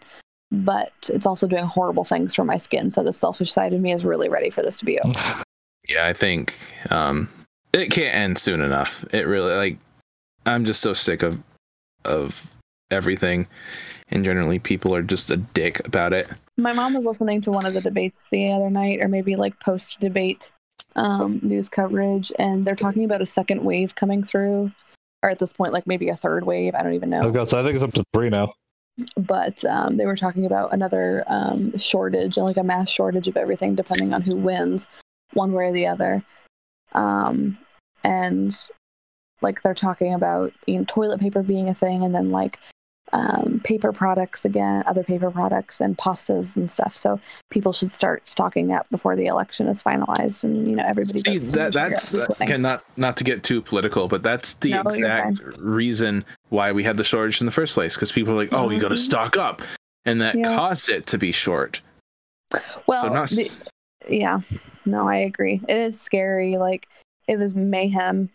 but 0.52 0.94
it's 1.10 1.26
also 1.26 1.48
doing 1.48 1.66
horrible 1.66 2.06
things 2.06 2.34
for 2.36 2.46
my 2.46 2.58
skin. 2.58 2.90
So 2.90 3.04
the 3.04 3.12
selfish 3.14 3.52
side 3.52 3.74
of 3.74 3.82
me 3.82 3.92
is 3.92 4.06
really 4.06 4.30
ready 4.30 4.50
for 4.50 4.62
this 4.62 4.78
to 4.78 4.86
be 4.86 5.00
over. 5.00 5.20
Yeah, 5.90 6.06
I 6.06 6.14
think 6.14 6.58
um, 6.92 7.28
it 7.74 7.92
can't 7.92 8.16
end 8.16 8.38
soon 8.38 8.62
enough. 8.62 9.04
It 9.12 9.28
really 9.28 9.54
like 9.54 9.78
I'm 10.46 10.64
just 10.64 10.80
so 10.80 10.94
sick 10.94 11.24
of 11.24 11.44
of 12.06 12.50
everything, 12.94 13.48
and 14.10 14.24
generally 14.24 14.60
people 14.60 14.96
are 14.96 15.02
just 15.02 15.32
a 15.32 15.38
dick 15.38 15.86
about 15.86 16.14
it. 16.14 16.30
My 16.58 16.74
mom 16.74 16.94
was 16.94 17.06
listening 17.06 17.42
to 17.42 17.52
one 17.52 17.66
of 17.66 17.74
the 17.74 17.82
debates 17.82 18.28
the 18.32 18.52
other 18.52 18.70
night, 18.70 19.02
or 19.02 19.08
maybe 19.08 19.36
like 19.36 19.60
post 19.60 20.00
debate 20.00 20.52
um, 20.96 21.40
news 21.42 21.70
coverage, 21.70 22.32
and 22.40 22.66
they're 22.66 22.76
talking 22.76 23.04
about 23.04 23.22
a 23.22 23.26
second 23.26 23.64
wave 23.64 23.96
coming 23.96 24.24
through, 24.24 24.72
or 25.22 25.30
at 25.30 25.40
this 25.40 25.54
point, 25.54 25.74
like 25.74 25.88
maybe 25.88 26.10
a 26.10 26.16
third 26.16 26.46
wave. 26.46 26.76
I 26.76 26.84
don't 26.84 26.94
even 26.94 27.10
know. 27.10 27.22
I've 27.22 27.34
got, 27.34 27.54
I 27.54 27.64
think 27.64 27.76
it's 27.76 27.84
up 27.84 27.94
to 27.94 28.04
three 28.14 28.30
now. 28.30 28.54
but 29.18 29.66
um, 29.66 29.98
they 29.98 30.06
were 30.06 30.16
talking 30.16 30.46
about 30.46 30.74
another 30.74 31.24
um, 31.28 31.78
shortage, 31.78 32.38
like 32.38 32.58
a 32.58 32.64
mass 32.64 32.90
shortage 32.90 33.28
of 33.28 33.38
everything, 33.38 33.76
depending 33.76 34.14
on 34.14 34.22
who 34.22 34.36
wins, 34.36 34.88
one 35.34 35.52
way 35.54 35.66
or 35.66 35.74
the 35.74 35.88
other. 35.88 36.24
Um, 36.94 37.58
and 38.04 38.56
like 39.42 39.62
they're 39.62 39.74
talking 39.74 40.14
about 40.14 40.54
you 40.68 40.78
know 40.78 40.86
toilet 40.88 41.20
paper 41.20 41.44
being 41.44 41.70
a 41.70 41.74
thing, 41.74 42.04
and 42.04 42.14
then 42.14 42.32
like 42.32 42.60
um, 43.14 43.62
paper 43.64 43.92
products 43.94 44.44
again, 44.44 44.84
other 44.86 45.04
paper 45.04 45.32
products 45.32 45.80
and 45.80 45.98
pastas 45.98 46.56
and 46.56 46.70
stuff. 46.70 46.94
So 46.98 47.20
people 47.50 47.72
should 47.72 47.92
start 47.92 48.28
stocking 48.28 48.72
up 48.74 48.88
before 48.90 49.16
the 49.16 49.28
election 49.28 49.68
is 49.68 49.82
finalized, 49.82 50.44
and 50.44 50.68
you 50.68 50.76
know 50.76 50.84
everybody. 50.86 51.20
See, 51.20 51.38
that 51.38 51.38
and 51.38 51.48
figure 51.48 51.80
out 51.80 51.90
that's 51.92 52.42
again 52.42 52.62
not 52.62 52.84
not 52.98 53.16
to 53.18 53.24
get 53.24 53.44
too 53.44 53.62
political, 53.62 54.08
but 54.08 54.24
that's 54.24 54.56
the 54.56 54.72
No, 54.72 54.82
exact 54.82 55.42
reason 55.58 56.26
why 56.50 56.72
we 56.72 56.84
had 56.84 56.98
the 56.98 57.04
shortage 57.04 57.40
in 57.40 57.46
the 57.46 57.52
first 57.52 57.74
place. 57.76 57.96
Because 57.96 58.12
people 58.12 58.34
are 58.34 58.38
like, 58.38 58.52
"Oh, 58.52 58.70
you 58.70 58.80
got 58.82 58.90
to 58.90 58.98
stock 58.98 59.38
up," 59.38 59.62
and 60.06 60.20
that 60.22 60.36
Yeah. 60.36 60.56
caused 60.56 60.90
it 60.90 61.06
to 61.08 61.18
be 61.18 61.32
short. 61.32 61.82
well, 62.88 63.04
so 63.04 63.10
not. 63.10 63.30
the- 63.30 63.50
yeah 64.10 64.42
no 64.86 65.08
i 65.08 65.16
agree 65.16 65.62
it 65.70 65.78
is 65.78 66.00
scary 66.02 66.58
like 66.58 66.90
it 67.26 67.38
was 67.40 67.56
mayhem 67.56 68.30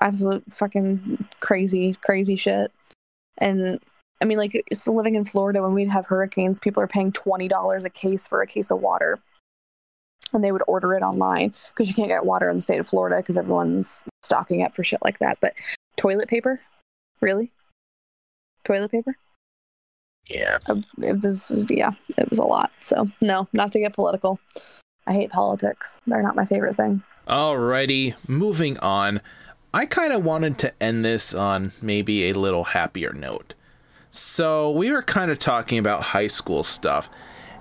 absolute 0.00 0.42
fucking 0.50 1.24
crazy 1.38 1.94
crazy 2.02 2.34
shit 2.34 2.72
and 3.38 3.80
i 4.20 4.24
mean 4.24 4.38
like 4.38 4.52
it's 4.70 4.86
living 4.86 5.14
in 5.14 5.24
florida 5.24 5.62
when 5.62 5.74
we'd 5.74 5.88
have 5.88 6.06
hurricanes 6.06 6.60
people 6.60 6.82
are 6.82 6.86
paying 6.86 7.12
$20 7.12 7.84
a 7.84 7.90
case 7.90 8.26
for 8.28 8.42
a 8.42 8.46
case 8.46 8.70
of 8.70 8.80
water. 8.80 9.18
And 10.34 10.42
they 10.42 10.50
would 10.50 10.62
order 10.66 10.94
it 10.94 11.02
online 11.02 11.52
because 11.68 11.88
you 11.88 11.94
can't 11.94 12.08
get 12.08 12.24
water 12.24 12.48
in 12.48 12.56
the 12.56 12.62
state 12.62 12.80
of 12.80 12.88
florida 12.88 13.16
because 13.16 13.36
everyone's 13.36 14.02
stocking 14.22 14.62
up 14.62 14.74
for 14.74 14.82
shit 14.82 15.00
like 15.04 15.18
that. 15.18 15.36
But 15.42 15.52
toilet 15.96 16.26
paper? 16.26 16.60
Really? 17.20 17.50
Toilet 18.64 18.90
paper? 18.90 19.14
Yeah. 20.30 20.58
uh, 20.66 20.80
it 20.98 21.20
was 21.22 21.66
yeah 21.68 21.90
it 22.16 22.30
was 22.30 22.38
a 22.38 22.44
lot. 22.44 22.70
So 22.80 23.10
no 23.20 23.46
not 23.52 23.72
to 23.72 23.78
get 23.80 23.92
political. 23.92 24.40
I 25.06 25.12
hate 25.12 25.30
politics. 25.30 26.00
They're 26.06 26.22
not 26.22 26.36
my 26.36 26.44
favorite 26.46 26.76
thing. 26.76 27.02
Alrighty, 27.28 28.14
moving 28.28 28.78
on. 28.78 29.20
I 29.74 29.86
kind 29.86 30.12
of 30.12 30.22
wanted 30.22 30.58
to 30.58 30.82
end 30.82 31.02
this 31.02 31.32
on 31.32 31.72
maybe 31.80 32.28
a 32.28 32.34
little 32.34 32.64
happier 32.64 33.14
note. 33.14 33.54
So, 34.10 34.70
we 34.70 34.92
were 34.92 35.00
kind 35.00 35.30
of 35.30 35.38
talking 35.38 35.78
about 35.78 36.02
high 36.02 36.26
school 36.26 36.62
stuff, 36.62 37.08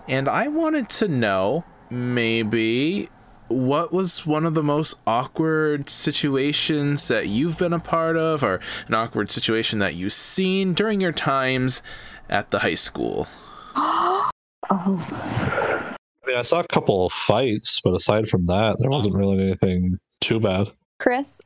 and 0.10 0.28
I 0.28 0.50
wanted 0.50 0.90
to 0.90 1.08
know 1.08 1.64
maybe 1.90 3.08
what 3.48 3.94
was 3.94 4.26
one 4.26 4.46
of 4.46 4.54
the 4.54 4.64
most 4.64 4.96
awkward 5.08 5.90
situations 5.90 7.08
that 7.08 7.28
you've 7.28 7.58
been 7.58 7.72
a 7.72 7.80
part 7.80 8.18
of, 8.18 8.44
or 8.44 8.60
an 8.90 8.94
awkward 8.94 9.32
situation 9.32 9.80
that 9.80 9.96
you've 9.96 10.12
seen 10.12 10.74
during 10.74 11.00
your 11.00 11.14
times 11.14 11.82
at 12.30 12.52
the 12.52 12.60
high 12.60 12.76
school? 12.76 13.28
oh 13.78 14.30
I 14.70 16.28
mean, 16.28 16.36
I 16.36 16.42
saw 16.42 16.60
a 16.60 16.68
couple 16.68 17.06
of 17.06 17.14
fights, 17.14 17.80
but 17.82 17.94
aside 17.94 18.28
from 18.28 18.46
that, 18.48 18.76
there 18.80 18.90
wasn't 18.90 19.16
really 19.16 19.42
anything 19.42 19.98
too 20.20 20.42
bad. 20.42 20.70
chris 21.00 21.42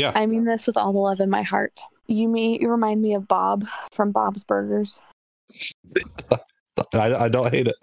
Yeah. 0.00 0.12
i 0.14 0.26
mean 0.26 0.44
this 0.44 0.66
with 0.66 0.76
all 0.76 0.92
the 0.92 0.98
love 0.98 1.20
in 1.20 1.30
my 1.30 1.42
heart 1.42 1.80
you 2.06 2.28
me 2.28 2.58
you 2.60 2.68
remind 2.70 3.00
me 3.02 3.14
of 3.14 3.28
bob 3.28 3.66
from 3.92 4.10
bob's 4.12 4.42
burgers 4.44 5.00
I, 6.94 7.14
I 7.24 7.28
don't 7.28 7.52
hate 7.52 7.68
it. 7.68 7.76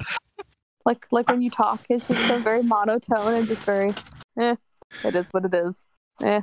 like 0.86 1.06
like 1.12 1.30
when 1.30 1.42
you 1.42 1.50
talk 1.50 1.82
it's 1.90 2.08
just 2.08 2.28
so 2.28 2.40
very 2.40 2.64
monotone 2.64 3.34
and 3.34 3.48
just 3.48 3.64
very 3.66 3.94
eh 4.40 4.56
it 5.04 5.16
is 5.16 5.30
what 5.30 5.46
it 5.46 5.54
is 5.54 5.86
eh 6.24 6.42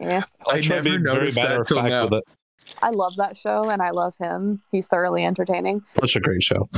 yeah 0.00 0.24
I'll 0.46 0.56
I 0.56 0.60
never 0.60 0.98
noticed 0.98 1.36
that 1.36 1.66
till 1.66 1.82
now. 1.82 2.04
with 2.04 2.14
it. 2.14 2.24
i 2.82 2.90
love 2.90 3.14
that 3.18 3.36
show 3.36 3.70
and 3.70 3.80
i 3.80 3.90
love 3.90 4.14
him 4.18 4.60
he's 4.70 4.86
thoroughly 4.86 5.24
entertaining 5.24 5.82
Such 6.00 6.16
a 6.16 6.20
great 6.20 6.42
show. 6.42 6.68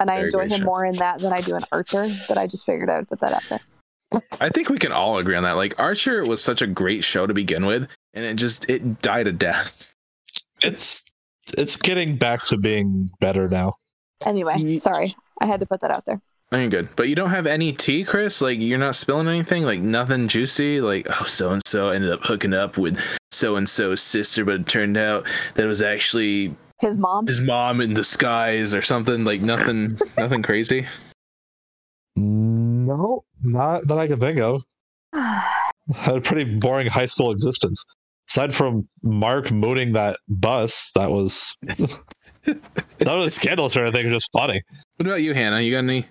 and 0.00 0.10
i 0.10 0.16
Very 0.16 0.24
enjoy 0.26 0.48
him 0.48 0.60
show. 0.60 0.64
more 0.64 0.84
in 0.84 0.96
that 0.96 1.20
than 1.20 1.32
i 1.32 1.40
do 1.40 1.54
in 1.54 1.62
archer 1.70 2.08
but 2.28 2.36
i 2.38 2.46
just 2.46 2.66
figured 2.66 2.90
i 2.90 2.96
would 2.98 3.08
put 3.08 3.20
that 3.20 3.32
out 3.32 3.44
there 3.48 3.60
I 4.40 4.48
think 4.48 4.68
we 4.68 4.78
can 4.78 4.92
all 4.92 5.18
agree 5.18 5.36
on 5.36 5.42
that. 5.44 5.52
Like 5.56 5.78
Archer 5.78 6.24
was 6.24 6.42
such 6.42 6.62
a 6.62 6.66
great 6.66 7.04
show 7.04 7.26
to 7.26 7.34
begin 7.34 7.66
with, 7.66 7.88
and 8.14 8.24
it 8.24 8.34
just 8.34 8.68
it 8.68 9.00
died 9.02 9.26
a 9.26 9.32
death. 9.32 9.86
It's 10.62 11.02
it's 11.58 11.76
getting 11.76 12.16
back 12.16 12.44
to 12.46 12.56
being 12.56 13.10
better 13.20 13.48
now. 13.48 13.76
Anyway, 14.24 14.76
sorry. 14.78 15.14
I 15.40 15.46
had 15.46 15.60
to 15.60 15.66
put 15.66 15.80
that 15.80 15.90
out 15.90 16.04
there. 16.06 16.20
You're 16.52 16.68
good. 16.68 16.88
But 16.96 17.08
you 17.08 17.14
don't 17.14 17.30
have 17.30 17.46
any 17.46 17.72
tea, 17.72 18.04
Chris? 18.04 18.42
Like 18.42 18.58
you're 18.60 18.78
not 18.78 18.94
spilling 18.94 19.26
anything? 19.26 19.64
Like 19.64 19.80
nothing 19.80 20.28
juicy? 20.28 20.80
Like, 20.82 21.06
oh 21.08 21.24
so 21.24 21.50
and 21.50 21.62
so 21.66 21.88
ended 21.88 22.12
up 22.12 22.20
hooking 22.22 22.52
up 22.52 22.76
with 22.76 23.00
so 23.30 23.56
and 23.56 23.66
so's 23.68 24.02
sister, 24.02 24.44
but 24.44 24.54
it 24.56 24.66
turned 24.68 24.96
out 24.98 25.26
that 25.54 25.64
it 25.64 25.68
was 25.68 25.80
actually 25.82 26.54
His 26.78 26.98
mom. 26.98 27.26
his 27.26 27.40
mom 27.40 27.80
in 27.80 27.94
disguise 27.94 28.74
or 28.74 28.82
something. 28.82 29.24
Like 29.24 29.40
nothing 29.40 29.98
nothing 30.18 30.42
crazy. 30.42 30.86
No, 32.16 33.24
not 33.42 33.86
that 33.88 33.98
I 33.98 34.06
can 34.06 34.20
think 34.20 34.38
of. 34.40 34.62
had 35.12 36.16
a 36.16 36.20
pretty 36.20 36.44
boring 36.58 36.86
high 36.86 37.06
school 37.06 37.30
existence. 37.30 37.84
Aside 38.30 38.54
from 38.54 38.88
Mark 39.02 39.50
mooning 39.50 39.92
that 39.94 40.18
bus, 40.28 40.90
that 40.94 41.10
was 41.10 41.56
that 42.44 42.58
was 43.00 43.34
scandalous 43.34 43.76
or 43.76 43.84
anything, 43.84 44.08
just 44.08 44.30
funny. 44.32 44.62
What 44.96 45.06
about 45.06 45.22
you, 45.22 45.34
Hannah? 45.34 45.60
You 45.60 45.72
got 45.72 45.78
any 45.78 46.06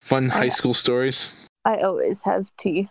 fun 0.00 0.30
I- 0.30 0.34
high 0.34 0.48
school 0.48 0.74
stories? 0.74 1.34
I 1.64 1.78
always 1.78 2.22
have 2.22 2.50
tea. 2.56 2.88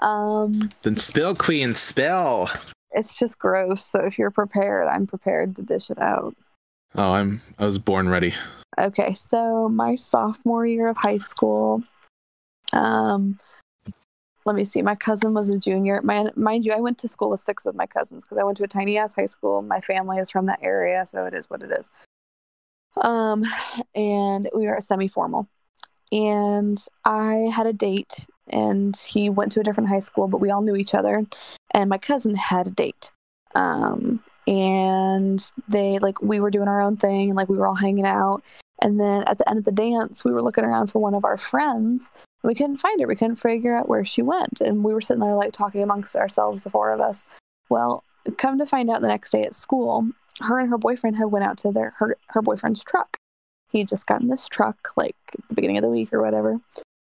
Um, 0.00 0.70
Then 0.82 0.96
spill, 0.96 1.34
Queen, 1.34 1.74
spill. 1.74 2.48
it's 2.92 3.18
just 3.18 3.38
gross. 3.38 3.84
So 3.84 4.00
if 4.04 4.18
you're 4.18 4.30
prepared, 4.30 4.86
I'm 4.88 5.06
prepared 5.06 5.56
to 5.56 5.62
dish 5.62 5.90
it 5.90 5.98
out. 6.00 6.34
Oh, 6.94 7.12
I'm 7.12 7.40
I 7.58 7.66
was 7.66 7.78
born 7.78 8.08
ready. 8.08 8.34
Okay, 8.78 9.12
so 9.14 9.68
my 9.68 9.94
sophomore 9.94 10.66
year 10.66 10.88
of 10.88 10.96
high 10.96 11.16
school, 11.16 11.82
um, 12.74 13.38
let 14.44 14.56
me 14.56 14.64
see. 14.64 14.82
My 14.82 14.94
cousin 14.94 15.32
was 15.32 15.48
a 15.48 15.58
junior. 15.58 16.00
My, 16.02 16.30
mind 16.36 16.66
you, 16.66 16.72
I 16.72 16.80
went 16.80 16.98
to 16.98 17.08
school 17.08 17.30
with 17.30 17.40
six 17.40 17.64
of 17.66 17.74
my 17.74 17.86
cousins 17.86 18.24
because 18.24 18.38
I 18.38 18.44
went 18.44 18.58
to 18.58 18.64
a 18.64 18.68
tiny 18.68 18.98
ass 18.98 19.14
high 19.14 19.26
school. 19.26 19.62
My 19.62 19.80
family 19.80 20.18
is 20.18 20.30
from 20.30 20.46
that 20.46 20.58
area, 20.62 21.06
so 21.06 21.24
it 21.24 21.34
is 21.34 21.48
what 21.48 21.62
it 21.62 21.72
is. 21.78 21.90
Um, 23.00 23.44
and 23.94 24.48
we 24.54 24.66
were 24.66 24.80
semi 24.80 25.08
formal, 25.08 25.48
and 26.12 26.78
I 27.04 27.50
had 27.52 27.66
a 27.66 27.72
date, 27.72 28.26
and 28.48 28.96
he 28.96 29.30
went 29.30 29.52
to 29.52 29.60
a 29.60 29.64
different 29.64 29.88
high 29.88 30.00
school, 30.00 30.28
but 30.28 30.40
we 30.40 30.50
all 30.50 30.62
knew 30.62 30.76
each 30.76 30.94
other, 30.94 31.24
and 31.72 31.90
my 31.90 31.98
cousin 31.98 32.36
had 32.36 32.68
a 32.68 32.70
date. 32.70 33.10
Um, 33.54 34.22
and 34.46 35.44
they 35.68 35.98
like 35.98 36.20
we 36.20 36.38
were 36.38 36.50
doing 36.50 36.68
our 36.68 36.82
own 36.82 36.96
thing, 36.96 37.30
and 37.30 37.36
like 37.36 37.48
we 37.48 37.56
were 37.56 37.66
all 37.66 37.74
hanging 37.74 38.06
out. 38.06 38.42
And 38.84 39.00
then 39.00 39.24
at 39.26 39.38
the 39.38 39.48
end 39.48 39.58
of 39.58 39.64
the 39.64 39.72
dance, 39.72 40.24
we 40.24 40.30
were 40.30 40.42
looking 40.42 40.62
around 40.62 40.88
for 40.88 41.00
one 41.00 41.14
of 41.14 41.24
our 41.24 41.38
friends. 41.38 42.12
And 42.42 42.48
we 42.48 42.54
couldn't 42.54 42.76
find 42.76 43.00
her. 43.00 43.06
We 43.06 43.16
couldn't 43.16 43.36
figure 43.36 43.74
out 43.74 43.88
where 43.88 44.04
she 44.04 44.20
went. 44.20 44.60
And 44.60 44.84
we 44.84 44.92
were 44.92 45.00
sitting 45.00 45.22
there 45.22 45.34
like 45.34 45.54
talking 45.54 45.82
amongst 45.82 46.14
ourselves, 46.14 46.62
the 46.62 46.70
four 46.70 46.92
of 46.92 47.00
us. 47.00 47.24
Well, 47.70 48.04
come 48.36 48.58
to 48.58 48.66
find 48.66 48.90
out 48.90 49.00
the 49.00 49.08
next 49.08 49.30
day 49.30 49.42
at 49.42 49.54
school, 49.54 50.06
her 50.40 50.58
and 50.58 50.68
her 50.68 50.76
boyfriend 50.76 51.16
had 51.16 51.32
went 51.32 51.46
out 51.46 51.56
to 51.58 51.72
their 51.72 51.94
her, 51.96 52.18
her 52.28 52.42
boyfriend's 52.42 52.84
truck. 52.84 53.16
He 53.70 53.84
just 53.84 54.06
gotten 54.06 54.28
this 54.28 54.48
truck 54.48 54.90
like 54.98 55.16
at 55.32 55.48
the 55.48 55.54
beginning 55.54 55.78
of 55.78 55.82
the 55.82 55.88
week 55.88 56.12
or 56.12 56.22
whatever. 56.22 56.60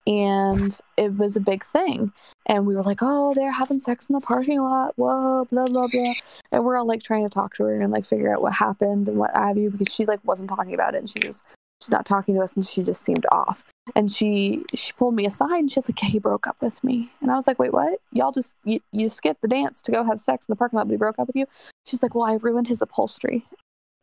And 0.07 0.77
it 0.97 1.19
was 1.19 1.37
a 1.37 1.41
big 1.41 1.62
thing. 1.62 2.14
And 2.47 2.66
we 2.66 2.75
were 2.75 2.83
like, 2.83 3.01
oh, 3.03 3.35
they're 3.35 3.53
having 3.53 3.79
sex 3.79 4.09
in 4.09 4.14
the 4.14 4.23
parking 4.23 4.62
lot. 4.62 4.95
Whoa, 4.97 5.45
blah, 5.45 5.66
blah, 5.66 5.87
blah. 5.87 6.14
And 6.51 6.64
we're 6.64 6.79
all 6.79 6.87
like 6.87 7.03
trying 7.03 7.25
to 7.25 7.29
talk 7.29 7.55
to 7.57 7.64
her 7.64 7.79
and 7.79 7.93
like 7.93 8.07
figure 8.07 8.33
out 8.33 8.41
what 8.41 8.55
happened 8.55 9.07
and 9.09 9.19
what 9.19 9.37
have 9.37 9.59
you 9.59 9.69
because 9.69 9.93
she 9.93 10.07
like 10.07 10.21
wasn't 10.25 10.49
talking 10.49 10.73
about 10.73 10.95
it 10.95 10.99
and 10.99 11.11
she 11.11 11.21
was 11.27 11.45
she's 11.81 11.91
not 11.91 12.05
talking 12.05 12.35
to 12.35 12.41
us 12.43 12.57
and 12.57 12.66
she 12.66 12.83
just 12.83 13.05
seemed 13.05 13.26
off. 13.33 13.64
And 13.95 14.11
she 14.11 14.64
she 14.74 14.93
pulled 14.93 15.14
me 15.14 15.26
aside 15.26 15.61
and 15.61 15.70
she's 15.70 15.89
like 15.89 16.01
yeah 16.03 16.09
he 16.09 16.18
broke 16.18 16.47
up 16.47 16.57
with 16.61 16.83
me. 16.83 17.11
And 17.20 17.31
i 17.31 17.35
was 17.35 17.47
like 17.47 17.59
wait 17.59 17.72
what? 17.72 18.01
Y'all 18.12 18.33
just 18.33 18.57
you, 18.64 18.81
you 18.93 19.09
skipped 19.09 19.43
the 19.43 19.49
dance 19.49 19.83
to 19.83 19.93
go 19.93 20.05
have 20.05 20.20
sex 20.20 20.47
in 20.47 20.53
the 20.53 20.57
parking 20.57 20.76
lot 20.76 20.89
but 20.89 20.93
he 20.93 20.99
broke 20.99 21.18
up 21.18 21.26
with 21.26 21.37
you? 21.37 21.47
She's 21.87 22.03
like 22.03 22.14
well 22.14 22.24
i 22.24 22.35
ruined 22.35 22.68
his 22.68 22.83
upholstery 22.83 23.45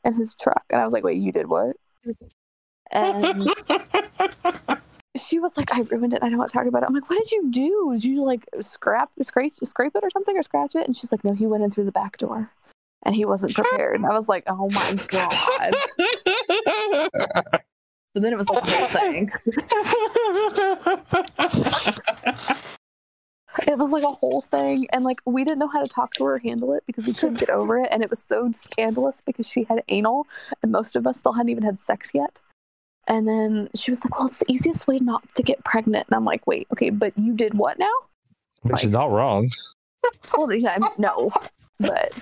and 0.03 0.15
his 0.15 0.35
truck. 0.35 0.63
And 0.69 0.81
i 0.81 0.83
was 0.83 0.93
like 0.93 1.03
wait 1.03 1.17
you 1.17 1.31
did 1.31 1.47
what? 1.47 1.75
And 2.91 3.49
she 5.17 5.39
was 5.39 5.57
like 5.57 5.73
i 5.73 5.81
ruined 5.81 6.13
it. 6.13 6.23
I 6.23 6.29
don't 6.29 6.37
want 6.37 6.49
to 6.49 6.57
talk 6.57 6.67
about 6.67 6.83
it. 6.83 6.87
I'm 6.87 6.95
like 6.95 7.09
what 7.09 7.21
did 7.21 7.31
you 7.31 7.51
do? 7.51 7.91
Did 7.93 8.05
you 8.05 8.23
like 8.23 8.45
scrap 8.61 9.11
scrape 9.21 9.53
scrape 9.55 9.95
it 9.95 10.03
or 10.03 10.09
something 10.09 10.37
or 10.37 10.43
scratch 10.43 10.75
it? 10.75 10.85
And 10.85 10.95
she's 10.95 11.11
like 11.11 11.23
no 11.23 11.33
he 11.33 11.45
went 11.45 11.63
in 11.63 11.71
through 11.71 11.85
the 11.85 11.91
back 11.91 12.17
door 12.17 12.51
and 13.03 13.15
he 13.15 13.25
wasn't 13.25 13.53
prepared. 13.53 13.95
And 13.95 14.05
i 14.05 14.13
was 14.13 14.27
like 14.27 14.43
oh 14.47 14.69
my 14.71 14.93
god 15.07 15.73
so 18.13 18.19
then 18.19 18.31
it 18.33 18.37
was 18.37 18.49
like 18.49 18.63
a 18.63 18.71
whole 18.71 18.87
thing 18.87 19.31
it 23.67 23.77
was 23.77 23.91
like 23.91 24.03
a 24.03 24.11
whole 24.11 24.41
thing 24.41 24.87
and 24.91 25.03
like 25.03 25.21
we 25.25 25.43
didn't 25.43 25.59
know 25.59 25.67
how 25.67 25.81
to 25.81 25.87
talk 25.87 26.13
to 26.13 26.23
her 26.25 26.35
or 26.35 26.39
handle 26.39 26.73
it 26.73 26.83
because 26.85 27.05
we 27.05 27.13
couldn't 27.13 27.39
get 27.39 27.49
over 27.49 27.77
it 27.79 27.87
and 27.91 28.03
it 28.03 28.09
was 28.09 28.21
so 28.21 28.51
scandalous 28.51 29.21
because 29.21 29.47
she 29.47 29.63
had 29.63 29.81
anal 29.87 30.27
and 30.61 30.71
most 30.71 30.95
of 30.95 31.07
us 31.07 31.17
still 31.19 31.33
hadn't 31.33 31.49
even 31.49 31.63
had 31.63 31.79
sex 31.79 32.11
yet. 32.13 32.41
And 33.07 33.27
then 33.27 33.69
she 33.75 33.91
was 33.91 34.03
like 34.03 34.17
well 34.17 34.27
it's 34.27 34.39
the 34.39 34.51
easiest 34.51 34.87
way 34.87 34.99
not 34.99 35.23
to 35.35 35.43
get 35.43 35.63
pregnant 35.63 36.07
and 36.09 36.15
i'm 36.15 36.25
like 36.25 36.45
wait 36.47 36.67
okay 36.71 36.89
but 36.89 37.17
you 37.17 37.33
did 37.33 37.53
what 37.53 37.77
now? 37.79 37.91
She's 38.77 38.89
not 38.89 39.11
wrong. 39.11 39.49
well 40.37 40.51
yeah, 40.51 40.71
I'm- 40.71 40.89
no 40.97 41.31
but 41.79 42.13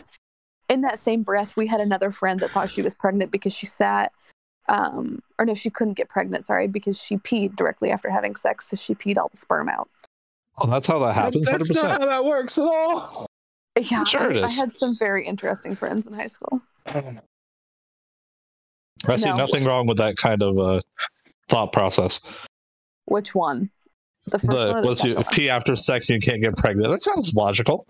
in 0.69 0.81
that 0.81 0.99
same 0.99 1.23
breath 1.23 1.55
we 1.57 1.67
had 1.67 1.79
another 1.81 2.11
friend 2.11 2.39
that 2.41 2.51
thought 2.51 2.69
she 2.69 2.81
was 2.81 2.93
pregnant 2.93 3.31
because 3.31 3.53
she 3.53 3.65
sat 3.65 4.11
um 4.69 5.21
or 5.37 5.45
no 5.45 5.53
she 5.53 5.69
couldn't 5.69 5.93
get 5.95 6.07
pregnant 6.09 6.43
sorry 6.45 6.67
because 6.67 6.99
she 7.01 7.17
peed 7.17 7.55
directly 7.55 7.91
after 7.91 8.09
having 8.09 8.35
sex 8.35 8.67
so 8.69 8.75
she 8.75 8.95
peed 8.95 9.17
all 9.17 9.29
the 9.29 9.37
sperm 9.37 9.69
out 9.69 9.89
Oh, 10.59 10.69
that's 10.69 10.85
how 10.85 10.99
that 10.99 11.15
happens. 11.15 11.49
Hundred 11.49 11.67
That's 11.67 11.81
not 11.81 11.99
how 11.99 12.05
that 12.05 12.25
works 12.25 12.59
at 12.59 12.65
all. 12.65 13.25
yeah 13.79 14.03
Sure 14.03 14.29
it 14.29 14.37
I, 14.37 14.43
I 14.45 14.51
had 14.51 14.71
some 14.71 14.95
very 14.95 15.25
interesting 15.25 15.75
friends 15.75 16.05
in 16.05 16.13
high 16.13 16.27
school 16.27 16.61
I 16.85 17.19
see 19.17 19.29
No. 19.29 19.35
nothing 19.35 19.65
wrong 19.65 19.87
with 19.87 19.97
that 19.97 20.15
kind 20.15 20.41
of 20.41 20.57
uh, 20.57 20.79
thought 21.49 21.73
process. 21.73 22.19
Which 23.05 23.35
one? 23.35 23.69
The 24.27 24.39
first 24.39 24.51
The 24.51 24.55
one 24.55 24.67
or 24.77 24.81
the 24.81 24.87
once 24.87 25.03
you 25.03 25.15
one? 25.15 25.25
pee 25.31 25.49
after 25.49 25.75
sex, 25.75 26.07
you 26.09 26.19
can't 26.19 26.41
get 26.41 26.55
pregnant. 26.55 26.89
That 26.89 27.01
sounds 27.01 27.33
logical. 27.35 27.85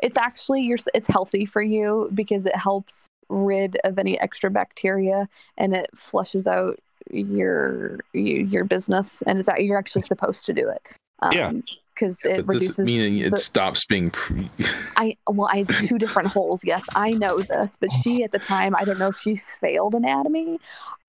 It's 0.00 0.16
actually 0.16 0.62
you're, 0.62 0.78
it's 0.94 1.06
healthy 1.06 1.46
for 1.46 1.62
you 1.62 2.10
because 2.14 2.46
it 2.46 2.56
helps 2.56 3.06
rid 3.30 3.78
of 3.84 3.98
any 3.98 4.20
extra 4.20 4.50
bacteria 4.50 5.28
and 5.56 5.74
it 5.74 5.88
flushes 5.94 6.46
out 6.46 6.78
your 7.10 8.00
your, 8.12 8.64
business 8.64 9.22
and 9.22 9.38
it's 9.38 9.48
out 9.48 9.64
you're 9.64 9.78
actually 9.78 10.02
supposed 10.02 10.44
to 10.46 10.52
do 10.52 10.68
it. 10.68 10.82
Um, 11.20 11.32
Yeah. 11.32 11.52
Because 11.94 12.24
it 12.24 12.46
reduces. 12.46 12.78
meaning 12.78 13.18
it 13.18 13.30
the- 13.30 13.36
stops 13.36 13.84
being 13.84 14.10
pre- 14.10 14.50
I 14.96 15.16
well, 15.28 15.48
I 15.52 15.58
had 15.58 15.68
two 15.86 15.98
different 15.98 16.28
holes. 16.28 16.64
Yes, 16.64 16.82
I 16.94 17.10
know 17.10 17.40
this, 17.40 17.76
but 17.78 17.90
she 18.02 18.24
at 18.24 18.32
the 18.32 18.38
time, 18.38 18.74
I 18.74 18.84
don't 18.84 18.98
know 18.98 19.08
if 19.08 19.18
she 19.18 19.36
failed 19.36 19.94
anatomy 19.94 20.58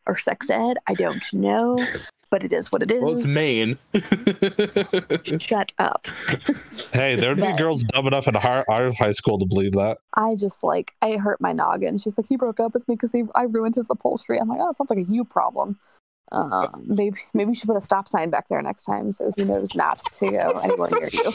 or 0.05 0.17
sex 0.17 0.49
ed. 0.49 0.77
I 0.87 0.93
don't 0.95 1.23
know, 1.33 1.77
but 2.31 2.43
it 2.43 2.51
is 2.53 2.71
what 2.71 2.81
it 2.81 2.91
is. 2.91 3.01
Well, 3.03 3.13
it's 3.13 3.27
Maine. 3.27 3.77
Shut 5.39 5.71
up. 5.77 6.07
Hey, 6.93 7.15
there'd 7.15 7.35
be 7.37 7.43
But- 7.43 7.57
girls 7.57 7.83
dumb 7.83 8.07
enough 8.07 8.27
in 8.27 8.35
our, 8.35 8.65
our 8.67 8.91
high 8.93 9.11
school 9.11 9.37
to 9.37 9.45
believe 9.45 9.73
that. 9.73 9.99
I 10.15 10.35
just 10.35 10.63
like 10.63 10.93
I 11.01 11.17
hurt 11.17 11.39
my 11.41 11.51
noggin. 11.53 11.97
She's 11.97 12.17
like, 12.17 12.27
he 12.27 12.37
broke 12.37 12.59
up 12.59 12.73
with 12.73 12.87
me 12.87 12.95
because 12.95 13.11
he 13.11 13.23
I 13.35 13.43
ruined 13.43 13.75
his 13.75 13.89
upholstery. 13.89 14.39
I'm 14.39 14.47
like, 14.47 14.59
oh, 14.61 14.71
sounds 14.71 14.89
like 14.89 14.99
a 14.99 15.11
you 15.11 15.23
problem. 15.25 15.77
Um, 16.31 16.85
maybe 16.87 17.17
maybe 17.33 17.49
we 17.49 17.55
should 17.55 17.67
put 17.67 17.75
a 17.75 17.81
stop 17.81 18.07
sign 18.07 18.29
back 18.29 18.47
there 18.47 18.61
next 18.61 18.85
time 18.85 19.11
so 19.11 19.33
he 19.35 19.43
knows 19.43 19.75
not 19.75 19.99
to 20.13 20.31
go 20.31 20.59
anywhere 20.63 20.89
near 20.91 21.09
you. 21.11 21.33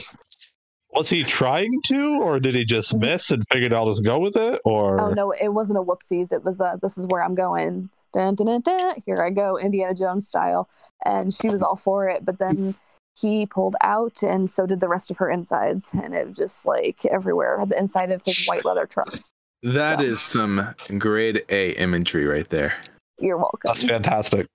Was 0.95 1.11
he 1.11 1.25
trying 1.25 1.83
to, 1.89 2.23
or 2.23 2.41
did 2.41 2.55
he 2.55 2.65
just 2.65 2.95
miss 2.99 3.31
and 3.31 3.45
figured 3.53 3.75
I'll 3.75 3.89
just 3.91 4.03
go 4.03 4.19
with 4.19 4.37
it? 4.37 4.59
Or 4.65 4.99
Oh 4.99 5.11
no, 5.11 5.33
it 5.33 5.49
wasn't 5.49 5.79
a 5.79 5.83
whoopsies. 5.83 6.33
It 6.33 6.43
was 6.43 6.59
a 6.61 6.79
this 6.81 6.97
is 6.97 7.07
where 7.09 7.23
I'm 7.23 7.35
going. 7.35 7.91
Dun, 8.17 8.35
dun, 8.35 8.47
dun, 8.47 8.61
dun. 8.63 9.03
Here 9.05 9.21
I 9.23 9.29
go, 9.29 9.59
Indiana 9.59 9.93
Jones 9.95 10.27
style. 10.27 10.71
And 11.05 11.35
she 11.35 11.51
was 11.51 11.61
all 11.61 11.77
for 11.77 12.09
it, 12.09 12.25
but 12.25 12.39
then 12.39 12.75
he 13.15 13.45
pulled 13.45 13.77
out, 13.83 14.23
and 14.23 14.49
so 14.49 14.65
did 14.67 14.81
the 14.81 14.89
rest 14.89 15.11
of 15.11 15.19
her 15.19 15.31
insides, 15.31 15.91
and 15.93 16.15
it 16.15 16.27
was 16.29 16.37
just 16.39 16.65
like 16.65 17.05
everywhere. 17.05 17.63
The 17.67 17.79
inside 17.79 18.11
of 18.11 18.23
his 18.25 18.47
white 18.47 18.65
leather 18.65 18.87
truck. 18.87 19.19
That 19.63 19.99
So- 19.99 20.05
is 20.05 20.21
some 20.23 20.75
grade 20.97 21.45
A 21.51 21.73
imagery 21.73 22.27
right 22.27 22.49
there. 22.49 22.75
You're 23.21 23.37
welcome. 23.37 23.61
that's 23.65 23.83
fantastic. 23.83 24.47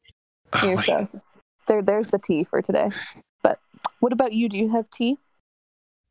Oh 0.53 0.59
Here, 0.59 0.75
my- 0.77 0.83
so 0.83 1.07
there, 1.67 1.81
there's 1.83 2.07
the 2.09 2.19
tea 2.19 2.43
for 2.43 2.61
today. 2.63 2.89
But 3.43 3.59
what 3.99 4.11
about 4.11 4.33
you? 4.33 4.49
Do 4.49 4.57
you 4.57 4.69
have 4.69 4.89
tea? 4.89 5.17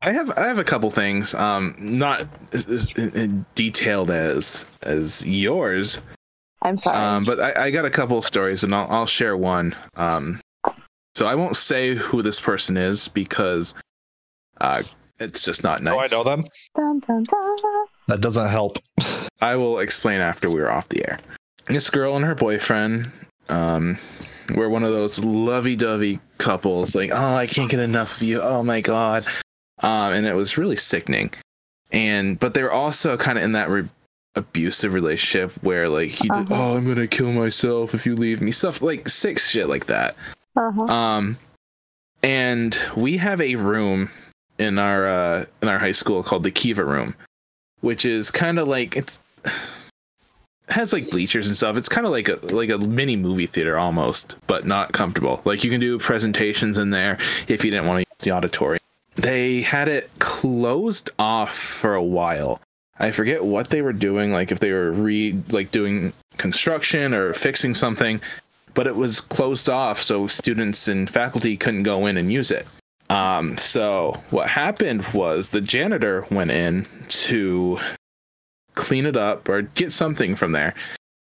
I 0.03 0.12
have 0.12 0.30
I 0.36 0.46
have 0.46 0.59
a 0.59 0.64
couple 0.64 0.90
things. 0.90 1.34
Um, 1.34 1.74
not 1.78 2.26
as, 2.53 2.64
as 2.68 2.86
detailed 3.55 4.11
as 4.11 4.66
as 4.82 5.26
yours. 5.26 6.01
I'm 6.62 6.78
sorry. 6.78 6.96
Um, 6.96 7.24
but 7.24 7.40
I, 7.40 7.66
I 7.66 7.70
got 7.70 7.84
a 7.84 7.90
couple 7.90 8.18
of 8.18 8.24
stories, 8.24 8.64
and 8.64 8.74
I'll 8.74 8.90
I'll 8.90 9.06
share 9.06 9.36
one. 9.36 9.74
Um, 9.96 10.40
so 11.14 11.26
I 11.26 11.34
won't 11.34 11.56
say 11.56 11.94
who 11.94 12.22
this 12.22 12.40
person 12.40 12.76
is 12.76 13.08
because 13.08 13.74
uh, 14.61 14.82
it's 15.18 15.44
just 15.44 15.62
not 15.62 15.82
nice. 15.82 16.11
Do 16.11 16.16
I 16.16 16.18
know 16.18 16.24
them? 16.24 16.44
dun, 16.74 17.00
dun, 17.00 17.24
dun. 17.24 17.56
That 18.08 18.20
doesn't 18.20 18.48
help. 18.48 18.78
I 19.40 19.56
will 19.56 19.78
explain 19.80 20.20
after 20.20 20.50
we're 20.50 20.70
off 20.70 20.88
the 20.88 21.06
air. 21.08 21.18
This 21.66 21.90
girl 21.90 22.16
and 22.16 22.24
her 22.24 22.34
boyfriend 22.34 23.11
um, 23.48 23.98
were 24.54 24.68
one 24.68 24.82
of 24.82 24.92
those 24.92 25.18
lovey-dovey 25.18 26.20
couples. 26.38 26.94
Like, 26.94 27.11
oh, 27.12 27.34
I 27.34 27.46
can't 27.46 27.70
get 27.70 27.80
enough 27.80 28.16
of 28.16 28.22
you. 28.22 28.40
Oh 28.40 28.62
my 28.62 28.80
god. 28.80 29.24
Um, 29.82 30.12
and 30.12 30.26
it 30.26 30.34
was 30.34 30.58
really 30.58 30.76
sickening. 30.76 31.32
And 31.92 32.38
but 32.38 32.54
they 32.54 32.62
were 32.62 32.72
also 32.72 33.16
kind 33.16 33.36
of 33.38 33.44
in 33.44 33.52
that 33.52 33.68
re- 33.68 33.88
abusive 34.37 34.95
relationship 34.95 35.53
where 35.62 35.89
like 35.89 36.11
he, 36.11 36.28
did, 36.28 36.31
Uh-huh. 36.53 36.55
oh, 36.55 36.76
I'm 36.76 36.87
gonna 36.87 37.07
kill 37.07 37.33
myself 37.33 37.95
if 37.95 38.07
you 38.07 38.16
leave 38.16 38.41
me. 38.41 38.51
Stuff 38.53 38.83
like 38.83 39.09
sick 39.09 39.39
shit 39.39 39.68
like 39.68 39.87
that. 39.87 40.14
Uh-huh. 40.57 40.83
Um, 40.83 41.39
and 42.22 42.78
we 42.97 43.16
have 43.16 43.41
a 43.41 43.57
room 43.57 44.11
in 44.59 44.78
our 44.78 45.07
uh, 45.09 45.45
in 45.62 45.68
our 45.68 45.78
high 45.78 45.93
school 45.93 46.22
called 46.22 46.45
the 46.45 46.51
Kiva 46.51 46.85
room, 46.85 47.14
which 47.81 48.05
is 48.05 48.31
kind 48.31 48.59
of 48.59 48.68
like 48.68 48.97
it's 48.97 49.20
has 50.68 50.93
like 50.93 51.11
bleachers 51.11 51.49
and 51.49 51.57
stuff. 51.57 51.76
It's 51.76 51.89
kind 51.89 52.07
of 52.07 52.12
like 52.12 52.28
a 52.28 52.37
like 52.55 52.70
a 52.70 52.78
mini 52.78 53.16
movie 53.16 53.47
theater 53.47 53.78
almost, 53.78 54.37
but 54.47 54.66
not 54.66 54.93
comfortable. 54.93 55.41
Like 55.45 55.64
you 55.64 55.70
can 55.70 55.81
do 55.81 55.99
presentations 55.99 56.78
in 56.78 56.91
there 56.91 57.18
if 57.49 57.64
you 57.64 57.70
didn't 57.70 57.87
want 57.87 58.05
to 58.05 58.11
use 58.11 58.24
the 58.24 58.31
auditorium. 58.33 58.81
They 59.16 59.61
had 59.61 59.89
it 59.89 60.09
closed 60.18 61.11
off 61.18 61.57
for 61.57 61.95
a 61.95 62.03
while. 62.03 62.61
I 63.01 63.12
forget 63.12 63.42
what 63.42 63.70
they 63.70 63.80
were 63.80 63.94
doing, 63.94 64.30
like 64.30 64.53
if 64.53 64.61
they 64.61 64.72
were 64.72 64.92
re 64.92 65.36
like 65.48 65.70
doing 65.70 66.12
construction 66.36 67.14
or 67.14 67.32
fixing 67.32 67.74
something, 67.74 68.20
but 68.74 68.86
it 68.86 68.94
was 68.94 69.20
closed 69.20 69.70
off 69.70 70.03
so 70.03 70.26
students 70.26 70.86
and 70.86 71.09
faculty 71.09 71.57
couldn't 71.57 71.84
go 71.84 72.07
in 72.07 72.18
and 72.18 72.30
use 72.30 72.51
it. 72.51 72.66
Um, 73.09 73.57
so 73.57 74.22
what 74.28 74.48
happened 74.48 75.05
was 75.14 75.48
the 75.48 75.62
janitor 75.62 76.26
went 76.30 76.51
in 76.51 76.86
to 77.09 77.80
clean 78.74 79.07
it 79.07 79.16
up 79.16 79.48
or 79.48 79.62
get 79.62 79.92
something 79.92 80.36
from 80.36 80.53
there, 80.53 80.74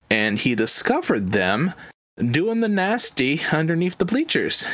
and 0.09 0.39
he 0.39 0.55
discovered 0.55 1.33
them 1.33 1.73
doing 2.31 2.61
the 2.61 2.69
nasty 2.69 3.41
underneath 3.51 3.97
the 3.97 4.05
bleachers. 4.05 4.65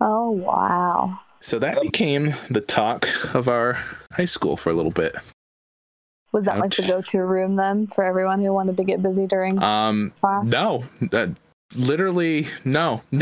Oh 0.00 0.30
wow. 0.30 1.20
So 1.40 1.58
that 1.58 1.82
became 1.82 2.34
the 2.50 2.62
talk 2.62 3.06
of 3.34 3.48
our 3.48 3.78
high 4.12 4.24
school 4.24 4.56
for 4.56 4.70
a 4.70 4.74
little 4.74 4.90
bit. 4.90 5.14
Was 6.32 6.44
that 6.44 6.58
like 6.58 6.74
the 6.74 6.86
go-to 6.86 7.22
room 7.24 7.56
then 7.56 7.86
for 7.86 8.04
everyone 8.04 8.40
who 8.42 8.52
wanted 8.52 8.76
to 8.76 8.84
get 8.84 9.02
busy 9.02 9.26
during 9.26 9.62
Um, 9.62 10.12
class? 10.20 10.46
no, 10.48 10.84
uh, 11.12 11.28
literally 11.74 12.48
no. 12.64 13.00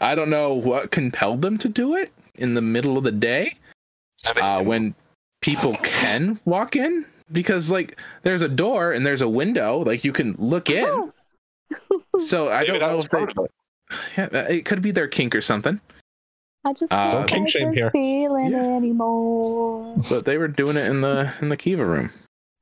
I 0.00 0.14
don't 0.14 0.30
know 0.30 0.54
what 0.54 0.90
compelled 0.90 1.42
them 1.42 1.58
to 1.58 1.68
do 1.68 1.94
it 1.96 2.12
in 2.36 2.54
the 2.54 2.62
middle 2.62 2.96
of 2.98 3.04
the 3.04 3.12
day 3.12 3.54
uh, 4.36 4.62
when 4.62 4.94
people 5.40 5.74
can 5.82 6.38
walk 6.44 6.76
in 6.76 7.04
because 7.32 7.70
like 7.70 8.00
there's 8.22 8.42
a 8.42 8.48
door 8.48 8.92
and 8.92 9.04
there's 9.06 9.22
a 9.22 9.28
window 9.28 9.78
like 9.78 10.04
you 10.04 10.12
can 10.12 10.34
look 10.38 10.70
in. 10.70 11.12
So 12.18 12.50
I 12.50 12.62
Maybe 12.64 12.78
don't 12.78 12.80
know 12.80 12.98
if 12.98 13.08
they, 13.08 13.18
part 13.18 13.38
of 13.38 13.44
it. 13.44 13.52
yeah, 14.32 14.40
it 14.48 14.64
could 14.64 14.82
be 14.82 14.90
their 14.90 15.06
kink 15.06 15.36
or 15.36 15.40
something. 15.40 15.80
I 16.64 16.72
just 16.74 16.92
Uh, 16.92 17.24
can't 17.24 17.28
King 17.28 17.42
like 17.44 17.50
shame 17.50 17.68
this 17.68 17.76
here. 17.76 17.90
feeling 17.90 18.50
Yeah. 18.52 18.58
anymore. 18.76 19.96
But 20.10 20.24
they 20.26 20.36
were 20.38 20.48
doing 20.48 20.76
it 20.76 20.88
in 20.90 21.00
the 21.00 21.32
in 21.40 21.48
the 21.48 21.56
Kiva 21.56 21.84
room. 21.84 22.10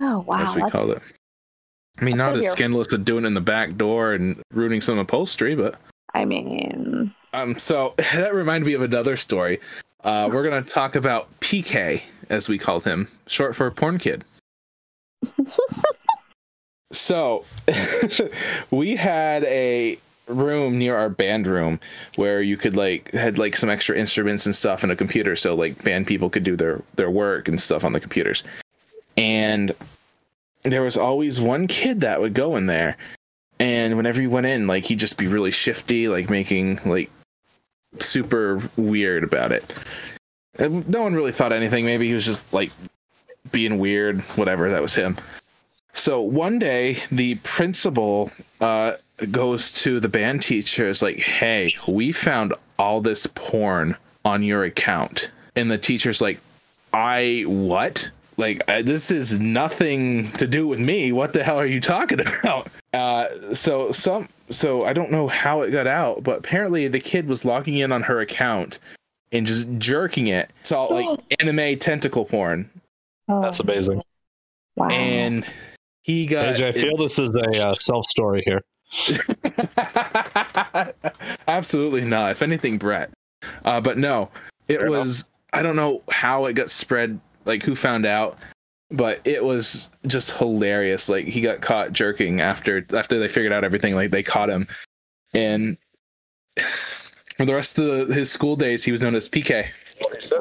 Oh 0.00 0.20
wow. 0.20 0.42
as 0.42 0.54
we 0.54 0.62
call 0.70 0.90
it. 0.92 0.98
I 2.00 2.04
mean, 2.04 2.16
that's 2.16 2.28
not 2.30 2.38
as 2.38 2.44
be 2.46 2.50
scandalous 2.52 2.92
as 2.92 3.00
doing 3.00 3.24
it 3.24 3.26
in 3.26 3.34
the 3.34 3.40
back 3.40 3.76
door 3.76 4.12
and 4.12 4.40
ruining 4.52 4.80
some 4.80 4.98
upholstery, 4.98 5.56
but 5.56 5.74
I 6.14 6.24
mean, 6.24 7.12
um. 7.32 7.58
So 7.58 7.94
that 8.14 8.34
reminded 8.34 8.66
me 8.66 8.74
of 8.74 8.82
another 8.82 9.16
story. 9.16 9.60
Uh, 10.04 10.30
we're 10.32 10.44
gonna 10.48 10.62
talk 10.62 10.94
about 10.94 11.28
PK, 11.40 12.00
as 12.30 12.48
we 12.48 12.56
called 12.56 12.84
him, 12.84 13.08
short 13.26 13.56
for 13.56 13.68
porn 13.70 13.98
kid. 13.98 14.24
So 16.90 17.44
we 18.70 18.96
had 18.96 19.44
a 19.44 19.98
room 20.28 20.78
near 20.78 20.96
our 20.96 21.08
band 21.08 21.46
room 21.46 21.80
where 22.16 22.42
you 22.42 22.56
could 22.56 22.76
like 22.76 23.10
had 23.12 23.38
like 23.38 23.56
some 23.56 23.70
extra 23.70 23.96
instruments 23.96 24.46
and 24.46 24.54
stuff 24.54 24.82
and 24.82 24.92
a 24.92 24.96
computer 24.96 25.36
so 25.36 25.54
like 25.54 25.82
band 25.82 26.06
people 26.06 26.30
could 26.30 26.44
do 26.44 26.56
their 26.56 26.82
their 26.94 27.10
work 27.10 27.48
and 27.48 27.60
stuff 27.60 27.84
on 27.84 27.92
the 27.92 28.00
computers. 28.00 28.44
And 29.16 29.72
there 30.62 30.82
was 30.82 30.96
always 30.96 31.40
one 31.40 31.66
kid 31.66 32.00
that 32.00 32.20
would 32.20 32.34
go 32.34 32.56
in 32.56 32.66
there 32.66 32.96
and 33.58 33.96
whenever 33.96 34.20
you 34.20 34.30
went 34.30 34.46
in 34.46 34.66
like 34.66 34.84
he'd 34.84 34.98
just 34.98 35.18
be 35.18 35.26
really 35.26 35.50
shifty 35.50 36.08
like 36.08 36.30
making 36.30 36.80
like 36.84 37.10
super 37.98 38.60
weird 38.76 39.24
about 39.24 39.52
it. 39.52 39.78
And 40.58 40.88
no 40.88 41.02
one 41.02 41.14
really 41.14 41.32
thought 41.32 41.52
anything. 41.52 41.84
Maybe 41.84 42.08
he 42.08 42.14
was 42.14 42.26
just 42.26 42.52
like 42.52 42.70
being 43.52 43.78
weird 43.78 44.20
whatever 44.36 44.70
that 44.70 44.82
was 44.82 44.94
him 44.94 45.16
so 45.98 46.20
one 46.20 46.58
day 46.58 46.98
the 47.10 47.34
principal 47.36 48.30
uh, 48.60 48.92
goes 49.30 49.72
to 49.72 49.98
the 50.00 50.08
band 50.08 50.42
teacher 50.42 50.88
is 50.88 51.02
like 51.02 51.18
hey 51.18 51.74
we 51.88 52.12
found 52.12 52.54
all 52.78 53.00
this 53.00 53.26
porn 53.34 53.96
on 54.24 54.42
your 54.42 54.64
account. 54.64 55.30
And 55.56 55.70
the 55.70 55.78
teacher's 55.78 56.20
like 56.20 56.40
i 56.92 57.44
what? 57.46 58.10
Like 58.36 58.68
I, 58.68 58.82
this 58.82 59.10
is 59.10 59.38
nothing 59.40 60.30
to 60.32 60.46
do 60.46 60.68
with 60.68 60.78
me. 60.78 61.10
What 61.12 61.32
the 61.32 61.42
hell 61.42 61.58
are 61.58 61.66
you 61.66 61.80
talking 61.80 62.20
about? 62.40 62.68
Uh, 62.94 63.52
so 63.52 63.90
some 63.90 64.28
so 64.50 64.82
i 64.86 64.94
don't 64.94 65.10
know 65.10 65.28
how 65.28 65.60
it 65.60 65.70
got 65.70 65.86
out 65.86 66.22
but 66.22 66.38
apparently 66.38 66.88
the 66.88 66.98
kid 66.98 67.28
was 67.28 67.44
logging 67.44 67.76
in 67.76 67.92
on 67.92 68.00
her 68.02 68.20
account 68.20 68.78
and 69.32 69.46
just 69.46 69.68
jerking 69.76 70.28
it. 70.28 70.50
It's 70.60 70.72
all 70.72 70.88
like 70.90 71.20
anime 71.40 71.78
tentacle 71.78 72.24
porn. 72.24 72.70
Oh, 73.28 73.42
That's 73.42 73.60
amazing. 73.60 74.00
wow. 74.76 74.88
and 74.88 75.44
he 76.08 76.24
got 76.24 76.56
AJ, 76.56 76.62
I 76.62 76.72
feel 76.72 76.96
this 76.96 77.18
is 77.18 77.28
a 77.28 77.66
uh, 77.66 77.74
self 77.74 78.08
story 78.08 78.42
here. 78.46 78.64
Absolutely 81.48 82.00
not. 82.00 82.30
If 82.30 82.40
anything, 82.40 82.78
Brett. 82.78 83.10
Uh, 83.66 83.78
but 83.82 83.98
no, 83.98 84.30
it 84.68 84.78
Fair 84.78 84.86
enough. 84.86 85.00
was. 85.00 85.28
I 85.52 85.62
don't 85.62 85.76
know 85.76 86.02
how 86.10 86.46
it 86.46 86.54
got 86.54 86.70
spread. 86.70 87.20
Like 87.44 87.62
who 87.62 87.76
found 87.76 88.06
out, 88.06 88.38
but 88.90 89.20
it 89.26 89.44
was 89.44 89.90
just 90.06 90.34
hilarious. 90.34 91.10
Like 91.10 91.26
he 91.26 91.42
got 91.42 91.60
caught 91.60 91.92
jerking 91.92 92.40
after 92.40 92.86
after 92.96 93.18
they 93.18 93.28
figured 93.28 93.52
out 93.52 93.62
everything. 93.62 93.94
Like 93.94 94.10
they 94.10 94.22
caught 94.22 94.48
him, 94.48 94.66
and 95.34 95.76
for 97.36 97.44
the 97.44 97.54
rest 97.54 97.78
of 97.78 98.08
the, 98.08 98.14
his 98.14 98.30
school 98.32 98.56
days, 98.56 98.82
he 98.82 98.92
was 98.92 99.02
known 99.02 99.14
as 99.14 99.28
PK. 99.28 99.68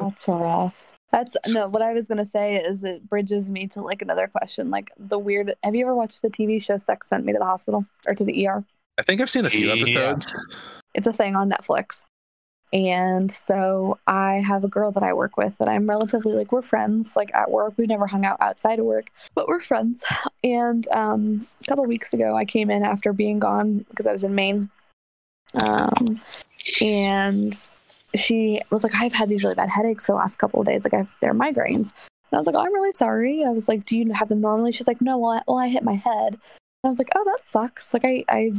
That's 0.00 0.28
rough. 0.28 0.97
That's 1.10 1.36
no. 1.48 1.68
What 1.68 1.82
I 1.82 1.92
was 1.94 2.06
gonna 2.06 2.26
say 2.26 2.56
is 2.56 2.84
it 2.84 3.08
bridges 3.08 3.48
me 3.48 3.66
to 3.68 3.80
like 3.80 4.02
another 4.02 4.26
question. 4.28 4.70
Like 4.70 4.90
the 4.98 5.18
weird. 5.18 5.54
Have 5.64 5.74
you 5.74 5.84
ever 5.84 5.94
watched 5.94 6.20
the 6.22 6.28
TV 6.28 6.62
show 6.62 6.76
Sex 6.76 7.08
Sent 7.08 7.24
Me 7.24 7.32
to 7.32 7.38
the 7.38 7.44
Hospital 7.46 7.86
or 8.06 8.14
to 8.14 8.24
the 8.24 8.46
ER? 8.46 8.62
I 8.98 9.02
think 9.02 9.20
I've 9.20 9.30
seen 9.30 9.46
a 9.46 9.50
few 9.50 9.68
Yeah. 9.68 9.74
episodes. 9.74 10.36
It's 10.94 11.06
a 11.06 11.12
thing 11.12 11.34
on 11.36 11.50
Netflix. 11.50 12.04
And 12.70 13.32
so 13.32 13.98
I 14.06 14.42
have 14.46 14.62
a 14.64 14.68
girl 14.68 14.92
that 14.92 15.02
I 15.02 15.14
work 15.14 15.38
with 15.38 15.56
that 15.56 15.68
I'm 15.68 15.88
relatively 15.88 16.34
like 16.34 16.52
we're 16.52 16.60
friends 16.60 17.16
like 17.16 17.34
at 17.34 17.50
work. 17.50 17.72
We've 17.78 17.88
never 17.88 18.06
hung 18.06 18.26
out 18.26 18.36
outside 18.40 18.78
of 18.78 18.84
work, 18.84 19.06
but 19.34 19.48
we're 19.48 19.60
friends. 19.60 20.04
And 20.44 20.86
um, 20.92 21.48
a 21.62 21.64
couple 21.64 21.84
weeks 21.84 22.12
ago, 22.12 22.36
I 22.36 22.44
came 22.44 22.70
in 22.70 22.84
after 22.84 23.12
being 23.12 23.38
gone 23.40 23.78
because 23.88 24.06
I 24.06 24.12
was 24.12 24.22
in 24.22 24.34
Maine. 24.36 24.68
Um, 25.54 26.20
and 26.80 27.68
she 28.14 28.60
was 28.70 28.84
like, 28.84 28.94
I've 28.94 29.12
had 29.12 29.28
these 29.28 29.42
really 29.42 29.54
bad 29.54 29.70
headaches 29.70 30.06
for 30.06 30.12
the 30.12 30.16
last 30.16 30.36
couple 30.36 30.60
of 30.60 30.66
days. 30.66 30.84
Like, 30.84 30.94
I've, 30.94 31.16
they're 31.20 31.34
migraines. 31.34 31.92
And 32.30 32.34
I 32.34 32.38
was 32.38 32.46
like, 32.46 32.56
oh, 32.56 32.60
I'm 32.60 32.74
really 32.74 32.92
sorry. 32.92 33.44
I 33.44 33.50
was 33.50 33.68
like, 33.68 33.84
do 33.84 33.96
you 33.96 34.12
have 34.12 34.28
them 34.28 34.40
normally? 34.40 34.72
She's 34.72 34.86
like, 34.86 35.00
no, 35.00 35.18
well, 35.18 35.32
I, 35.32 35.42
well, 35.46 35.58
I 35.58 35.68
hit 35.68 35.82
my 35.82 35.94
head. 35.94 36.34
And 36.34 36.84
I 36.84 36.88
was 36.88 36.98
like, 36.98 37.10
oh, 37.16 37.24
that 37.24 37.46
sucks. 37.46 37.92
Like, 37.92 38.04
I, 38.04 38.24
I, 38.28 38.52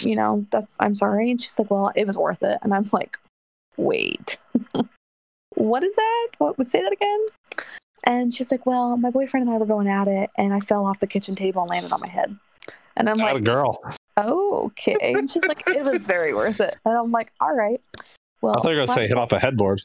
you 0.00 0.14
know, 0.16 0.46
that 0.50 0.68
I'm 0.80 0.94
sorry. 0.94 1.30
And 1.30 1.40
she's 1.40 1.58
like, 1.58 1.70
well, 1.70 1.92
it 1.96 2.06
was 2.06 2.16
worth 2.16 2.42
it. 2.42 2.58
And 2.62 2.72
I'm 2.74 2.88
like, 2.92 3.18
wait, 3.76 4.38
what 5.54 5.82
is 5.82 5.96
that? 5.96 6.28
What 6.38 6.58
would 6.58 6.68
say 6.68 6.82
that 6.82 6.92
again? 6.92 7.26
And 8.04 8.32
she's 8.32 8.52
like, 8.52 8.66
well, 8.66 8.96
my 8.96 9.10
boyfriend 9.10 9.46
and 9.46 9.54
I 9.54 9.58
were 9.58 9.66
going 9.66 9.88
at 9.88 10.06
it, 10.06 10.30
and 10.38 10.54
I 10.54 10.60
fell 10.60 10.86
off 10.86 11.00
the 11.00 11.08
kitchen 11.08 11.34
table 11.34 11.62
and 11.62 11.70
landed 11.70 11.92
on 11.92 12.00
my 12.00 12.08
head. 12.08 12.36
And 12.96 13.10
I'm 13.10 13.16
Not 13.16 13.30
a 13.30 13.34
like, 13.34 13.44
girl. 13.44 13.82
oh, 14.16 14.66
okay. 14.66 14.96
And 15.00 15.28
she's 15.28 15.44
like, 15.44 15.66
it 15.68 15.82
was 15.82 16.06
very 16.06 16.32
worth 16.32 16.60
it. 16.60 16.76
And 16.84 16.96
I'm 16.96 17.10
like, 17.10 17.32
all 17.40 17.54
right. 17.54 17.80
Well, 18.46 18.58
I 18.58 18.62
thought 18.62 18.70
you 18.70 18.76
were 18.76 18.86
going 18.86 18.88
to 18.88 18.94
say 18.94 19.08
hit 19.08 19.18
off 19.18 19.32
a 19.32 19.40
headboard. 19.40 19.82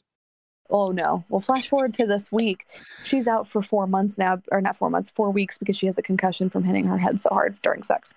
Oh 0.69 0.89
no. 0.89 1.25
Well, 1.29 1.41
flash 1.41 1.67
forward 1.67 1.95
to 1.95 2.05
this 2.05 2.31
week. 2.31 2.65
She's 3.03 3.27
out 3.27 3.47
for 3.47 3.61
four 3.61 3.87
months 3.87 4.17
now, 4.17 4.41
or 4.51 4.61
not 4.61 4.77
four 4.77 4.89
months, 4.89 5.09
four 5.09 5.31
weeks 5.31 5.57
because 5.57 5.75
she 5.75 5.87
has 5.87 5.97
a 5.97 6.03
concussion 6.03 6.49
from 6.49 6.63
hitting 6.63 6.85
her 6.85 6.99
head 6.99 7.19
so 7.19 7.29
hard 7.29 7.57
during 7.63 7.81
sex. 7.81 8.13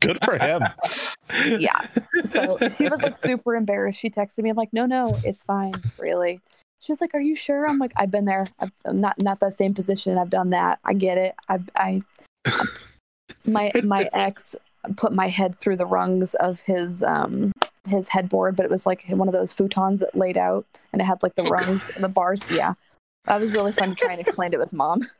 Good 0.00 0.18
for 0.24 0.38
him. 0.38 0.62
Yeah. 1.58 1.88
So 2.24 2.56
she 2.76 2.88
was 2.88 3.02
like 3.02 3.18
super 3.18 3.56
embarrassed. 3.56 3.98
She 3.98 4.10
texted 4.10 4.44
me. 4.44 4.50
I'm 4.50 4.56
like, 4.56 4.72
no, 4.72 4.86
no, 4.86 5.18
it's 5.24 5.42
fine. 5.42 5.74
Really. 5.98 6.40
She 6.78 6.92
was 6.92 7.00
like, 7.00 7.14
"Are 7.14 7.20
you 7.20 7.34
sure?" 7.34 7.68
I'm 7.68 7.80
like, 7.80 7.92
"I've 7.96 8.12
been 8.12 8.26
there. 8.26 8.46
I've, 8.60 8.70
I'm 8.84 9.00
not 9.00 9.20
not 9.20 9.40
that 9.40 9.54
same 9.54 9.74
position. 9.74 10.18
I've 10.18 10.30
done 10.30 10.50
that. 10.50 10.78
I 10.84 10.92
get 10.92 11.18
it. 11.18 11.34
I, 11.48 11.58
I, 11.74 12.02
my 13.44 13.72
my 13.82 14.08
ex 14.14 14.54
put 14.96 15.12
my 15.12 15.28
head 15.28 15.58
through 15.58 15.78
the 15.78 15.86
rungs 15.86 16.34
of 16.34 16.60
his 16.60 17.02
um 17.02 17.50
his 17.86 18.08
headboard, 18.08 18.56
but 18.56 18.64
it 18.64 18.70
was 18.70 18.86
like 18.86 19.04
one 19.08 19.28
of 19.28 19.34
those 19.34 19.54
futons 19.54 19.98
that 20.00 20.16
laid 20.16 20.36
out, 20.36 20.66
and 20.92 21.02
it 21.02 21.04
had 21.04 21.22
like 21.22 21.34
the 21.34 21.42
Oh, 21.42 21.48
rungs 21.50 21.90
and 21.94 22.02
the 22.04 22.08
bars. 22.08 22.42
Yeah, 22.50 22.74
that 23.26 23.40
was 23.40 23.52
really 23.52 23.72
fun 23.72 23.90
to 23.90 23.94
try 23.94 24.12
and 24.12 24.20
explain 24.20 24.50
to 24.52 24.60
his 24.60 24.72
mom. 24.72 25.08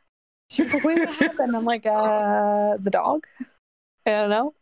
She 0.49 0.62
was 0.62 0.73
like, 0.75 0.85
"Wait, 0.85 0.99
what 1.01 1.14
happened?" 1.17 1.57
I'm 1.57 1.64
like, 1.64 1.85
"Uh, 1.87 2.77
the 2.79 2.91
dog." 2.91 3.27
I 4.07 4.11
don't 4.11 4.31
know. 4.31 4.55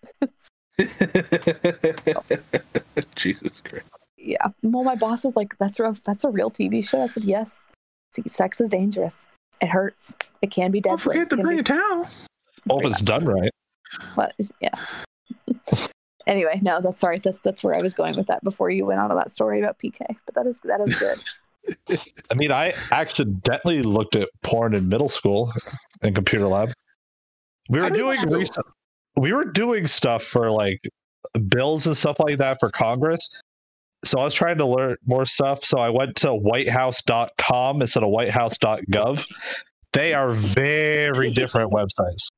Jesus 3.14 3.60
Christ. 3.62 3.84
yeah. 4.16 4.48
Well, 4.62 4.82
my 4.84 4.94
boss 4.94 5.24
was 5.24 5.36
like, 5.36 5.58
"That's 5.58 5.78
a 5.80 5.94
that's 6.04 6.24
a 6.24 6.30
real 6.30 6.50
TV 6.50 6.86
show." 6.88 7.02
I 7.02 7.06
said, 7.06 7.24
"Yes." 7.24 7.62
See, 8.12 8.22
sex 8.26 8.60
is 8.62 8.70
dangerous. 8.70 9.26
It 9.60 9.68
hurts. 9.68 10.16
It 10.40 10.50
can 10.50 10.70
be 10.70 10.80
Don't 10.80 10.96
deadly. 10.96 11.14
forget 11.16 11.28
to 11.30 11.34
It 11.34 11.38
can 11.38 11.44
bring 11.46 11.56
be- 11.58 11.60
a 11.60 11.64
towel. 11.64 12.08
Hope 12.70 12.84
it's 12.86 13.02
done 13.02 13.26
right. 13.26 13.50
But 14.16 14.34
yes. 14.60 14.94
Anyway, 16.26 16.58
no, 16.62 16.80
that's 16.80 16.98
sorry. 16.98 17.18
That's 17.18 17.40
that's 17.40 17.62
where 17.62 17.74
I 17.74 17.82
was 17.82 17.94
going 17.94 18.16
with 18.16 18.26
that 18.28 18.42
before 18.42 18.70
you 18.70 18.86
went 18.86 19.00
on 19.00 19.10
to 19.10 19.14
that 19.14 19.30
story 19.30 19.60
about 19.60 19.78
PK. 19.78 20.00
But 20.26 20.34
that 20.34 20.46
is 20.46 20.60
that 20.64 20.80
is 20.80 20.94
good. 20.94 21.98
I 22.30 22.34
mean, 22.34 22.52
I 22.52 22.74
accidentally 22.90 23.82
looked 23.82 24.16
at 24.16 24.28
porn 24.42 24.74
in 24.74 24.88
middle 24.88 25.08
school 25.08 25.52
in 26.02 26.14
computer 26.14 26.46
lab. 26.46 26.72
We 27.68 27.80
were 27.80 27.90
doing 27.90 28.18
too. 28.18 28.44
we 29.16 29.32
were 29.32 29.46
doing 29.46 29.86
stuff 29.86 30.22
for 30.22 30.50
like 30.50 30.80
bills 31.48 31.86
and 31.86 31.96
stuff 31.96 32.16
like 32.20 32.38
that 32.38 32.58
for 32.60 32.70
Congress. 32.70 33.40
So 34.04 34.18
I 34.18 34.24
was 34.24 34.34
trying 34.34 34.58
to 34.58 34.66
learn 34.66 34.96
more 35.06 35.24
stuff. 35.24 35.64
So 35.64 35.78
I 35.78 35.88
went 35.88 36.16
to 36.16 36.34
whitehouse.com 36.34 37.80
instead 37.80 38.02
of 38.02 38.10
whitehouse.gov. 38.10 39.26
They 39.92 40.12
are 40.12 40.30
very 40.30 41.30
different 41.34 41.72
websites. 41.72 42.28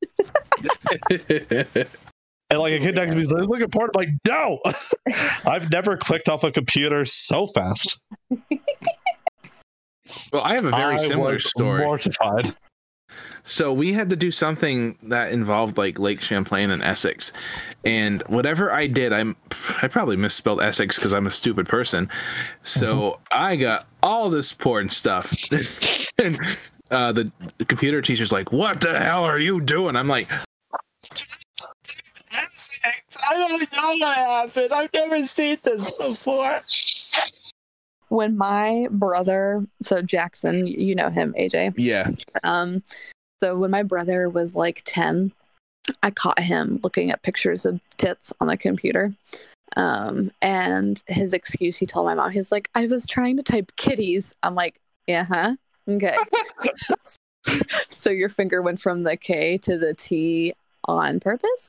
And 2.50 2.60
like 2.60 2.74
a 2.74 2.78
kid 2.78 2.94
next 2.94 3.10
to 3.10 3.16
me 3.16 3.22
is 3.22 3.30
like, 3.30 3.48
look 3.48 3.60
at 3.60 3.72
porn. 3.72 3.90
I'm 3.96 4.00
like, 4.00 4.10
no, 4.26 4.60
I've 5.46 5.70
never 5.70 5.96
clicked 5.96 6.28
off 6.28 6.44
a 6.44 6.52
computer 6.52 7.04
so 7.04 7.46
fast. 7.46 8.04
well, 10.32 10.42
I 10.42 10.54
have 10.54 10.64
a 10.64 10.70
very 10.70 10.94
I 10.94 10.96
similar 10.96 11.34
was 11.34 11.48
story. 11.48 11.82
Mortified. 11.82 12.54
So 13.42 13.72
we 13.72 13.92
had 13.92 14.10
to 14.10 14.16
do 14.16 14.30
something 14.32 14.98
that 15.04 15.32
involved 15.32 15.78
like 15.78 15.98
Lake 16.00 16.20
Champlain 16.20 16.70
and 16.70 16.82
Essex, 16.82 17.32
and 17.84 18.22
whatever 18.22 18.72
I 18.72 18.88
did, 18.88 19.12
I'm 19.12 19.36
I 19.80 19.86
probably 19.86 20.16
misspelled 20.16 20.60
Essex 20.60 20.96
because 20.96 21.12
I'm 21.12 21.28
a 21.28 21.30
stupid 21.30 21.68
person. 21.68 22.10
So 22.64 23.20
I 23.30 23.54
got 23.54 23.86
all 24.02 24.30
this 24.30 24.52
porn 24.52 24.88
stuff, 24.88 25.32
and 26.18 26.40
uh, 26.90 27.12
the, 27.12 27.30
the 27.58 27.64
computer 27.64 28.02
teacher's 28.02 28.32
like, 28.32 28.50
"What 28.50 28.80
the 28.80 28.98
hell 28.98 29.22
are 29.22 29.38
you 29.38 29.60
doing?" 29.60 29.94
I'm 29.94 30.08
like, 30.08 30.28
Essex, 31.12 31.45
I 33.28 33.34
don't 33.36 33.60
know 33.60 34.06
what 34.06 34.16
happened. 34.16 34.72
I've 34.72 34.92
never 34.92 35.26
seen 35.26 35.58
this 35.62 35.90
before. 35.92 36.60
when 38.08 38.36
my 38.36 38.86
brother, 38.90 39.66
so 39.82 40.00
Jackson, 40.02 40.66
you 40.66 40.94
know 40.94 41.10
him, 41.10 41.34
AJ. 41.38 41.74
"Yeah, 41.76 42.10
Um, 42.44 42.82
so 43.40 43.58
when 43.58 43.70
my 43.70 43.82
brother 43.82 44.28
was 44.28 44.54
like 44.54 44.82
10, 44.84 45.32
I 46.02 46.10
caught 46.10 46.38
him 46.38 46.78
looking 46.82 47.10
at 47.10 47.22
pictures 47.22 47.66
of 47.66 47.80
tits 47.96 48.32
on 48.40 48.46
the 48.48 48.56
computer. 48.56 49.12
Um, 49.76 50.30
and 50.40 51.02
his 51.06 51.32
excuse, 51.32 51.76
he 51.76 51.86
told 51.86 52.06
my 52.06 52.14
mom, 52.14 52.30
he's 52.30 52.50
like, 52.50 52.70
I 52.74 52.86
was 52.86 53.06
trying 53.06 53.36
to 53.36 53.42
type 53.42 53.72
kitties. 53.76 54.34
I'm 54.42 54.54
like, 54.54 54.80
yeah, 55.06 55.24
huh? 55.24 55.56
Okay. 55.88 56.16
so 57.88 58.10
your 58.10 58.28
finger 58.28 58.62
went 58.62 58.80
from 58.80 59.02
the 59.02 59.16
K 59.16 59.58
to 59.58 59.76
the 59.78 59.94
T 59.94 60.54
on 60.88 61.20
purpose? 61.20 61.68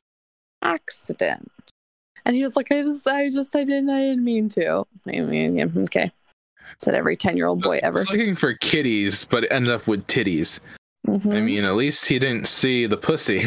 Accident. 0.62 1.50
And 2.24 2.36
he 2.36 2.42
was 2.42 2.56
like, 2.56 2.70
I 2.70 2.82
was, 2.82 3.06
I 3.06 3.28
just, 3.28 3.54
I 3.56 3.64
didn't, 3.64 3.90
I 3.90 4.00
didn't 4.00 4.24
mean 4.24 4.48
to. 4.50 4.86
I 5.06 5.20
mean, 5.20 5.56
yeah, 5.56 5.66
okay. 5.84 6.10
Said 6.78 6.94
every 6.94 7.16
10 7.16 7.36
year 7.36 7.46
old 7.46 7.62
boy 7.62 7.80
ever. 7.82 8.04
looking 8.10 8.36
for 8.36 8.52
kitties, 8.54 9.24
but 9.24 9.44
it 9.44 9.52
ended 9.52 9.72
up 9.72 9.86
with 9.86 10.06
titties. 10.06 10.60
I 11.06 11.10
Mhm. 11.10 11.44
mean, 11.44 11.64
at 11.64 11.74
least 11.74 12.06
he 12.06 12.18
didn't 12.18 12.46
see 12.48 12.84
the 12.86 12.96
pussy." 12.98 13.44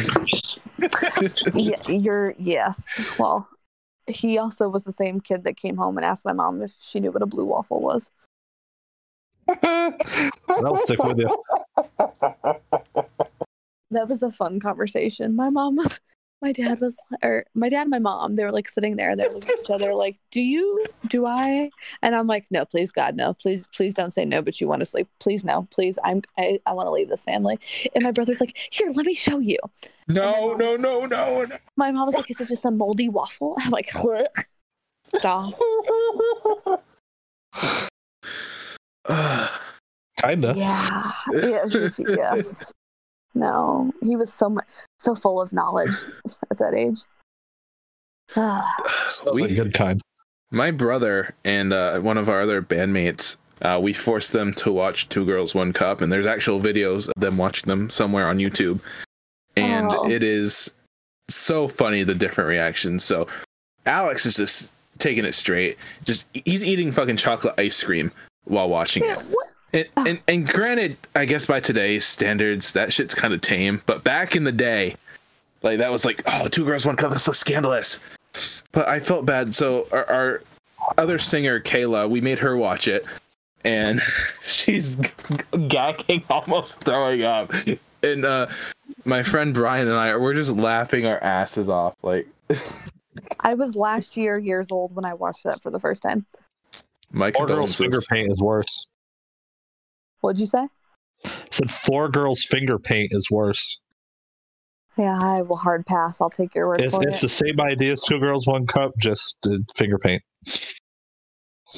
yeah, 1.54 1.80
you're 1.88 2.34
yes. 2.38 2.84
Well, 3.18 3.48
he 4.08 4.36
also 4.38 4.68
was 4.68 4.82
the 4.82 4.92
same 4.92 5.20
kid 5.20 5.44
that 5.44 5.56
came 5.56 5.76
home 5.76 5.96
and 5.96 6.04
asked 6.04 6.24
my 6.24 6.32
mom 6.32 6.60
if 6.60 6.74
she 6.80 6.98
knew 6.98 7.12
what 7.12 7.22
a 7.22 7.26
blue 7.26 7.44
waffle 7.44 7.80
was. 7.80 8.10
That'll 9.46 10.78
stick 10.78 11.02
with 11.04 11.18
you. 11.20 11.28
That 13.92 14.08
was 14.08 14.22
a 14.22 14.32
fun 14.32 14.58
conversation. 14.58 15.36
My 15.36 15.50
mom 15.50 15.76
was, 15.76 16.00
my 16.42 16.52
dad 16.52 16.80
was, 16.80 17.00
or 17.22 17.44
my 17.54 17.68
dad 17.68 17.82
and 17.82 17.90
my 17.90 18.00
mom, 18.00 18.34
they 18.34 18.44
were 18.44 18.52
like 18.52 18.68
sitting 18.68 18.96
there, 18.96 19.14
they're 19.14 19.30
looking 19.30 19.50
at 19.50 19.60
each 19.60 19.70
other 19.70 19.94
like, 19.94 20.18
"Do 20.32 20.42
you? 20.42 20.84
Do 21.06 21.24
I?" 21.24 21.70
And 22.02 22.14
I'm 22.14 22.26
like, 22.26 22.46
"No, 22.50 22.64
please, 22.64 22.90
God, 22.90 23.16
no, 23.16 23.32
please, 23.32 23.68
please 23.68 23.94
don't 23.94 24.10
say 24.10 24.24
no." 24.24 24.42
But 24.42 24.60
you 24.60 24.66
want 24.66 24.80
to 24.80 24.86
sleep? 24.86 25.08
Please, 25.20 25.44
no, 25.44 25.68
please. 25.70 25.98
I'm, 26.04 26.22
I, 26.36 26.58
I 26.66 26.72
want 26.72 26.86
to 26.86 26.90
leave 26.90 27.08
this 27.08 27.24
family. 27.24 27.58
And 27.94 28.02
my 28.04 28.10
brother's 28.10 28.40
like, 28.40 28.56
"Here, 28.70 28.90
let 28.92 29.06
me 29.06 29.14
show 29.14 29.38
you." 29.38 29.58
no, 30.08 30.54
no, 30.54 30.76
no, 30.76 31.06
no, 31.06 31.44
no. 31.44 31.56
My 31.76 31.92
mom 31.92 32.06
was 32.06 32.16
like, 32.16 32.30
"Is 32.30 32.40
it 32.40 32.48
just 32.48 32.64
a 32.64 32.70
moldy 32.70 33.08
waffle?" 33.08 33.54
I'm 33.60 33.70
like, 33.70 33.94
"Look, 34.02 34.48
stop." 35.16 35.54
Kinda. 40.18 40.54
Yeah. 40.56 41.12
Yes. 41.32 41.74
yes, 41.74 42.00
yes. 42.06 42.72
No, 43.34 43.92
he 44.02 44.14
was 44.16 44.32
so 44.32 44.50
much 44.50 44.66
so 44.98 45.14
full 45.14 45.40
of 45.40 45.52
knowledge 45.52 45.94
at 46.50 46.58
that 46.58 46.74
age. 46.74 47.00
The 48.34 49.32
we, 49.32 49.54
good 49.54 49.74
kind. 49.74 50.00
my 50.50 50.70
brother 50.70 51.34
and 51.44 51.72
uh, 51.72 51.98
one 52.00 52.16
of 52.18 52.28
our 52.28 52.40
other 52.42 52.62
bandmates, 52.62 53.36
uh, 53.62 53.78
we 53.82 53.92
forced 53.92 54.32
them 54.32 54.52
to 54.54 54.72
watch 54.72 55.08
Two 55.08 55.24
Girls 55.26 55.54
One 55.54 55.72
Cup, 55.72 56.00
and 56.00 56.10
there's 56.12 56.26
actual 56.26 56.60
videos 56.60 57.08
of 57.08 57.20
them 57.20 57.36
watching 57.36 57.68
them 57.68 57.90
somewhere 57.90 58.28
on 58.28 58.38
YouTube, 58.38 58.80
and 59.56 59.88
Oh. 59.90 60.08
it 60.10 60.22
is 60.22 60.70
so 61.28 61.68
funny 61.68 62.02
the 62.04 62.14
different 62.14 62.48
reactions. 62.48 63.04
So 63.04 63.28
Alex 63.86 64.24
is 64.26 64.36
just 64.36 64.72
taking 64.98 65.24
it 65.24 65.34
straight, 65.34 65.76
just 66.04 66.26
he's 66.32 66.64
eating 66.64 66.90
fucking 66.92 67.16
chocolate 67.18 67.54
ice 67.58 67.82
cream 67.82 68.10
while 68.44 68.68
watching 68.68 69.04
yeah, 69.04 69.18
it. 69.18 69.26
what? 69.30 69.52
And, 69.72 69.88
and 69.96 70.22
and 70.28 70.46
granted, 70.46 70.96
I 71.14 71.24
guess 71.24 71.46
by 71.46 71.60
today's 71.60 72.04
standards, 72.04 72.72
that 72.72 72.92
shit's 72.92 73.14
kind 73.14 73.32
of 73.32 73.40
tame. 73.40 73.80
But 73.86 74.04
back 74.04 74.36
in 74.36 74.44
the 74.44 74.52
day, 74.52 74.96
like 75.62 75.78
that 75.78 75.90
was 75.90 76.04
like, 76.04 76.20
oh, 76.26 76.48
two 76.48 76.64
girls, 76.64 76.84
one 76.84 76.96
cup. 76.96 77.10
That's 77.10 77.24
so 77.24 77.32
scandalous. 77.32 78.00
But 78.72 78.88
I 78.88 79.00
felt 79.00 79.24
bad. 79.24 79.54
So 79.54 79.86
our, 79.92 80.04
our 80.10 80.42
other 80.98 81.18
singer, 81.18 81.60
Kayla, 81.60 82.08
we 82.08 82.20
made 82.20 82.38
her 82.38 82.56
watch 82.56 82.88
it, 82.88 83.08
and 83.64 84.00
she's 84.46 84.96
gagging, 85.68 86.22
almost 86.30 86.80
throwing 86.80 87.22
up. 87.22 87.52
And 88.02 88.24
uh, 88.24 88.48
my 89.04 89.22
friend 89.22 89.54
Brian 89.54 89.88
and 89.88 89.96
I, 89.96 90.16
we're 90.16 90.34
just 90.34 90.52
laughing 90.52 91.06
our 91.06 91.22
asses 91.22 91.68
off. 91.68 91.94
Like 92.02 92.26
I 93.40 93.54
was 93.54 93.76
last 93.76 94.16
year 94.16 94.38
years 94.38 94.70
old 94.70 94.94
when 94.94 95.04
I 95.04 95.14
watched 95.14 95.44
that 95.44 95.62
for 95.62 95.70
the 95.70 95.80
first 95.80 96.02
time. 96.02 96.26
my 97.10 97.30
Four 97.32 97.46
girls' 97.46 97.76
condolences. 97.76 97.78
finger 97.78 98.00
paint 98.10 98.32
is 98.32 98.40
worse. 98.40 98.86
What'd 100.22 100.40
you 100.40 100.46
say? 100.46 100.66
I 101.24 101.30
said 101.50 101.70
four 101.70 102.08
girls' 102.08 102.42
finger 102.42 102.78
paint 102.78 103.08
is 103.12 103.30
worse. 103.30 103.80
Yeah, 104.96 105.18
I 105.20 105.42
will 105.42 105.56
hard 105.56 105.84
pass. 105.86 106.20
I'll 106.20 106.30
take 106.30 106.54
your 106.54 106.68
word 106.68 106.80
It's, 106.80 106.94
for 106.94 107.06
it's 107.06 107.18
it. 107.18 107.22
the 107.22 107.28
same 107.28 107.60
idea 107.60 107.92
as 107.92 108.00
two 108.02 108.18
girls, 108.18 108.46
one 108.46 108.66
cup, 108.66 108.92
just 108.98 109.36
uh, 109.46 109.56
finger 109.76 109.98
paint. 109.98 110.22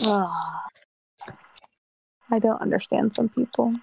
Ah. 0.05 0.61
I 2.30 2.38
don't 2.38 2.61
understand 2.61 3.14
some 3.14 3.28
people. 3.28 3.74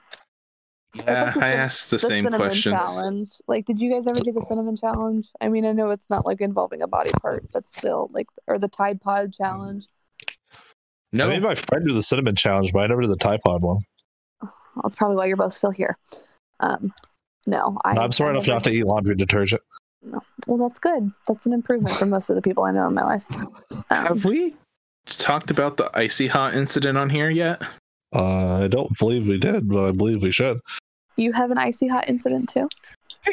Yeah, 0.95 1.24
like 1.26 1.34
the 1.36 1.45
I 1.45 1.49
asked 1.51 1.89
the, 1.91 1.95
The 1.95 1.99
same 1.99 2.24
cinnamon 2.26 2.39
question. 2.39 2.74
challenge. 2.74 3.30
Like, 3.47 3.66
did 3.66 3.80
you 3.80 3.89
guys 3.91 4.07
ever 4.07 4.20
do 4.20 4.34
the 4.34 4.41
cinnamon 4.41 4.76
challenge? 4.76 5.30
I 5.39 5.47
mean, 5.47 5.66
I 5.66 5.72
know 5.72 5.89
it's 5.91 6.09
not 6.09 6.26
like 6.26 6.41
involving 6.41 6.82
a 6.82 6.88
body 6.88 7.12
part, 7.22 7.49
but 7.53 7.68
still, 7.68 8.09
like, 8.12 8.28
or 8.47 8.59
the 8.59 8.68
Tide 8.68 8.99
Pod 8.99 9.34
challenge. 9.34 9.88
No, 11.14 11.26
I 11.30 11.34
made 11.34 11.43
my 11.43 11.55
friend 11.55 11.88
do 11.88 11.93
the 11.93 12.03
cinnamon 12.03 12.36
challenge, 12.36 12.74
but 12.74 12.80
I 12.80 12.88
never 12.88 13.01
did 13.01 13.12
the 13.12 13.16
Tide 13.18 13.39
Pod 13.45 13.64
one. 13.64 13.80
That's 14.84 14.96
probably 14.96 15.18
why 15.18 15.26
you're 15.26 15.38
both 15.38 15.54
still 15.54 15.72
here. 15.72 15.98
Um, 16.60 16.94
no, 17.48 17.78
I. 17.86 17.92
I'm 17.98 18.12
smart 18.12 18.30
I 18.30 18.38
enough 18.38 18.48
never- 18.48 18.56
not 18.56 18.64
to 18.66 18.72
eat 18.72 18.84
laundry 18.86 19.16
detergent. 19.16 19.62
No. 20.04 20.20
Well, 20.48 20.58
that's 20.58 20.80
good. 20.80 21.12
That's 21.28 21.46
an 21.46 21.54
improvement 21.54 21.96
for 21.96 22.06
most 22.08 22.30
of 22.30 22.36
the 22.36 22.42
people 22.42 22.64
I 22.64 22.72
know 22.72 22.88
in 22.88 22.94
my 22.96 23.04
life. 23.04 23.24
Um, 23.72 23.84
Have 23.90 24.26
we 24.26 24.56
talked 25.06 25.52
about 25.52 25.78
the 25.78 25.92
icy 25.94 26.26
hot 26.28 26.56
incident 26.56 26.98
on 26.98 27.10
here 27.10 27.30
yet? 27.30 27.62
Uh, 28.14 28.64
I 28.64 28.68
don't 28.68 28.98
believe 28.98 29.28
we 29.28 29.38
did, 29.38 29.70
but 29.70 29.86
I 29.86 29.92
believe 29.92 30.24
we 30.24 30.32
should. 30.32 30.60
you 31.18 31.32
have 31.34 31.52
an 31.52 31.58
icy 31.60 31.88
hot 31.88 32.10
incident 32.10 32.50
too? 32.50 32.68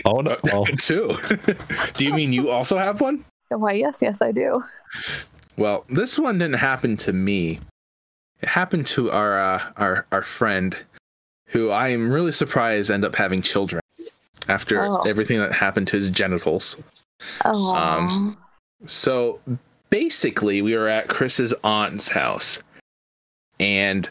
Oh 0.04 0.20
no! 0.20 0.36
Oh, 0.52 0.66
Two. 0.78 1.14
Do 1.94 2.04
you 2.04 2.12
mean 2.12 2.32
you 2.34 2.50
also 2.50 2.76
have 2.76 3.00
one? 3.00 3.24
Why? 3.48 3.72
Yes, 3.72 3.98
yes, 4.02 4.20
I 4.20 4.30
do. 4.32 4.62
Well, 5.56 5.86
this 5.88 6.18
one 6.18 6.38
didn't 6.38 6.58
happen 6.58 6.96
to 6.98 7.12
me. 7.14 7.60
It 8.42 8.48
happened 8.48 8.86
to 8.88 9.10
our 9.10 9.40
uh, 9.40 9.62
our 9.78 10.06
our 10.12 10.22
friend, 10.22 10.76
who 11.48 11.70
I 11.70 11.88
am 11.88 12.10
really 12.10 12.32
surprised 12.32 12.90
end 12.90 13.04
up 13.04 13.16
having 13.16 13.42
children 13.42 13.82
after 14.48 14.80
Oh. 14.82 15.00
everything 15.02 15.38
that 15.40 15.52
happened 15.52 15.88
to 15.88 15.96
his 15.96 16.08
genitals. 16.08 16.76
Oh, 17.44 17.74
Um, 17.76 18.36
So 18.86 19.40
basically, 19.90 20.62
we 20.62 20.76
were 20.76 20.88
at 20.88 21.08
Chris's 21.08 21.52
aunt's 21.64 22.06
house, 22.08 22.60
and 23.58 24.08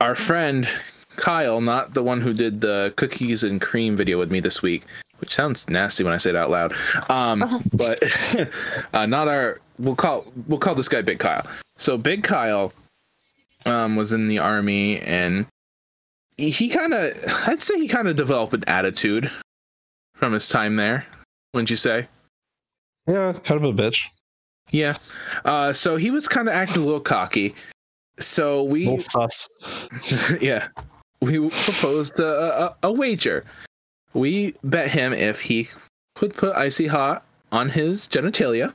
our 0.00 0.14
friend 0.14 0.68
Kyle, 1.16 1.60
not 1.60 1.94
the 1.94 2.02
one 2.02 2.20
who 2.20 2.32
did 2.34 2.60
the 2.60 2.92
cookies 2.96 3.42
and 3.44 3.60
cream 3.60 3.96
video 3.96 4.18
with 4.18 4.30
me 4.30 4.40
this 4.40 4.62
week, 4.62 4.84
which 5.18 5.34
sounds 5.34 5.68
nasty 5.68 6.04
when 6.04 6.12
I 6.12 6.16
say 6.18 6.30
it 6.30 6.36
out 6.36 6.50
loud. 6.50 6.72
Um, 7.08 7.62
but 7.72 8.02
uh, 8.92 9.06
not 9.06 9.28
our. 9.28 9.60
We'll 9.78 9.96
call 9.96 10.24
we'll 10.46 10.58
call 10.60 10.74
this 10.76 10.88
guy 10.88 11.02
Big 11.02 11.18
Kyle. 11.18 11.46
So 11.78 11.98
Big 11.98 12.22
Kyle 12.22 12.72
um, 13.66 13.96
was 13.96 14.12
in 14.12 14.28
the 14.28 14.38
army, 14.38 15.00
and 15.00 15.46
he, 16.36 16.68
kind 16.68 16.94
of, 16.94 17.12
I'd 17.46 17.62
say 17.62 17.78
he 17.78 17.88
kind 17.88 18.08
of 18.08 18.16
developed 18.16 18.54
an 18.54 18.64
attitude 18.66 19.30
from 20.14 20.32
his 20.32 20.48
time 20.48 20.76
there. 20.76 21.06
Wouldn't 21.52 21.70
you 21.70 21.76
say? 21.76 22.08
Yeah, 23.06 23.32
kind 23.32 23.64
of 23.64 23.78
a 23.78 23.82
bitch. 23.82 24.06
Yeah. 24.70 24.96
Uh, 25.44 25.72
so 25.72 25.96
he 25.96 26.10
was 26.10 26.26
kind 26.28 26.48
of 26.48 26.54
acting 26.54 26.82
a 26.82 26.84
little 26.84 27.00
cocky. 27.00 27.54
So 28.18 28.60
A 28.60 28.64
we, 28.64 28.84
little 28.86 29.00
sus. 29.00 29.48
yeah, 30.40 30.68
we 31.20 31.38
proposed 31.50 32.18
a, 32.20 32.64
a, 32.64 32.76
a 32.84 32.92
wager. 32.92 33.44
We 34.14 34.54
bet 34.62 34.90
him 34.90 35.12
if 35.12 35.40
he 35.40 35.68
could 36.14 36.34
put 36.34 36.56
icy 36.56 36.86
hot 36.86 37.24
on 37.50 37.68
his 37.68 38.08
genitalia, 38.08 38.72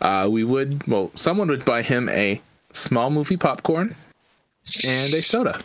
uh, 0.00 0.28
we 0.30 0.44
would, 0.44 0.86
well, 0.86 1.10
someone 1.14 1.48
would 1.48 1.64
buy 1.64 1.82
him 1.82 2.08
a 2.10 2.40
small 2.72 3.10
movie 3.10 3.36
popcorn 3.36 3.94
and 4.84 5.12
a 5.14 5.22
soda. 5.22 5.60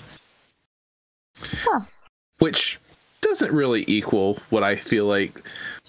Huh. 1.41 1.81
Which 2.39 2.79
doesn't 3.21 3.51
really 3.51 3.83
equal 3.87 4.37
what 4.49 4.63
I 4.63 4.75
feel 4.75 5.05
like 5.05 5.41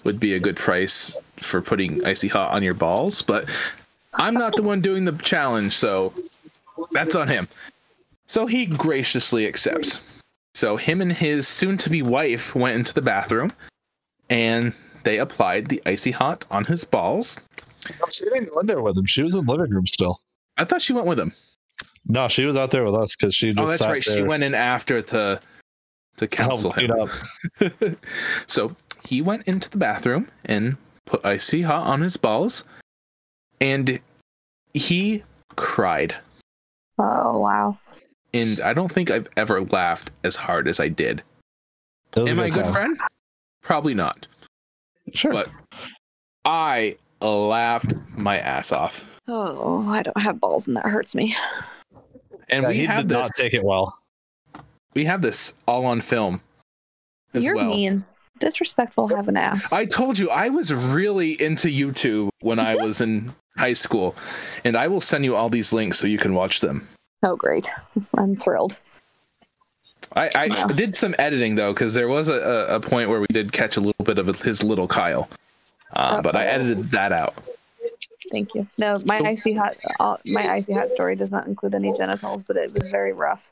would 0.03 0.19
be 0.19 0.33
a 0.33 0.39
good 0.39 0.55
price 0.55 1.15
for 1.37 1.61
putting 1.61 2.05
icy 2.05 2.27
hot 2.27 2.53
on 2.53 2.63
your 2.63 2.73
balls, 2.73 3.21
but 3.21 3.49
I'm 4.13 4.33
not 4.33 4.55
the 4.55 4.63
one 4.63 4.81
doing 4.81 5.05
the 5.05 5.13
challenge, 5.13 5.73
so 5.73 6.13
that's 6.91 7.15
on 7.15 7.27
him. 7.27 7.47
So 8.27 8.45
he 8.45 8.65
graciously 8.65 9.47
accepts. 9.47 10.01
So 10.53 10.75
him 10.75 11.01
and 11.01 11.11
his 11.11 11.47
soon 11.47 11.77
to 11.77 11.89
be 11.89 12.01
wife 12.01 12.55
went 12.55 12.75
into 12.75 12.93
the 12.93 13.01
bathroom 13.01 13.53
and 14.29 14.73
they 15.03 15.19
applied 15.19 15.67
the 15.67 15.81
icy 15.85 16.11
hot 16.11 16.45
on 16.51 16.65
his 16.65 16.83
balls. 16.83 17.39
She 18.09 18.25
didn't 18.25 18.53
go 18.53 18.59
in 18.59 18.67
there 18.67 18.81
with 18.81 18.97
him. 18.97 19.05
She 19.05 19.23
was 19.23 19.33
in 19.33 19.45
the 19.45 19.51
living 19.51 19.73
room 19.73 19.87
still. 19.87 20.19
I 20.57 20.65
thought 20.65 20.81
she 20.81 20.93
went 20.93 21.07
with 21.07 21.19
him. 21.19 21.33
No, 22.07 22.27
she 22.27 22.45
was 22.45 22.55
out 22.55 22.71
there 22.71 22.83
with 22.83 22.95
us 22.95 23.15
because 23.15 23.35
she 23.35 23.49
oh, 23.49 23.53
just 23.53 23.63
Oh, 23.63 23.67
that's 23.67 23.81
sat 23.83 23.89
right. 23.91 24.03
She 24.03 24.23
went 24.23 24.43
in 24.43 24.53
after 24.55 25.01
to 25.01 25.11
to 25.11 25.41
to 26.17 26.27
counsel 26.27 26.71
him. 26.71 26.91
up. 26.91 27.09
so 28.47 28.75
he 29.05 29.21
went 29.21 29.47
into 29.47 29.69
the 29.69 29.77
bathroom 29.77 30.27
and 30.45 30.77
put 31.05 31.25
icy 31.25 31.61
hot 31.61 31.87
on 31.87 32.01
his 32.01 32.17
balls, 32.17 32.63
and 33.59 33.99
he 34.73 35.23
cried. 35.55 36.15
Oh 36.97 37.39
wow. 37.39 37.77
And 38.33 38.59
I 38.61 38.73
don't 38.73 38.91
think 38.91 39.11
I've 39.11 39.27
ever 39.35 39.61
laughed 39.61 40.11
as 40.23 40.35
hard 40.35 40.67
as 40.67 40.79
I 40.79 40.87
did. 40.87 41.21
It 42.15 42.19
was 42.21 42.29
Am 42.29 42.39
I 42.39 42.47
a 42.47 42.49
good 42.49 42.63
time. 42.63 42.73
friend? 42.73 42.99
Probably 43.61 43.93
not. 43.93 44.27
Sure. 45.13 45.31
But 45.31 45.49
I 46.45 46.97
laughed 47.21 47.93
my 48.15 48.37
ass 48.39 48.71
off. 48.71 49.05
Oh, 49.33 49.85
I 49.89 50.03
don't 50.03 50.19
have 50.21 50.39
balls 50.41 50.67
and 50.67 50.75
that 50.77 50.85
hurts 50.85 51.15
me. 51.15 51.35
And 52.49 52.63
Yeah, 52.63 52.67
we 52.69 52.75
he 52.75 52.85
have 52.85 53.07
did 53.07 53.09
this. 53.09 53.15
not 53.29 53.31
take 53.37 53.53
it 53.53 53.63
well. 53.63 53.95
we 54.93 55.05
have 55.05 55.21
this 55.21 55.53
all 55.69 55.85
on 55.85 56.01
film 56.01 56.41
as 57.33 57.45
You're 57.45 57.55
well. 57.55 57.69
mean. 57.69 58.03
Disrespectful 58.39 59.07
have 59.15 59.29
an 59.29 59.37
ass. 59.37 59.71
I 59.71 59.85
told 59.85 60.19
you 60.19 60.29
I 60.31 60.49
was 60.49 60.73
really 60.73 61.41
into 61.41 61.69
YouTube 61.69 62.27
when 62.41 62.59
I 62.59 62.75
was 62.75 62.99
in 62.99 63.33
high 63.55 63.71
school, 63.71 64.15
and 64.65 64.75
I 64.75 64.89
will 64.89 64.99
send 64.99 65.23
you 65.23 65.33
all 65.37 65.47
these 65.49 65.71
links 65.71 65.97
so 65.97 66.07
you 66.07 66.17
can 66.17 66.33
watch 66.33 66.59
them. 66.59 66.85
oh 67.23 67.37
great. 67.37 67.69
I'm 68.17 68.35
thrilled. 68.35 68.81
I, 70.13 70.29
I 70.35 70.43
Yeah. 70.45 70.67
did 70.67 70.95
some 70.97 71.15
editing 71.19 71.55
though, 71.55 71.71
because 71.71 71.93
there 71.93 72.09
was 72.09 72.27
a, 72.27 72.33
a, 72.33 72.75
a 72.75 72.79
point 72.81 73.09
where 73.09 73.21
we 73.21 73.27
did 73.31 73.53
catch 73.53 73.77
a 73.77 73.79
little 73.79 74.03
bit 74.03 74.17
of 74.17 74.41
his 74.41 74.61
little 74.61 74.89
Kyle, 74.89 75.29
uh, 75.93 76.21
but 76.21 76.35
I 76.35 76.47
edited 76.47 76.91
that 76.91 77.13
out. 77.13 77.35
Thank 78.31 78.55
you. 78.55 78.65
No, 78.77 78.99
my 79.05 79.19
So- 79.19 79.25
icy 79.25 79.53
hot 79.53 79.75
uh, 79.99 80.17
my 80.25 80.49
icy 80.49 80.73
hot 80.73 80.89
story 80.89 81.15
does 81.15 81.31
not 81.31 81.47
include 81.47 81.75
any 81.75 81.91
genitals, 81.93 82.43
but 82.43 82.55
it 82.57 82.73
was 82.73 82.87
very 82.87 83.13
rough. 83.13 83.51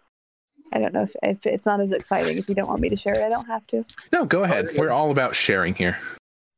I 0.72 0.80
don't 0.80 0.94
know 0.94 1.02
if, 1.02 1.16
if 1.24 1.46
it's 1.46 1.66
not 1.66 1.80
as 1.80 1.92
exciting. 1.92 2.38
If 2.38 2.48
you 2.48 2.54
don't 2.56 2.68
want 2.68 2.80
me 2.80 2.90
to 2.90 2.96
share 2.96 3.16
it, 3.16 3.22
I 3.24 3.30
don't 3.30 3.48
have 3.48 3.66
to. 3.68 3.84
No, 4.14 4.24
go 4.26 4.44
ahead. 4.44 4.70
We're 4.78 4.92
all 4.92 5.10
about 5.10 5.36
sharing 5.36 5.74
here. 5.74 5.98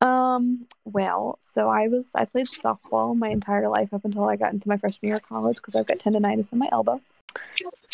Um, 0.01 0.67
well, 0.83 1.37
so 1.39 1.69
I 1.69 1.87
was 1.87 2.11
I 2.15 2.25
played 2.25 2.47
softball 2.47 3.15
my 3.17 3.29
entire 3.29 3.69
life 3.69 3.93
up 3.93 4.03
until 4.03 4.27
I 4.27 4.35
got 4.35 4.51
into 4.53 4.67
my 4.67 4.77
freshman 4.77 5.07
year 5.09 5.15
of 5.17 5.23
college 5.27 5.57
because 5.57 5.75
I've 5.75 5.85
got 5.87 5.97
tendonitis 5.99 6.51
in 6.51 6.59
my 6.59 6.67
elbow. 6.71 7.01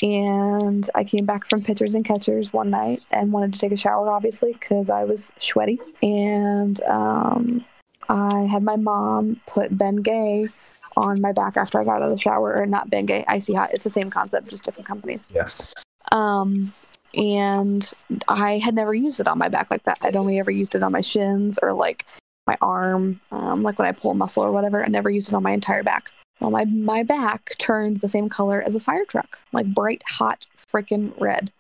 And 0.02 0.90
I 0.96 1.04
came 1.04 1.26
back 1.26 1.46
from 1.46 1.64
pitchers 1.64 1.94
and 1.96 2.06
catchers 2.06 2.54
one 2.54 2.70
night 2.70 3.02
and 3.12 3.32
wanted 3.32 3.54
to 3.54 3.60
take 3.60 3.72
a 3.72 3.78
shower, 3.78 4.10
obviously, 4.12 4.54
because 4.54 4.90
I 4.90 5.04
was 5.04 5.32
sweaty. 5.40 5.80
And 6.02 6.82
um, 6.84 7.66
I 8.10 8.44
had 8.44 8.64
my 8.64 8.76
mom 8.76 9.42
put 9.46 9.78
Ben 9.78 9.98
Gay 9.98 10.48
on 10.96 11.22
my 11.22 11.32
back 11.32 11.58
after 11.58 11.80
I 11.80 11.84
got 11.84 11.98
out 11.98 12.04
of 12.04 12.10
the 12.10 12.18
shower, 12.18 12.56
or 12.56 12.66
not 12.66 12.90
Ben 12.90 13.06
Gay, 13.06 13.24
Icy 13.28 13.54
Hot. 13.54 13.74
It's 13.74 13.84
the 13.84 13.90
same 13.90 14.10
concept, 14.10 14.50
just 14.50 14.64
different 14.64 14.88
companies. 14.88 15.28
Yeah. 15.34 15.48
Um, 16.12 16.74
and 17.14 17.92
I 18.28 18.58
had 18.58 18.76
never 18.76 18.94
used 18.94 19.20
it 19.20 19.28
on 19.28 19.38
my 19.38 19.50
back 19.50 19.70
like 19.72 19.84
that. 19.84 19.98
I'd 20.02 20.16
only 20.16 20.40
ever 20.40 20.52
used 20.52 20.76
it 20.76 20.84
on 20.84 20.92
my 20.92 21.02
shins 21.02 21.60
or 21.62 21.74
like 21.74 22.06
my 22.46 22.58
arm, 22.62 23.20
um, 23.32 23.64
like 23.64 23.78
when 23.78 23.88
I 23.88 23.92
pull 23.92 24.12
a 24.12 24.16
muscle 24.16 24.44
or 24.44 24.52
whatever. 24.52 24.84
I 24.84 24.88
never 24.88 25.10
used 25.10 25.30
it 25.30 25.36
on 25.36 25.44
my 25.44 25.52
entire 25.52 25.84
back. 25.84 26.12
Well, 26.40 26.52
my 26.52 26.66
my 26.66 27.04
back 27.04 27.52
turned 27.58 27.98
the 27.98 28.08
same 28.08 28.30
color 28.30 28.62
as 28.62 28.76
a 28.76 28.80
fire 28.80 29.06
truck, 29.06 29.42
like 29.54 29.74
bright, 29.74 30.04
hot, 30.08 30.46
freaking 30.56 31.14
red. 31.20 31.52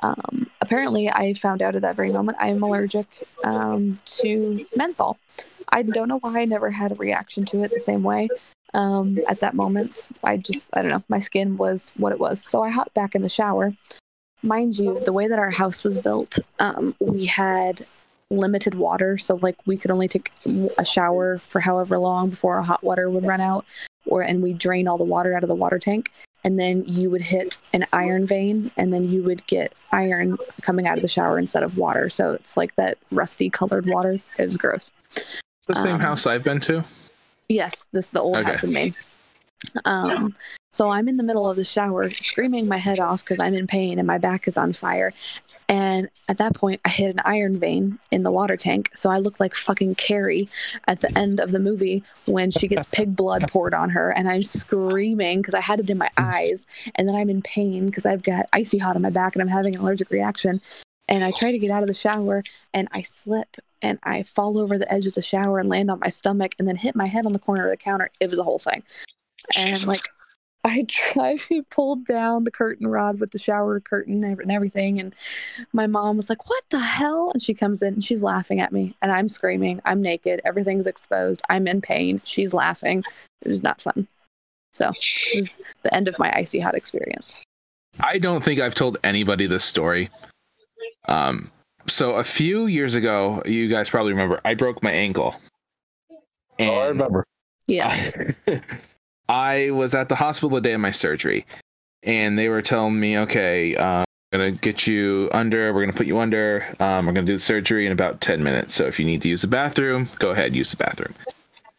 Um, 0.00 0.50
apparently, 0.60 1.08
I 1.08 1.34
found 1.34 1.62
out 1.62 1.76
at 1.76 1.82
that 1.82 1.96
very 1.96 2.10
moment 2.10 2.38
I 2.40 2.48
am 2.48 2.62
allergic 2.62 3.06
um, 3.44 4.00
to 4.06 4.66
menthol. 4.76 5.18
I 5.70 5.82
don't 5.82 6.08
know 6.08 6.18
why 6.18 6.40
I 6.40 6.44
never 6.44 6.70
had 6.70 6.92
a 6.92 6.96
reaction 6.96 7.44
to 7.46 7.62
it 7.62 7.70
the 7.70 7.80
same 7.80 8.02
way. 8.02 8.28
Um, 8.74 9.18
at 9.28 9.40
that 9.40 9.54
moment, 9.54 10.08
I 10.24 10.36
just, 10.36 10.76
I 10.76 10.82
don't 10.82 10.90
know, 10.90 11.04
my 11.08 11.20
skin 11.20 11.56
was 11.56 11.92
what 11.96 12.12
it 12.12 12.18
was. 12.18 12.42
So 12.42 12.62
I 12.62 12.70
hopped 12.70 12.94
back 12.94 13.14
in 13.14 13.22
the 13.22 13.28
shower. 13.28 13.74
Mind 14.42 14.78
you, 14.78 14.98
the 15.00 15.12
way 15.12 15.28
that 15.28 15.38
our 15.38 15.50
house 15.50 15.84
was 15.84 15.96
built, 15.98 16.38
um, 16.58 16.94
we 17.00 17.26
had 17.26 17.86
limited 18.30 18.74
water. 18.74 19.16
So, 19.16 19.36
like, 19.36 19.56
we 19.64 19.76
could 19.76 19.90
only 19.90 20.08
take 20.08 20.32
a 20.76 20.84
shower 20.84 21.38
for 21.38 21.60
however 21.60 21.98
long 21.98 22.30
before 22.30 22.56
our 22.56 22.62
hot 22.62 22.82
water 22.82 23.08
would 23.08 23.24
run 23.24 23.40
out, 23.40 23.64
or 24.06 24.22
and 24.22 24.42
we 24.42 24.52
drain 24.52 24.88
all 24.88 24.98
the 24.98 25.04
water 25.04 25.36
out 25.36 25.44
of 25.44 25.48
the 25.48 25.54
water 25.54 25.78
tank. 25.78 26.10
And 26.42 26.58
then 26.58 26.84
you 26.86 27.08
would 27.08 27.22
hit 27.22 27.56
an 27.72 27.86
iron 27.92 28.26
vein, 28.26 28.70
and 28.76 28.92
then 28.92 29.08
you 29.08 29.22
would 29.22 29.46
get 29.46 29.74
iron 29.92 30.36
coming 30.60 30.86
out 30.86 30.98
of 30.98 31.02
the 31.02 31.08
shower 31.08 31.38
instead 31.38 31.62
of 31.62 31.78
water. 31.78 32.10
So 32.10 32.32
it's 32.32 32.54
like 32.54 32.76
that 32.76 32.98
rusty 33.10 33.48
colored 33.48 33.86
water. 33.86 34.20
It 34.38 34.44
was 34.44 34.58
gross. 34.58 34.92
It's 35.66 35.78
the 35.78 35.82
same 35.82 35.94
Um, 35.94 36.00
house 36.00 36.26
I've 36.26 36.44
been 36.44 36.60
to. 36.60 36.84
Yes, 37.48 37.86
this 37.90 38.08
the 38.08 38.20
old 38.20 38.36
Okay. 38.36 38.50
house 38.50 38.64
in 38.64 38.72
Maine. 38.74 38.94
Um, 39.86 40.34
so 40.70 40.90
I'm 40.90 41.08
in 41.08 41.16
the 41.16 41.22
middle 41.22 41.48
of 41.48 41.56
the 41.56 41.64
shower, 41.64 42.10
screaming 42.10 42.68
my 42.68 42.76
head 42.76 43.00
off 43.00 43.24
because 43.24 43.40
I'm 43.40 43.54
in 43.54 43.66
pain 43.66 43.98
and 43.98 44.06
my 44.06 44.18
back 44.18 44.46
is 44.46 44.58
on 44.58 44.74
fire. 44.74 45.14
And 45.66 46.10
at 46.28 46.36
that 46.36 46.54
point, 46.54 46.82
I 46.84 46.90
hit 46.90 47.14
an 47.14 47.22
iron 47.24 47.58
vein 47.58 47.98
in 48.10 48.24
the 48.24 48.30
water 48.30 48.58
tank. 48.58 48.90
So 48.94 49.10
I 49.10 49.16
look 49.16 49.40
like 49.40 49.54
fucking 49.54 49.94
Carrie 49.94 50.50
at 50.86 51.00
the 51.00 51.16
end 51.16 51.40
of 51.40 51.50
the 51.50 51.60
movie 51.60 52.02
when 52.26 52.50
she 52.50 52.68
gets 52.68 52.86
pig 52.92 53.16
blood 53.16 53.48
poured 53.48 53.72
on 53.72 53.88
her, 53.90 54.10
and 54.10 54.28
I'm 54.28 54.42
screaming 54.42 55.38
because 55.40 55.54
I 55.54 55.60
had 55.60 55.80
it 55.80 55.88
in 55.88 55.96
my 55.96 56.10
eyes, 56.18 56.66
and 56.96 57.08
then 57.08 57.16
I'm 57.16 57.30
in 57.30 57.40
pain 57.40 57.86
because 57.86 58.04
I've 58.04 58.22
got 58.22 58.44
icy 58.52 58.76
hot 58.76 58.96
on 58.96 59.02
my 59.02 59.10
back 59.10 59.34
and 59.34 59.40
I'm 59.40 59.48
having 59.48 59.74
an 59.74 59.80
allergic 59.80 60.10
reaction. 60.10 60.60
And 61.08 61.22
I 61.22 61.32
try 61.32 61.52
to 61.52 61.58
get 61.58 61.70
out 61.70 61.82
of 61.82 61.88
the 61.88 61.94
shower, 61.94 62.42
and 62.72 62.88
I 62.92 63.02
slip 63.02 63.56
and 63.82 63.98
I 64.02 64.22
fall 64.22 64.58
over 64.58 64.78
the 64.78 64.90
edge 64.90 65.06
of 65.06 65.14
the 65.14 65.22
shower 65.22 65.58
and 65.58 65.68
land 65.68 65.90
on 65.90 66.00
my 66.00 66.08
stomach 66.08 66.54
and 66.58 66.66
then 66.66 66.76
hit 66.76 66.96
my 66.96 67.06
head 67.06 67.26
on 67.26 67.34
the 67.34 67.38
corner 67.38 67.66
of 67.66 67.70
the 67.70 67.76
counter. 67.76 68.08
It 68.18 68.30
was 68.30 68.38
a 68.38 68.44
whole 68.44 68.58
thing. 68.58 68.82
And 69.56 69.86
like 69.86 70.08
I 70.64 70.84
tried 70.88 71.40
to 71.40 71.62
pull 71.64 71.96
down 71.96 72.44
the 72.44 72.50
curtain 72.50 72.86
rod 72.86 73.20
with 73.20 73.32
the 73.32 73.38
shower 73.38 73.78
curtain 73.80 74.24
and 74.24 74.50
everything. 74.50 74.98
And 74.98 75.14
my 75.74 75.86
mom 75.86 76.16
was 76.16 76.30
like, 76.30 76.48
What 76.48 76.64
the 76.70 76.80
hell? 76.80 77.30
And 77.32 77.42
she 77.42 77.52
comes 77.52 77.82
in 77.82 77.94
and 77.94 78.04
she's 78.04 78.22
laughing 78.22 78.58
at 78.60 78.72
me. 78.72 78.96
And 79.02 79.12
I'm 79.12 79.28
screaming. 79.28 79.82
I'm 79.84 80.00
naked. 80.00 80.40
Everything's 80.44 80.86
exposed. 80.86 81.42
I'm 81.50 81.68
in 81.68 81.82
pain. 81.82 82.22
She's 82.24 82.54
laughing. 82.54 83.04
It 83.42 83.48
was 83.48 83.62
not 83.62 83.82
fun. 83.82 84.08
So 84.72 84.88
it 84.88 85.36
was 85.36 85.58
the 85.82 85.94
end 85.94 86.08
of 86.08 86.18
my 86.18 86.32
icy 86.34 86.58
hot 86.58 86.74
experience. 86.74 87.44
I 88.00 88.18
don't 88.18 88.42
think 88.42 88.60
I've 88.60 88.74
told 88.74 88.96
anybody 89.04 89.46
this 89.46 89.62
story. 89.62 90.10
Um, 91.06 91.50
so 91.86 92.14
a 92.14 92.24
few 92.24 92.66
years 92.66 92.94
ago, 92.94 93.42
you 93.44 93.68
guys 93.68 93.90
probably 93.90 94.12
remember, 94.12 94.40
I 94.44 94.54
broke 94.54 94.82
my 94.82 94.92
ankle. 94.92 95.36
Oh, 96.58 96.78
I 96.78 96.86
remember. 96.86 97.24
Yeah. 97.66 98.32
I 99.28 99.70
was 99.70 99.94
at 99.94 100.08
the 100.08 100.14
hospital 100.14 100.50
the 100.50 100.60
day 100.60 100.72
of 100.74 100.80
my 100.80 100.90
surgery, 100.90 101.46
and 102.02 102.38
they 102.38 102.48
were 102.48 102.62
telling 102.62 102.98
me, 102.98 103.18
okay, 103.20 103.74
um, 103.76 104.04
we're 104.30 104.38
gonna 104.38 104.50
get 104.52 104.86
you 104.86 105.28
under. 105.32 105.72
We're 105.72 105.80
gonna 105.80 105.96
put 105.96 106.06
you 106.06 106.18
under. 106.18 106.66
Um, 106.80 107.06
we're 107.06 107.12
gonna 107.12 107.26
do 107.26 107.34
the 107.34 107.40
surgery 107.40 107.86
in 107.86 107.92
about 107.92 108.20
ten 108.20 108.42
minutes. 108.42 108.74
So 108.74 108.86
if 108.86 108.98
you 108.98 109.06
need 109.06 109.22
to 109.22 109.28
use 109.28 109.42
the 109.42 109.48
bathroom, 109.48 110.08
go 110.18 110.30
ahead, 110.30 110.54
use 110.54 110.70
the 110.70 110.76
bathroom. 110.76 111.14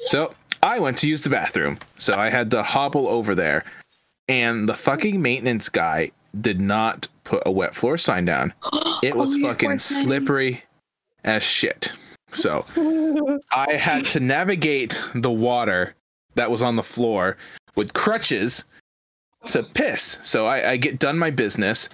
So 0.06 0.34
I 0.64 0.80
went 0.80 0.98
to 1.00 1.08
use 1.08 1.24
the 1.24 1.30
bathroom. 1.30 1.78
So 1.98 2.16
I 2.16 2.30
had 2.30 2.52
to 2.52 2.64
hobble 2.64 3.08
over 3.08 3.36
there, 3.36 3.66
and 4.28 4.68
the 4.68 4.74
fucking 4.74 5.22
maintenance 5.22 5.70
guy 5.70 6.12
did 6.42 6.60
not 6.60 7.08
put 7.24 7.44
a 7.46 7.52
wet 7.52 7.76
floor 7.76 7.98
sign 7.98 8.26
down. 8.26 8.54
It 9.04 9.14
was 9.16 9.36
Oh, 9.36 9.42
fucking 9.42 9.78
slippery 9.80 10.64
as 11.26 11.44
shit. 11.44 11.92
So 12.32 12.66
I 13.56 13.74
had 13.74 14.06
to 14.08 14.20
navigate 14.20 15.00
the 15.14 15.32
water 15.32 15.94
that 16.36 16.50
was 16.50 16.62
on 16.62 16.76
the 16.76 16.84
floor 16.84 17.38
with 17.76 17.94
crutches 17.94 18.64
to 19.48 19.62
piss. 19.64 20.18
So 20.24 20.46
I, 20.48 20.72
I 20.72 20.78
get 20.78 20.98
done 20.98 21.20
my 21.20 21.30
business 21.30 21.90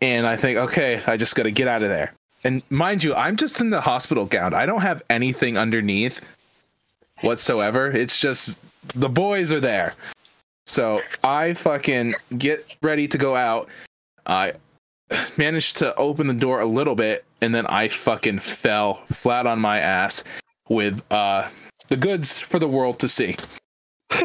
and 0.00 0.26
I 0.26 0.34
think, 0.36 0.58
okay, 0.58 1.00
I 1.06 1.16
just 1.16 1.36
got 1.36 1.44
to 1.44 1.50
get 1.52 1.68
out 1.68 1.82
of 1.82 1.88
there. 1.88 2.12
And 2.42 2.62
mind 2.70 3.04
you, 3.04 3.14
I'm 3.14 3.36
just 3.36 3.60
in 3.60 3.70
the 3.70 3.80
hospital 3.80 4.24
gown. 4.26 4.54
I 4.54 4.66
don't 4.66 4.82
have 4.82 5.02
anything 5.10 5.56
underneath. 5.56 6.20
whatsoever. 7.20 7.90
It's 7.90 8.18
just 8.18 8.58
the 8.94 9.08
boys 9.08 9.52
are 9.52 9.60
there. 9.60 9.94
So 10.66 11.02
I 11.26 11.54
fucking 11.54 12.12
get 12.38 12.76
ready 12.82 13.06
to 13.08 13.18
go 13.18 13.36
out. 13.36 13.68
I 14.26 14.54
managed 15.36 15.76
to 15.78 15.94
open 15.96 16.26
the 16.26 16.34
door 16.34 16.60
a 16.60 16.66
little 16.66 16.94
bit, 16.94 17.24
and 17.40 17.54
then 17.54 17.66
I 17.66 17.88
fucking 17.88 18.38
fell 18.38 19.02
flat 19.12 19.46
on 19.46 19.60
my 19.60 19.78
ass 19.78 20.24
with 20.68 21.02
uh, 21.10 21.48
the 21.88 21.96
goods 21.96 22.40
for 22.40 22.58
the 22.58 22.68
world 22.68 22.98
to 23.00 23.08
see. 23.08 23.36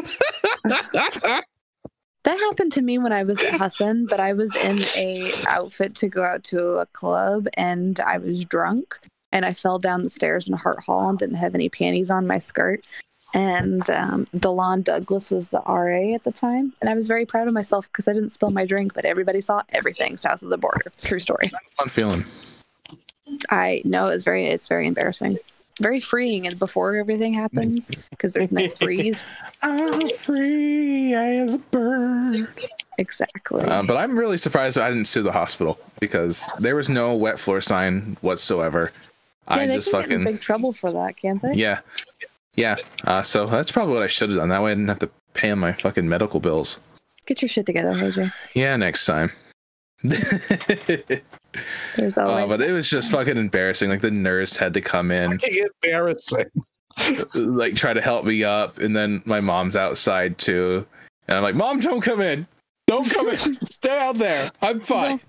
That 2.24 2.38
happened 2.38 2.72
to 2.74 2.82
me 2.82 2.98
when 2.98 3.12
I 3.12 3.22
was 3.22 3.42
at 3.42 3.54
Husson, 3.54 4.04
but 4.04 4.20
I 4.20 4.34
was 4.34 4.54
in 4.54 4.84
a 4.94 5.32
outfit 5.46 5.94
to 5.96 6.08
go 6.08 6.22
out 6.22 6.44
to 6.44 6.74
a 6.74 6.86
club 6.86 7.48
and 7.54 7.98
I 7.98 8.18
was 8.18 8.44
drunk 8.44 8.98
and 9.32 9.46
I 9.46 9.54
fell 9.54 9.78
down 9.78 10.02
the 10.02 10.10
stairs 10.10 10.46
in 10.46 10.54
Hart 10.54 10.84
Hall 10.84 11.08
and 11.08 11.18
didn't 11.18 11.36
have 11.36 11.54
any 11.54 11.70
panties 11.70 12.10
on 12.10 12.26
my 12.26 12.36
skirt. 12.36 12.84
And 13.32 13.88
um, 13.90 14.24
Delon 14.34 14.82
Douglas 14.82 15.30
was 15.30 15.48
the 15.48 15.62
RA 15.66 16.14
at 16.14 16.24
the 16.24 16.32
time, 16.32 16.72
and 16.80 16.90
I 16.90 16.94
was 16.94 17.06
very 17.06 17.24
proud 17.24 17.46
of 17.46 17.54
myself 17.54 17.86
because 17.86 18.08
I 18.08 18.12
didn't 18.12 18.30
spill 18.30 18.50
my 18.50 18.64
drink, 18.64 18.92
but 18.94 19.04
everybody 19.04 19.40
saw 19.40 19.62
everything 19.70 20.16
south 20.16 20.42
of 20.42 20.50
the 20.50 20.58
border. 20.58 20.92
True 21.02 21.20
story. 21.20 21.50
Fun 21.78 21.88
feeling. 21.88 22.24
I 23.50 23.82
know 23.84 24.08
it's 24.08 24.24
very 24.24 24.46
it's 24.46 24.66
very 24.66 24.88
embarrassing, 24.88 25.38
very 25.80 26.00
freeing, 26.00 26.46
and 26.46 26.58
before 26.58 26.96
everything 26.96 27.34
happens 27.34 27.90
because 28.10 28.32
there's 28.32 28.50
a 28.50 28.54
nice 28.54 28.74
breeze. 28.74 29.28
I'm 29.62 30.10
free 30.10 31.14
as 31.14 31.54
a 31.54 31.58
bird. 31.58 32.48
Exactly. 32.98 33.62
Uh, 33.64 33.82
but 33.82 33.96
I'm 33.96 34.18
really 34.18 34.36
surprised 34.36 34.76
I 34.76 34.88
didn't 34.88 35.06
sue 35.06 35.22
the 35.22 35.32
hospital 35.32 35.78
because 36.00 36.50
there 36.58 36.76
was 36.76 36.88
no 36.88 37.14
wet 37.14 37.38
floor 37.38 37.60
sign 37.60 38.16
whatsoever. 38.20 38.92
yeah, 39.48 39.54
I 39.54 39.66
they 39.66 39.74
just 39.74 39.90
can 39.90 40.02
get 40.02 40.10
in 40.10 40.24
big 40.24 40.40
trouble 40.40 40.72
for 40.72 40.92
that, 40.92 41.16
can't 41.16 41.40
they? 41.40 41.54
yeah, 41.54 41.80
yeah. 42.54 42.76
Uh, 43.04 43.22
so 43.22 43.46
that's 43.46 43.70
probably 43.70 43.94
what 43.94 44.02
I 44.02 44.08
should 44.08 44.30
have 44.30 44.38
done. 44.38 44.48
That 44.48 44.62
way 44.62 44.72
I 44.72 44.74
didn't 44.74 44.88
have 44.88 44.98
to 45.00 45.10
pay 45.34 45.50
on 45.50 45.58
my 45.58 45.72
fucking 45.72 46.08
medical 46.08 46.40
bills. 46.40 46.80
Get 47.26 47.42
your 47.42 47.48
shit 47.48 47.66
together, 47.66 47.92
AJ. 47.92 48.32
Yeah, 48.54 48.76
next 48.76 49.06
time. 49.06 49.30
There's 50.02 51.22
always. 52.18 52.44
Oh, 52.44 52.48
but 52.48 52.62
it 52.62 52.72
was 52.72 52.88
just 52.88 53.10
fucking 53.10 53.36
embarrassing. 53.36 53.90
Like 53.90 54.00
the 54.00 54.10
nurse 54.10 54.56
had 54.56 54.72
to 54.74 54.80
come 54.80 55.10
in, 55.10 55.38
Fucking 55.38 55.66
embarrassing. 55.82 56.46
like 57.34 57.74
try 57.74 57.92
to 57.92 58.00
help 58.00 58.24
me 58.24 58.42
up, 58.42 58.78
and 58.78 58.96
then 58.96 59.22
my 59.26 59.40
mom's 59.40 59.76
outside 59.76 60.38
too. 60.38 60.86
And 61.28 61.36
I'm 61.36 61.42
like, 61.42 61.54
Mom, 61.54 61.80
don't 61.80 62.00
come 62.00 62.20
in. 62.20 62.46
Don't 62.86 63.08
come 63.08 63.28
in. 63.28 63.36
Stay 63.66 64.00
out 64.00 64.16
there. 64.16 64.50
I'm 64.62 64.80
fine. 64.80 65.20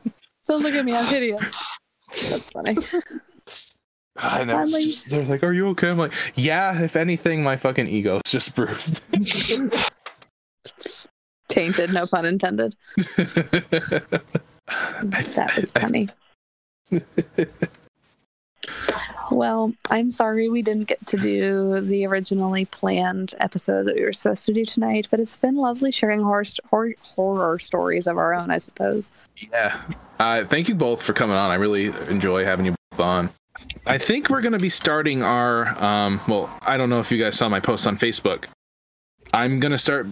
Don't 0.48 0.64
look 0.64 0.74
at 0.74 0.86
me. 0.86 0.96
I'm 0.96 1.06
hideous. 1.06 1.42
That's 2.30 2.52
funny. 2.52 2.78
I 4.18 4.44
know. 4.44 4.54
Finally- 4.54 4.86
Just, 4.86 5.10
they're 5.10 5.24
like, 5.26 5.44
"Are 5.44 5.54
you 5.54 5.68
okay?" 5.70 5.90
I'm 5.90 5.98
like, 5.98 6.14
"Yeah." 6.36 6.80
If 6.82 6.96
anything, 6.96 7.44
my 7.44 7.58
fucking 7.58 7.88
ego 7.88 8.20
is 8.26 8.32
just 8.32 8.56
bruised. 8.56 9.02
Tainted, 11.48 11.92
no 11.94 12.08
pun 12.08 12.26
intended. 12.26 12.76
That 13.18 14.22
was 15.56 15.72
funny. 15.72 16.10
Well, 19.32 19.74
I'm 19.90 20.12
sorry 20.12 20.50
we 20.50 20.62
didn't 20.62 20.84
get 20.86 21.06
to 21.08 21.18
do 21.18 21.80
the 21.82 22.06
originally 22.06 22.66
planned 22.66 23.34
episode 23.40 23.84
that 23.88 23.96
we 23.96 24.04
were 24.04 24.12
supposed 24.14 24.46
to 24.46 24.54
do 24.54 24.66
tonight, 24.66 25.08
but 25.10 25.20
it's 25.22 25.38
been 25.38 25.56
lovely 25.56 25.90
sharing 25.92 26.22
horror, 26.22 26.44
st- 26.44 26.66
horror, 26.70 26.94
horror 27.02 27.58
stories 27.60 28.08
of 28.08 28.18
our 28.18 28.34
own, 28.34 28.52
I 28.52 28.58
suppose. 28.58 29.10
Yeah. 29.38 29.82
Uh, 30.20 30.44
thank 30.46 30.68
you 30.68 30.76
both 30.76 31.02
for 31.02 31.14
coming 31.14 31.36
on. 31.38 31.50
I 31.50 31.56
really 31.56 31.86
enjoy 32.10 32.44
having 32.44 32.66
you 32.66 32.76
both 32.92 33.00
on. 33.00 33.30
I 33.86 33.98
think 33.98 34.30
we're 34.30 34.42
going 34.42 34.54
to 34.54 34.60
be 34.60 34.70
starting 34.70 35.24
our. 35.24 35.68
Um, 35.84 36.22
well, 36.28 36.56
I 36.62 36.78
don't 36.78 36.90
know 36.90 37.00
if 37.00 37.12
you 37.12 37.22
guys 37.22 37.38
saw 37.38 37.50
my 37.50 37.60
post 37.60 37.88
on 37.88 37.98
Facebook. 37.98 38.46
I'm 39.34 39.60
going 39.60 39.72
to 39.72 39.78
start 39.78 40.08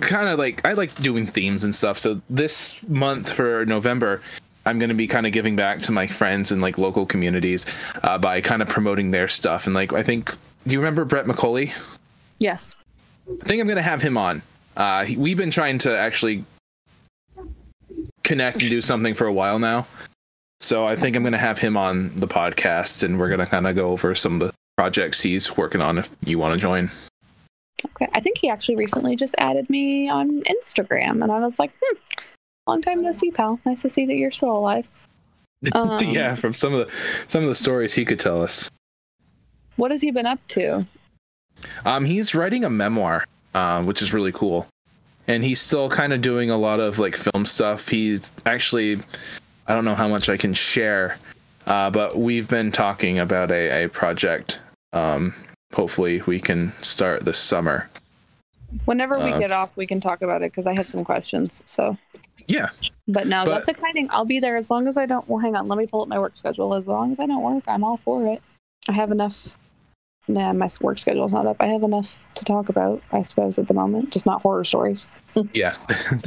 kind 0.00 0.28
of 0.28 0.38
like 0.38 0.64
I 0.64 0.72
like 0.72 0.94
doing 0.96 1.26
themes 1.26 1.64
and 1.64 1.74
stuff. 1.74 1.98
So 1.98 2.20
this 2.30 2.82
month 2.88 3.30
for 3.30 3.64
November, 3.66 4.22
I'm 4.66 4.78
going 4.78 4.88
to 4.88 4.94
be 4.94 5.06
kind 5.06 5.26
of 5.26 5.32
giving 5.32 5.56
back 5.56 5.80
to 5.80 5.92
my 5.92 6.06
friends 6.06 6.52
and 6.52 6.62
like 6.62 6.78
local 6.78 7.04
communities 7.04 7.66
uh, 8.02 8.18
by 8.18 8.40
kind 8.40 8.62
of 8.62 8.68
promoting 8.68 9.10
their 9.10 9.28
stuff. 9.28 9.66
And 9.66 9.74
like 9.74 9.92
I 9.92 10.02
think, 10.02 10.30
do 10.66 10.72
you 10.72 10.78
remember 10.78 11.04
Brett 11.04 11.26
McCauley? 11.26 11.72
Yes. 12.38 12.76
I 13.28 13.44
think 13.46 13.60
I'm 13.60 13.68
gonna 13.68 13.82
have 13.82 14.02
him 14.02 14.16
on. 14.16 14.42
Uh, 14.76 15.06
we've 15.16 15.36
been 15.36 15.50
trying 15.50 15.78
to 15.78 15.96
actually 15.96 16.44
connect 18.22 18.60
and 18.60 18.70
do 18.70 18.80
something 18.80 19.14
for 19.14 19.26
a 19.26 19.32
while 19.32 19.58
now, 19.58 19.86
so 20.64 20.86
I 20.86 20.96
think 20.96 21.14
I'm 21.16 21.22
gonna 21.22 21.38
have 21.38 21.58
him 21.58 21.76
on 21.76 22.18
the 22.18 22.26
podcast, 22.28 23.02
and 23.02 23.18
we're 23.18 23.28
gonna 23.28 23.46
kind 23.46 23.66
of 23.66 23.76
go 23.76 23.88
over 23.88 24.14
some 24.14 24.34
of 24.34 24.48
the 24.48 24.54
projects 24.76 25.20
he's 25.20 25.56
working 25.56 25.80
on. 25.80 25.98
If 25.98 26.10
you 26.24 26.38
want 26.38 26.54
to 26.54 26.60
join, 26.60 26.90
Okay. 27.84 28.08
I 28.12 28.20
think 28.20 28.38
he 28.38 28.48
actually 28.48 28.76
recently 28.76 29.16
just 29.16 29.34
added 29.38 29.68
me 29.68 30.08
on 30.08 30.42
Instagram, 30.42 31.22
and 31.22 31.30
I 31.30 31.38
was 31.40 31.58
like, 31.58 31.72
hmm, 31.82 31.96
long 32.66 32.80
time 32.82 33.02
no 33.02 33.12
see, 33.12 33.30
pal. 33.30 33.60
Nice 33.66 33.82
to 33.82 33.90
see 33.90 34.06
that 34.06 34.14
you're 34.14 34.30
still 34.30 34.56
alive. 34.56 34.88
Um, 35.72 35.98
yeah, 36.10 36.34
from 36.34 36.52
some 36.52 36.74
of 36.74 36.86
the 36.86 36.94
some 37.26 37.42
of 37.42 37.48
the 37.48 37.54
stories 37.54 37.94
he 37.94 38.04
could 38.04 38.20
tell 38.20 38.42
us. 38.42 38.70
What 39.76 39.92
has 39.92 40.02
he 40.02 40.10
been 40.10 40.26
up 40.26 40.38
to? 40.48 40.86
Um, 41.86 42.04
he's 42.04 42.34
writing 42.34 42.64
a 42.64 42.70
memoir, 42.70 43.24
uh, 43.54 43.82
which 43.82 44.02
is 44.02 44.12
really 44.12 44.32
cool, 44.32 44.66
and 45.26 45.42
he's 45.42 45.62
still 45.62 45.88
kind 45.88 46.12
of 46.12 46.20
doing 46.20 46.50
a 46.50 46.58
lot 46.58 46.80
of 46.80 46.98
like 46.98 47.16
film 47.16 47.46
stuff. 47.46 47.88
He's 47.88 48.30
actually, 48.44 48.98
I 49.66 49.74
don't 49.74 49.84
know 49.84 49.94
how 49.94 50.08
much 50.08 50.28
I 50.28 50.36
can 50.36 50.52
share, 50.54 51.16
uh, 51.66 51.90
but 51.90 52.16
we've 52.16 52.48
been 52.48 52.70
talking 52.72 53.18
about 53.18 53.50
a, 53.50 53.84
a 53.84 53.88
project. 53.88 54.60
Um, 54.92 55.34
hopefully, 55.72 56.22
we 56.26 56.40
can 56.40 56.72
start 56.82 57.24
this 57.24 57.38
summer. 57.38 57.88
Whenever 58.84 59.18
we 59.18 59.32
Uh, 59.32 59.38
get 59.38 59.52
off, 59.52 59.76
we 59.76 59.86
can 59.86 60.00
talk 60.00 60.22
about 60.22 60.42
it 60.42 60.50
because 60.52 60.66
I 60.66 60.74
have 60.74 60.88
some 60.88 61.04
questions. 61.04 61.62
So, 61.66 61.96
Yeah, 62.48 62.70
but 63.08 63.26
no, 63.26 63.44
But- 63.44 63.52
that's 63.54 63.68
exciting. 63.68 64.08
I'll 64.10 64.24
be 64.26 64.40
there 64.40 64.56
as 64.56 64.70
long 64.70 64.86
as 64.88 64.96
I 64.96 65.06
don't. 65.06 65.26
Well, 65.28 65.38
hang 65.38 65.56
on. 65.56 65.66
Let 65.68 65.78
me 65.78 65.86
pull 65.86 66.02
up 66.02 66.08
my 66.08 66.18
work 66.18 66.36
schedule. 66.36 66.74
As 66.74 66.86
long 66.88 67.10
as 67.12 67.18
I 67.20 67.26
don't 67.26 67.42
work, 67.42 67.64
I'm 67.66 67.84
all 67.84 67.96
for 67.96 68.26
it. 68.26 68.42
I 68.88 68.92
have 68.92 69.10
enough. 69.12 69.56
Nah, 70.28 70.52
my 70.52 70.68
work 70.80 70.98
schedule's 70.98 71.32
not 71.32 71.46
up. 71.46 71.56
I 71.60 71.66
have 71.66 71.82
enough 71.82 72.22
to 72.34 72.44
talk 72.44 72.68
about, 72.68 73.02
I 73.12 73.22
suppose, 73.22 73.58
at 73.58 73.68
the 73.68 73.74
moment. 73.74 74.10
Just 74.10 74.26
not 74.26 74.42
horror 74.42 74.64
stories. 74.64 75.06
yeah. 75.52 75.74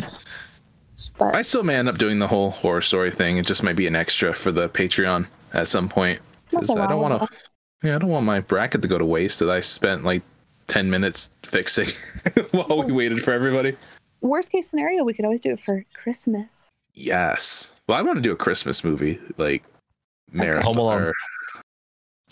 But 1.17 1.35
I 1.35 1.41
still 1.41 1.63
may 1.63 1.75
end 1.75 1.87
up 1.89 1.97
doing 1.97 2.19
the 2.19 2.27
whole 2.27 2.51
horror 2.51 2.81
story 2.81 3.11
thing. 3.11 3.37
It 3.37 3.45
just 3.45 3.63
might 3.63 3.75
be 3.75 3.87
an 3.87 3.95
extra 3.95 4.33
for 4.33 4.51
the 4.51 4.69
Patreon 4.69 5.27
at 5.53 5.67
some 5.67 5.87
point. 5.89 6.19
that's 6.49 6.67
'Cause 6.67 6.77
a 6.77 6.81
I 6.81 6.87
don't 6.87 7.01
want 7.01 7.21
to. 7.21 7.37
Yeah, 7.83 7.95
I 7.95 7.99
don't 7.99 8.09
want 8.09 8.25
my 8.25 8.39
bracket 8.39 8.81
to 8.81 8.87
go 8.87 8.97
to 8.97 9.05
waste 9.05 9.39
that 9.39 9.49
I 9.49 9.61
spent 9.61 10.03
like 10.03 10.23
ten 10.67 10.89
minutes 10.89 11.29
fixing 11.43 11.89
while 12.51 12.83
we 12.83 12.91
waited 12.91 13.23
for 13.23 13.31
everybody. 13.33 13.75
Worst 14.21 14.51
case 14.51 14.67
scenario, 14.67 15.03
we 15.03 15.13
could 15.13 15.25
always 15.25 15.41
do 15.41 15.51
it 15.51 15.59
for 15.59 15.85
Christmas. 15.93 16.69
Yes. 16.95 17.73
Well, 17.87 17.97
I 17.97 18.01
want 18.01 18.15
to 18.17 18.21
do 18.21 18.31
a 18.31 18.35
Christmas 18.35 18.83
movie, 18.83 19.19
like 19.37 19.63
Marathon. 20.31 20.63
Home 20.63 20.77
Alone. 20.79 21.11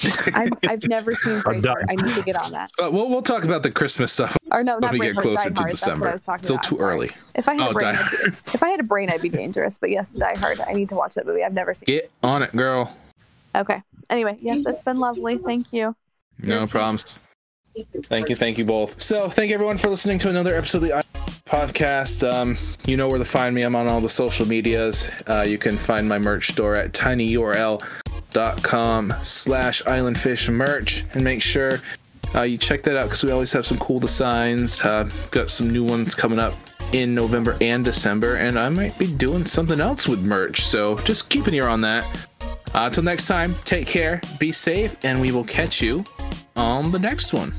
Or- 0.04 0.12
I've, 0.36 0.50
I've 0.68 0.84
never 0.88 1.16
seen 1.16 1.36
I'm. 1.46 1.62
Braveheart. 1.62 1.86
I 1.90 1.96
need 1.96 2.16
to 2.16 2.22
get 2.24 2.36
on 2.36 2.52
that. 2.52 2.70
But 2.78 2.92
we'll 2.94 3.10
we'll 3.10 3.22
talk 3.22 3.44
about 3.44 3.64
the 3.64 3.72
Christmas 3.72 4.12
stuff 4.12 4.36
Or 4.52 4.64
no, 4.64 4.74
when 4.74 4.82
not 4.82 4.92
we 4.94 5.00
get 5.00 5.16
closer 5.16 5.36
to 5.36 5.42
Hard. 5.42 5.56
That's 5.56 5.62
what 5.62 5.70
December. 5.72 6.08
I 6.10 6.14
was 6.14 6.24
talking 6.24 6.46
Still 6.46 6.56
about. 6.58 6.64
Too 6.66 6.78
early. 6.80 7.12
If 7.36 7.48
I 7.48 7.54
had 7.56 7.68
Oh, 7.68 7.70
a 7.70 7.74
brain, 7.74 7.96
I'd 7.96 8.12
be, 8.12 8.18
if 8.54 8.64
I 8.64 8.70
had 8.70 8.80
a 8.80 8.84
brain, 8.84 9.10
I'd 9.10 9.22
be 9.22 9.30
dangerous. 9.30 9.78
But 9.78 9.90
yes, 9.92 10.12
Die 10.12 10.38
Hard. 10.38 10.60
I 10.62 10.74
need 10.74 10.90
to 10.90 10.96
watch 10.96 11.16
that 11.16 11.26
movie. 11.26 11.44
I've 11.44 11.54
never 11.54 11.74
seen. 11.74 11.86
Get 11.88 12.12
on 12.24 12.44
it, 12.44 12.54
girl. 12.56 12.96
Okay. 13.56 13.82
Anyway, 14.10 14.36
yes, 14.40 14.64
it's 14.66 14.82
been 14.82 15.00
lovely. 15.00 15.38
Thank 15.38 15.72
you. 15.72 15.96
No 16.40 16.68
problems. 16.68 17.20
Thank 18.04 18.30
you, 18.30 18.36
thank 18.36 18.58
you 18.58 18.64
both. 18.66 19.02
So, 19.02 19.30
thank 19.30 19.52
everyone 19.52 19.78
for 19.78 19.90
listening 19.90 20.18
to 20.20 20.30
another 20.30 20.56
episode 20.56 20.78
of 20.78 20.84
the 20.84 20.94
I- 20.98 21.02
podcast. 21.46 22.30
Um, 22.30 22.56
you 22.88 22.96
know 22.98 23.08
where 23.08 23.18
to 23.20 23.26
find 23.26 23.54
me. 23.56 23.64
I'm 23.64 23.76
on 23.76 23.90
all 23.90 24.00
the 24.02 24.08
social 24.10 24.46
medias. 24.48 25.10
Uh, 25.28 25.46
you 25.48 25.58
can 25.58 25.78
find 25.78 26.08
my 26.08 26.18
merch 26.20 26.52
store 26.52 26.74
at 26.78 26.94
tinyurl.com 26.94 27.80
slash 29.24 29.82
islandfish 29.84 30.52
merch 30.52 31.04
and 31.14 31.24
make 31.24 31.42
sure 31.42 31.80
uh, 32.36 32.42
you 32.42 32.58
check 32.58 32.84
that 32.84 32.98
out 32.98 33.06
because 33.06 33.24
we 33.24 33.32
always 33.32 33.52
have 33.52 33.66
some 33.66 33.78
cool 33.80 34.00
designs. 34.00 34.80
Uh, 34.82 35.10
got 35.32 35.50
some 35.50 35.70
new 35.70 35.84
ones 35.84 36.16
coming 36.16 36.40
up 36.40 36.54
in 36.92 37.16
November 37.16 37.58
and 37.62 37.84
December, 37.84 38.36
and 38.36 38.60
I 38.60 38.70
might 38.70 38.98
be 39.00 39.08
doing 39.08 39.46
something 39.46 39.80
else 39.80 40.08
with 40.08 40.22
merch. 40.22 40.66
So 40.66 40.98
just 41.00 41.30
keep 41.30 41.48
an 41.48 41.54
ear 41.54 41.68
on 41.68 41.82
that. 41.82 42.06
Uh, 42.74 42.86
until 42.88 43.04
next 43.04 43.28
time, 43.28 43.56
take 43.64 43.88
care, 43.88 44.22
be 44.38 44.52
safe, 44.52 44.98
and 45.04 45.22
we 45.22 45.32
will 45.32 45.46
catch 45.46 45.82
you 45.82 46.04
on 46.58 46.92
the 46.92 47.00
next 47.00 47.34
one. 47.34 47.54